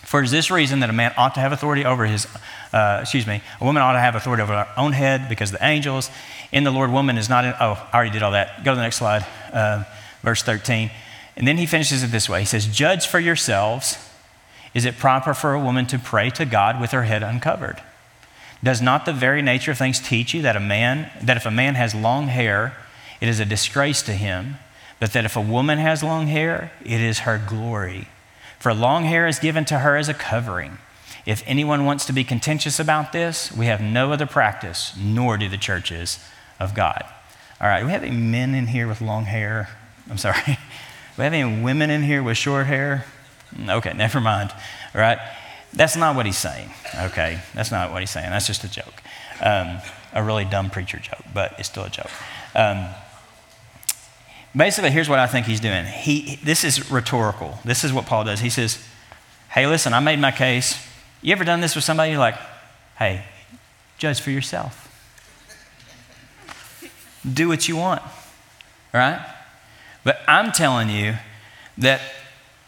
For 0.02 0.26
this 0.26 0.50
reason, 0.50 0.80
that 0.80 0.90
a 0.90 0.92
man 0.92 1.14
ought 1.16 1.34
to 1.34 1.40
have 1.40 1.52
authority 1.52 1.84
over 1.84 2.04
his, 2.06 2.26
uh, 2.72 2.98
excuse 3.02 3.26
me, 3.26 3.40
a 3.60 3.64
woman 3.64 3.82
ought 3.82 3.92
to 3.92 4.00
have 4.00 4.14
authority 4.14 4.42
over 4.42 4.52
her 4.52 4.68
own 4.76 4.92
head 4.92 5.28
because 5.28 5.52
the 5.52 5.64
angels 5.64 6.10
in 6.52 6.64
the 6.64 6.70
Lord, 6.70 6.92
woman 6.92 7.16
is 7.16 7.28
not 7.28 7.44
in, 7.44 7.54
oh, 7.58 7.88
I 7.92 7.96
already 7.96 8.10
did 8.10 8.22
all 8.22 8.32
that. 8.32 8.62
Go 8.62 8.72
to 8.72 8.76
the 8.76 8.82
next 8.82 8.96
slide, 8.96 9.24
uh, 9.52 9.84
verse 10.22 10.42
13. 10.42 10.90
And 11.36 11.48
then 11.48 11.56
he 11.56 11.64
finishes 11.64 12.02
it 12.02 12.10
this 12.10 12.28
way 12.28 12.40
He 12.40 12.46
says, 12.46 12.66
Judge 12.66 13.06
for 13.06 13.18
yourselves. 13.18 13.96
Is 14.74 14.86
it 14.86 14.96
proper 14.96 15.34
for 15.34 15.52
a 15.52 15.60
woman 15.60 15.86
to 15.88 15.98
pray 15.98 16.30
to 16.30 16.46
God 16.46 16.80
with 16.80 16.92
her 16.92 17.02
head 17.02 17.22
uncovered? 17.22 17.82
Does 18.64 18.80
not 18.80 19.04
the 19.04 19.12
very 19.12 19.42
nature 19.42 19.72
of 19.72 19.78
things 19.78 20.00
teach 20.00 20.32
you 20.32 20.42
that 20.42 20.56
a 20.56 20.60
man, 20.60 21.10
that 21.22 21.36
if 21.36 21.44
a 21.44 21.50
man 21.50 21.74
has 21.74 21.94
long 21.94 22.28
hair, 22.28 22.74
it 23.20 23.28
is 23.28 23.38
a 23.38 23.44
disgrace 23.44 24.00
to 24.02 24.12
him, 24.12 24.56
but 25.02 25.14
that 25.14 25.24
if 25.24 25.34
a 25.34 25.40
woman 25.40 25.78
has 25.78 26.04
long 26.04 26.28
hair, 26.28 26.70
it 26.84 27.00
is 27.00 27.18
her 27.26 27.36
glory? 27.36 28.06
For 28.60 28.72
long 28.72 29.02
hair 29.02 29.26
is 29.26 29.40
given 29.40 29.64
to 29.64 29.80
her 29.80 29.96
as 29.96 30.08
a 30.08 30.14
covering. 30.14 30.78
If 31.26 31.42
anyone 31.44 31.84
wants 31.84 32.04
to 32.06 32.12
be 32.12 32.22
contentious 32.22 32.78
about 32.78 33.12
this, 33.12 33.50
we 33.50 33.66
have 33.66 33.80
no 33.80 34.12
other 34.12 34.26
practice, 34.26 34.96
nor 34.96 35.36
do 35.36 35.48
the 35.48 35.58
churches 35.58 36.24
of 36.60 36.72
God. 36.76 37.02
All 37.60 37.66
right, 37.66 37.84
we 37.84 37.90
have 37.90 38.04
any 38.04 38.16
men 38.16 38.54
in 38.54 38.68
here 38.68 38.86
with 38.86 39.00
long 39.00 39.24
hair? 39.24 39.70
I'm 40.08 40.18
sorry. 40.18 40.38
we 41.18 41.24
have 41.24 41.32
any 41.32 41.60
women 41.64 41.90
in 41.90 42.04
here 42.04 42.22
with 42.22 42.36
short 42.36 42.66
hair? 42.66 43.04
Okay, 43.60 43.92
never 43.96 44.20
mind. 44.20 44.52
All 44.94 45.00
right? 45.00 45.18
That's 45.72 45.96
not 45.96 46.14
what 46.14 46.26
he's 46.26 46.38
saying. 46.38 46.70
Okay, 47.06 47.40
that's 47.54 47.72
not 47.72 47.90
what 47.90 48.02
he's 48.02 48.10
saying. 48.10 48.30
That's 48.30 48.46
just 48.46 48.62
a 48.62 48.70
joke. 48.70 49.02
Um, 49.40 49.78
a 50.12 50.22
really 50.22 50.44
dumb 50.44 50.70
preacher 50.70 51.00
joke, 51.00 51.24
but 51.34 51.58
it's 51.58 51.68
still 51.68 51.86
a 51.86 51.90
joke. 51.90 52.10
Um, 52.54 52.86
Basically, 54.54 54.90
here's 54.90 55.08
what 55.08 55.18
I 55.18 55.26
think 55.26 55.46
he's 55.46 55.60
doing. 55.60 55.86
He, 55.86 56.38
this 56.44 56.62
is 56.64 56.90
rhetorical. 56.90 57.58
This 57.64 57.84
is 57.84 57.92
what 57.92 58.06
Paul 58.06 58.24
does. 58.24 58.40
He 58.40 58.50
says, 58.50 58.84
Hey, 59.50 59.66
listen, 59.66 59.92
I 59.92 60.00
made 60.00 60.18
my 60.18 60.30
case. 60.30 60.78
You 61.22 61.32
ever 61.32 61.44
done 61.44 61.60
this 61.60 61.74
with 61.74 61.84
somebody? 61.84 62.10
You're 62.10 62.18
like, 62.18 62.36
Hey, 62.98 63.24
judge 63.98 64.20
for 64.20 64.30
yourself. 64.30 64.78
Do 67.30 67.48
what 67.48 67.68
you 67.68 67.76
want, 67.76 68.02
right? 68.92 69.24
But 70.04 70.20
I'm 70.26 70.52
telling 70.52 70.90
you 70.90 71.14
that 71.78 72.00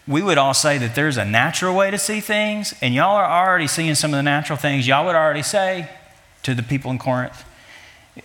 we 0.07 0.22
would 0.22 0.39
all 0.39 0.55
say 0.55 0.78
that 0.78 0.95
there's 0.95 1.16
a 1.16 1.24
natural 1.24 1.74
way 1.74 1.91
to 1.91 1.99
see 1.99 2.20
things, 2.20 2.74
and 2.80 2.95
y'all 2.95 3.16
are 3.16 3.47
already 3.47 3.66
seeing 3.66 3.95
some 3.95 4.12
of 4.12 4.18
the 4.18 4.22
natural 4.22 4.57
things. 4.59 4.87
Y'all 4.87 5.05
would 5.07 5.14
already 5.14 5.43
say 5.43 5.89
to 6.43 6.55
the 6.55 6.62
people 6.62 6.91
in 6.91 6.99
Corinth, 6.99 7.45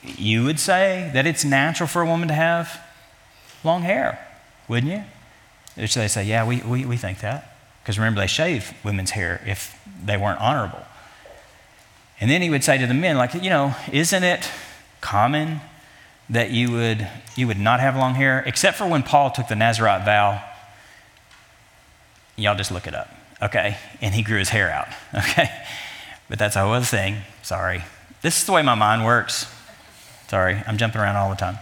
you 0.03 0.43
would 0.43 0.59
say 0.59 1.09
that 1.13 1.25
it's 1.25 1.43
natural 1.43 1.87
for 1.87 2.01
a 2.01 2.05
woman 2.05 2.27
to 2.27 2.33
have 2.33 2.79
long 3.63 3.81
hair, 3.81 4.25
wouldn't 4.67 4.91
you? 4.91 5.03
Which 5.75 5.95
they 5.95 6.07
say, 6.07 6.23
yeah, 6.23 6.45
we, 6.45 6.61
we, 6.61 6.85
we 6.85 6.97
think 6.97 7.19
that. 7.19 7.55
Because 7.81 7.97
remember, 7.97 8.19
they 8.19 8.27
shave 8.27 8.73
women's 8.83 9.11
hair 9.11 9.41
if 9.45 9.79
they 10.03 10.17
weren't 10.17 10.39
honorable. 10.39 10.85
And 12.21 12.29
then 12.29 12.41
he 12.41 12.49
would 12.49 12.63
say 12.63 12.77
to 12.77 12.85
the 12.85 12.93
men, 12.93 13.17
like, 13.17 13.33
you 13.33 13.49
know, 13.49 13.75
isn't 13.91 14.23
it 14.23 14.49
common 15.01 15.61
that 16.29 16.51
you 16.51 16.71
would, 16.71 17.07
you 17.35 17.47
would 17.47 17.59
not 17.59 17.79
have 17.79 17.95
long 17.95 18.15
hair? 18.15 18.43
Except 18.45 18.77
for 18.77 18.85
when 18.85 19.03
Paul 19.03 19.31
took 19.31 19.47
the 19.47 19.55
Nazarite 19.55 20.05
vow. 20.05 20.43
Y'all 22.35 22.55
just 22.55 22.71
look 22.71 22.87
it 22.87 22.95
up, 22.95 23.09
okay? 23.41 23.77
And 24.01 24.13
he 24.13 24.21
grew 24.21 24.39
his 24.39 24.49
hair 24.49 24.69
out, 24.69 24.87
okay? 25.15 25.49
But 26.29 26.39
that's 26.39 26.55
a 26.55 26.61
whole 26.61 26.73
other 26.73 26.85
thing. 26.85 27.17
Sorry. 27.41 27.83
This 28.21 28.37
is 28.39 28.45
the 28.45 28.51
way 28.51 28.61
my 28.61 28.75
mind 28.75 29.05
works. 29.05 29.53
Sorry, 30.27 30.61
I'm 30.67 30.77
jumping 30.77 31.01
around 31.01 31.15
all 31.15 31.29
the 31.29 31.35
time. 31.35 31.57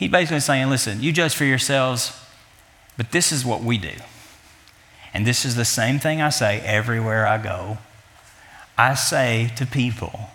He's 0.00 0.10
basically 0.10 0.40
saying, 0.40 0.70
listen, 0.70 1.02
you 1.02 1.12
judge 1.12 1.34
for 1.34 1.44
yourselves, 1.44 2.18
but 2.96 3.12
this 3.12 3.30
is 3.30 3.44
what 3.44 3.62
we 3.62 3.76
do. 3.76 3.92
And 5.12 5.26
this 5.26 5.44
is 5.44 5.56
the 5.56 5.64
same 5.66 5.98
thing 5.98 6.22
I 6.22 6.30
say 6.30 6.60
everywhere 6.60 7.26
I 7.26 7.36
go. 7.36 7.76
I 8.78 8.94
say 8.94 9.52
to 9.56 9.66
people, 9.66 10.30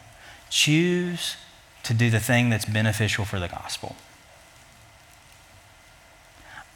choose 0.51 1.35
to 1.81 1.95
do 1.95 2.11
the 2.11 2.19
thing 2.19 2.51
that's 2.51 2.65
beneficial 2.65 3.25
for 3.25 3.39
the 3.39 3.47
gospel. 3.47 3.95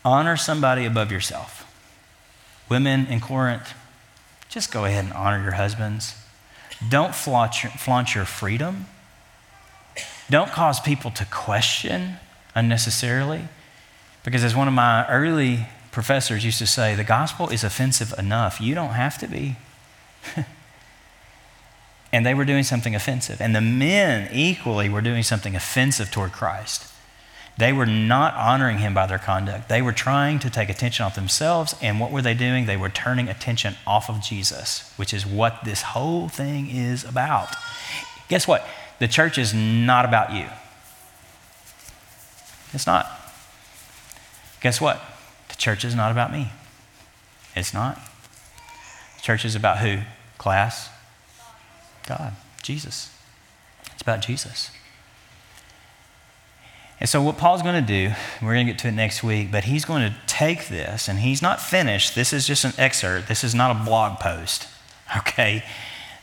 Honor 0.03 0.35
somebody 0.35 0.83
above 0.83 1.11
yourself. 1.11 1.71
Women 2.69 3.05
in 3.05 3.19
Corinth, 3.19 3.75
just 4.49 4.71
go 4.71 4.85
ahead 4.85 5.03
and 5.03 5.13
honor 5.13 5.43
your 5.43 5.51
husbands. 5.51 6.15
Don't 6.89 7.13
flaunt 7.13 7.61
your, 7.61 7.71
flaunt 7.73 8.15
your 8.15 8.25
freedom. 8.25 8.87
Don't 10.27 10.49
cause 10.49 10.79
people 10.79 11.11
to 11.11 11.25
question 11.25 12.17
unnecessarily. 12.55 13.47
Because 14.23 14.43
as 14.43 14.55
one 14.55 14.67
of 14.67 14.73
my 14.73 15.07
early 15.07 15.67
professors 15.91 16.45
used 16.45 16.59
to 16.59 16.67
say, 16.67 16.95
the 16.95 17.03
gospel 17.03 17.49
is 17.49 17.63
offensive 17.63 18.13
enough. 18.17 18.61
You 18.61 18.75
don't 18.75 18.91
have 18.91 19.17
to 19.19 19.27
be. 19.27 19.55
and 22.13 22.25
they 22.25 22.33
were 22.33 22.45
doing 22.45 22.63
something 22.63 22.95
offensive. 22.95 23.41
And 23.41 23.55
the 23.55 23.61
men 23.61 24.29
equally 24.33 24.89
were 24.89 25.01
doing 25.01 25.23
something 25.23 25.55
offensive 25.55 26.11
toward 26.11 26.31
Christ. 26.31 26.85
They 27.57 27.73
were 27.73 27.85
not 27.85 28.35
honoring 28.35 28.77
him 28.77 28.93
by 28.93 29.05
their 29.05 29.19
conduct. 29.19 29.67
They 29.67 29.81
were 29.81 29.91
trying 29.91 30.39
to 30.39 30.49
take 30.49 30.69
attention 30.69 31.05
off 31.05 31.15
themselves. 31.15 31.75
And 31.81 31.99
what 31.99 32.09
were 32.09 32.21
they 32.21 32.33
doing? 32.33 32.65
They 32.65 32.77
were 32.77 32.89
turning 32.89 33.27
attention 33.27 33.75
off 33.85 34.09
of 34.09 34.21
Jesus, 34.21 34.93
which 34.95 35.13
is 35.13 35.25
what 35.25 35.65
this 35.65 35.81
whole 35.81 36.29
thing 36.29 36.69
is 36.69 37.03
about. 37.03 37.53
Guess 38.29 38.47
what? 38.47 38.65
The 38.99 39.09
church 39.09 39.37
is 39.37 39.53
not 39.53 40.05
about 40.05 40.33
you. 40.33 40.45
It's 42.73 42.85
not. 42.85 43.07
Guess 44.61 44.81
what? 44.81 45.01
The 45.49 45.55
church 45.55 45.83
is 45.83 45.95
not 45.95 46.11
about 46.11 46.31
me. 46.31 46.51
It's 47.55 47.73
not. 47.73 47.99
The 49.17 49.21
church 49.21 49.45
is 49.45 49.55
about 49.55 49.79
who? 49.79 49.99
Class? 50.37 50.89
God, 52.05 52.33
Jesus. 52.61 53.15
It's 53.93 54.01
about 54.01 54.21
Jesus. 54.21 54.71
And 56.99 57.07
so, 57.07 57.21
what 57.21 57.37
Paul's 57.37 57.61
going 57.61 57.81
to 57.81 57.87
do, 57.87 58.13
we're 58.41 58.53
going 58.53 58.67
to 58.67 58.73
get 58.73 58.79
to 58.79 58.89
it 58.89 58.93
next 58.93 59.23
week, 59.23 59.51
but 59.51 59.63
he's 59.63 59.85
going 59.85 60.09
to 60.09 60.15
take 60.27 60.67
this, 60.67 61.07
and 61.07 61.19
he's 61.19 61.41
not 61.41 61.61
finished. 61.61 62.13
This 62.13 62.33
is 62.33 62.45
just 62.45 62.65
an 62.65 62.73
excerpt. 62.77 63.27
This 63.27 63.43
is 63.43 63.55
not 63.55 63.71
a 63.71 63.85
blog 63.85 64.19
post, 64.19 64.67
okay? 65.17 65.63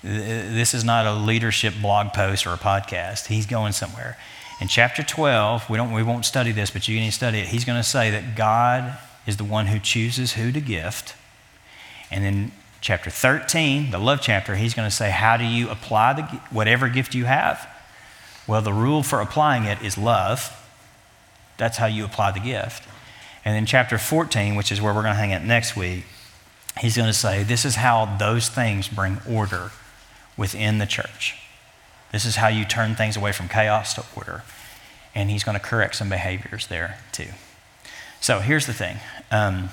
This 0.02 0.74
is 0.74 0.84
not 0.84 1.06
a 1.06 1.14
leadership 1.14 1.74
blog 1.80 2.12
post 2.12 2.46
or 2.46 2.50
a 2.50 2.58
podcast. 2.58 3.26
He's 3.26 3.46
going 3.46 3.72
somewhere. 3.72 4.18
In 4.60 4.68
chapter 4.68 5.02
12, 5.02 5.68
we, 5.68 5.76
don't, 5.76 5.92
we 5.92 6.02
won't 6.02 6.24
study 6.24 6.50
this, 6.50 6.70
but 6.70 6.88
you 6.88 6.98
need 6.98 7.06
to 7.06 7.12
study 7.12 7.38
it. 7.38 7.48
He's 7.48 7.64
going 7.64 7.78
to 7.78 7.88
say 7.88 8.10
that 8.10 8.36
God 8.36 8.98
is 9.26 9.36
the 9.36 9.44
one 9.44 9.66
who 9.66 9.78
chooses 9.78 10.34
who 10.34 10.50
to 10.50 10.60
gift. 10.60 11.14
And 12.10 12.24
then 12.24 12.52
chapter 12.80 13.10
13, 13.10 13.90
the 13.90 13.98
love 13.98 14.20
chapter, 14.22 14.54
he's 14.56 14.72
going 14.72 14.88
to 14.88 14.94
say, 14.94 15.10
How 15.10 15.36
do 15.36 15.44
you 15.44 15.68
apply 15.68 16.14
the, 16.14 16.22
whatever 16.50 16.88
gift 16.88 17.14
you 17.14 17.26
have? 17.26 17.68
Well, 18.46 18.62
the 18.62 18.72
rule 18.72 19.02
for 19.02 19.20
applying 19.20 19.64
it 19.64 19.82
is 19.82 19.98
love. 19.98 20.52
That's 21.58 21.76
how 21.76 21.86
you 21.86 22.04
apply 22.04 22.32
the 22.32 22.40
gift. 22.40 22.88
And 23.44 23.54
then 23.54 23.66
chapter 23.66 23.98
14, 23.98 24.54
which 24.54 24.72
is 24.72 24.80
where 24.80 24.94
we're 24.94 25.02
going 25.02 25.14
to 25.14 25.20
hang 25.20 25.32
out 25.32 25.44
next 25.44 25.76
week, 25.76 26.04
he's 26.78 26.96
going 26.96 27.08
to 27.08 27.12
say, 27.12 27.42
This 27.42 27.66
is 27.66 27.76
how 27.76 28.16
those 28.18 28.48
things 28.48 28.88
bring 28.88 29.18
order 29.28 29.70
within 30.36 30.78
the 30.78 30.86
church. 30.86 31.36
This 32.16 32.24
is 32.24 32.36
how 32.36 32.48
you 32.48 32.64
turn 32.64 32.94
things 32.94 33.18
away 33.18 33.32
from 33.32 33.46
chaos 33.46 33.92
to 33.92 34.04
order. 34.16 34.42
And 35.14 35.28
he's 35.28 35.44
going 35.44 35.52
to 35.52 35.62
correct 35.62 35.96
some 35.96 36.08
behaviors 36.08 36.66
there 36.68 36.96
too. 37.12 37.28
So 38.22 38.38
here's 38.38 38.64
the 38.64 38.72
thing 38.72 38.96
um, 39.30 39.68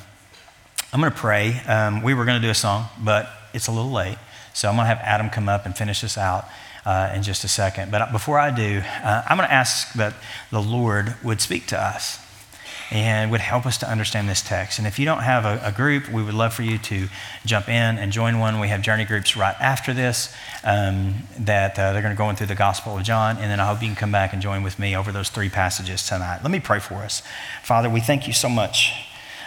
I'm 0.91 0.99
going 0.99 1.09
to 1.13 1.17
pray. 1.17 1.61
Um, 1.65 2.01
we 2.01 2.13
were 2.13 2.25
going 2.25 2.41
to 2.41 2.45
do 2.45 2.51
a 2.51 2.53
song, 2.53 2.87
but 3.01 3.29
it's 3.53 3.67
a 3.67 3.71
little 3.71 3.93
late. 3.93 4.17
So 4.53 4.67
I'm 4.67 4.75
going 4.75 4.83
to 4.83 4.93
have 4.93 4.97
Adam 4.97 5.29
come 5.29 5.47
up 5.47 5.65
and 5.65 5.73
finish 5.73 6.01
this 6.01 6.17
out. 6.17 6.43
Uh, 6.85 7.13
in 7.15 7.23
just 7.23 7.45
a 7.45 7.47
second. 7.47 7.91
But 7.93 8.11
before 8.11 8.37
I 8.37 8.51
do, 8.51 8.81
uh, 8.83 9.23
I'm 9.25 9.37
going 9.37 9.47
to 9.47 9.53
ask 9.53 9.93
that 9.93 10.13
the 10.51 10.61
Lord 10.61 11.15
would 11.23 11.39
speak 11.39 11.65
to 11.67 11.81
us. 11.81 12.19
And 12.91 13.31
would 13.31 13.41
help 13.41 13.65
us 13.65 13.77
to 13.79 13.89
understand 13.89 14.29
this 14.29 14.41
text. 14.41 14.77
And 14.77 14.87
if 14.87 14.99
you 14.99 15.05
don't 15.05 15.23
have 15.23 15.45
a, 15.45 15.61
a 15.63 15.71
group, 15.71 16.09
we 16.09 16.23
would 16.23 16.33
love 16.33 16.53
for 16.53 16.63
you 16.63 16.77
to 16.77 17.07
jump 17.45 17.67
in 17.67 17.97
and 17.97 18.11
join 18.11 18.39
one. 18.39 18.59
We 18.59 18.67
have 18.67 18.81
journey 18.81 19.05
groups 19.05 19.35
right 19.35 19.55
after 19.59 19.93
this 19.93 20.33
um, 20.63 21.15
that 21.39 21.77
uh, 21.79 21.93
they're 21.93 22.01
going 22.01 22.13
to 22.13 22.17
go 22.17 22.29
in 22.29 22.35
through 22.35 22.47
the 22.47 22.55
Gospel 22.55 22.97
of 22.97 23.03
John, 23.03 23.37
and 23.37 23.49
then 23.49 23.59
I 23.59 23.67
hope 23.67 23.81
you 23.81 23.87
can 23.87 23.95
come 23.95 24.11
back 24.11 24.33
and 24.33 24.41
join 24.41 24.63
with 24.63 24.79
me 24.79 24.95
over 24.95 25.11
those 25.11 25.29
three 25.29 25.49
passages 25.49 26.05
tonight. 26.05 26.39
Let 26.43 26.51
me 26.51 26.59
pray 26.59 26.79
for 26.79 26.95
us. 26.95 27.23
Father, 27.63 27.89
we 27.89 27.99
thank 27.99 28.27
you 28.27 28.33
so 28.33 28.49
much. 28.49 28.93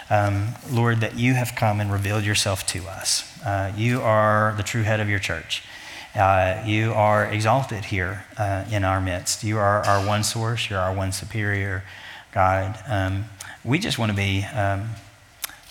Um, 0.09 0.55
Lord, 0.71 1.01
that 1.01 1.17
you 1.17 1.33
have 1.33 1.53
come 1.55 1.81
and 1.81 1.91
revealed 1.91 2.23
yourself 2.23 2.65
to 2.67 2.85
us. 2.87 3.23
Uh, 3.45 3.73
you 3.75 4.01
are 4.01 4.53
the 4.55 4.63
true 4.63 4.83
head 4.83 4.99
of 4.99 5.09
your 5.09 5.19
church. 5.19 5.63
Uh, 6.15 6.63
you 6.65 6.93
are 6.93 7.25
exalted 7.25 7.85
here 7.85 8.25
uh, 8.37 8.65
in 8.71 8.83
our 8.83 8.99
midst. 9.01 9.43
You 9.43 9.57
are 9.57 9.85
our 9.85 10.05
one 10.05 10.23
source. 10.23 10.69
You're 10.69 10.79
our 10.79 10.93
one 10.93 11.11
superior 11.11 11.83
God. 12.37 12.77
Um, 12.87 13.25
we 13.65 13.79
just 13.79 13.97
want 13.97 14.11
to 14.11 14.15
be. 14.15 14.43
Um, 14.43 14.89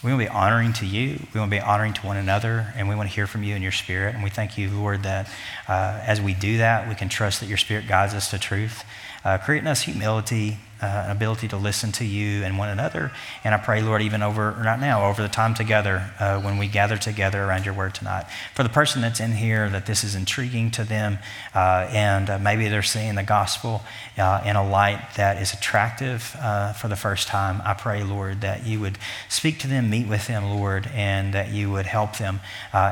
we 0.02 0.10
want 0.10 0.20
to 0.20 0.28
be 0.28 0.36
honoring 0.36 0.72
to 0.74 0.86
you. 0.86 1.20
We 1.32 1.38
want 1.38 1.48
to 1.48 1.56
be 1.56 1.60
honoring 1.60 1.92
to 1.94 2.00
one 2.04 2.16
another, 2.16 2.74
and 2.76 2.88
we 2.88 2.96
want 2.96 3.08
to 3.08 3.14
hear 3.14 3.28
from 3.28 3.44
you 3.44 3.54
in 3.54 3.62
your 3.62 3.70
spirit. 3.70 4.16
And 4.16 4.24
we 4.24 4.30
thank 4.30 4.58
you, 4.58 4.68
Lord, 4.70 5.04
that 5.04 5.28
uh, 5.68 6.00
as 6.02 6.20
we 6.20 6.34
do 6.34 6.58
that, 6.58 6.88
we 6.88 6.96
can 6.96 7.08
trust 7.08 7.38
that 7.38 7.46
your 7.46 7.56
spirit 7.56 7.86
guides 7.86 8.14
us 8.14 8.30
to 8.30 8.38
truth, 8.40 8.82
uh, 9.24 9.38
creating 9.38 9.68
us 9.68 9.82
humility 9.82 10.58
uh, 10.82 11.04
an 11.06 11.10
ability 11.10 11.48
to 11.48 11.56
listen 11.56 11.90
to 11.92 12.04
you 12.04 12.42
and 12.42 12.58
one 12.58 12.68
another. 12.68 13.10
And 13.44 13.54
I 13.54 13.58
pray, 13.58 13.82
Lord, 13.82 14.02
even 14.02 14.22
over 14.22 14.50
right 14.52 14.78
now, 14.78 15.08
over 15.08 15.22
the 15.22 15.28
time 15.28 15.54
together 15.54 16.10
uh, 16.18 16.40
when 16.40 16.58
we 16.58 16.68
gather 16.68 16.96
together 16.96 17.42
around 17.42 17.64
your 17.64 17.74
word 17.74 17.94
tonight. 17.94 18.26
For 18.54 18.62
the 18.62 18.68
person 18.68 19.00
that's 19.00 19.20
in 19.20 19.32
here, 19.32 19.68
that 19.70 19.86
this 19.86 20.04
is 20.04 20.14
intriguing 20.14 20.70
to 20.72 20.84
them, 20.84 21.18
uh, 21.54 21.88
and 21.90 22.28
uh, 22.28 22.38
maybe 22.38 22.68
they're 22.68 22.82
seeing 22.82 23.14
the 23.14 23.22
gospel 23.22 23.82
uh, 24.18 24.42
in 24.44 24.56
a 24.56 24.68
light 24.68 25.14
that 25.16 25.40
is 25.40 25.54
attractive 25.54 26.36
uh, 26.40 26.72
for 26.72 26.88
the 26.88 26.96
first 26.96 27.28
time, 27.28 27.62
I 27.64 27.74
pray, 27.74 28.02
Lord, 28.02 28.42
that 28.42 28.66
you 28.66 28.80
would 28.80 28.98
speak 29.28 29.58
to 29.60 29.68
them, 29.68 29.88
meet 29.88 30.06
with 30.06 30.26
them, 30.26 30.44
Lord, 30.44 30.90
and 30.94 31.32
that 31.32 31.50
you 31.50 31.70
would 31.70 31.86
help 31.86 32.18
them 32.18 32.40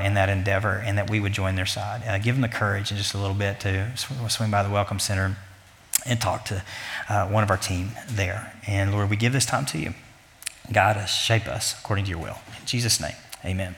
in 0.03 0.14
that 0.14 0.28
endeavor, 0.28 0.82
and 0.85 0.97
that 0.99 1.11
we 1.11 1.20
would 1.20 1.32
join 1.32 1.55
their 1.55 1.66
side. 1.66 2.03
give 2.22 2.35
them 2.35 2.43
the 2.43 2.49
courage 2.49 2.91
in 2.91 2.97
just 2.97 3.14
a 3.14 3.18
little 3.18 3.35
bit 3.35 3.61
to 3.61 3.93
swing 4.28 4.51
by 4.51 4.62
the 4.62 4.70
Welcome 4.70 4.99
Center 4.99 5.37
and 6.07 6.21
talk 6.21 6.45
to 6.47 6.63
uh, 7.09 7.27
one 7.29 7.43
of 7.43 7.51
our 7.51 7.57
team 7.57 7.91
there. 8.09 8.55
And 8.67 8.93
Lord, 8.93 9.11
we 9.11 9.17
give 9.17 9.33
this 9.33 9.47
time 9.47 9.67
to 9.67 9.79
you. 9.79 9.95
Guide 10.73 10.97
us, 10.97 11.15
shape 11.15 11.47
us 11.47 11.79
according 11.79 12.07
to 12.07 12.11
your 12.11 12.21
will. 12.21 12.39
In 12.61 12.67
Jesus' 12.67 13.01
name, 13.01 13.17
amen. 13.45 13.77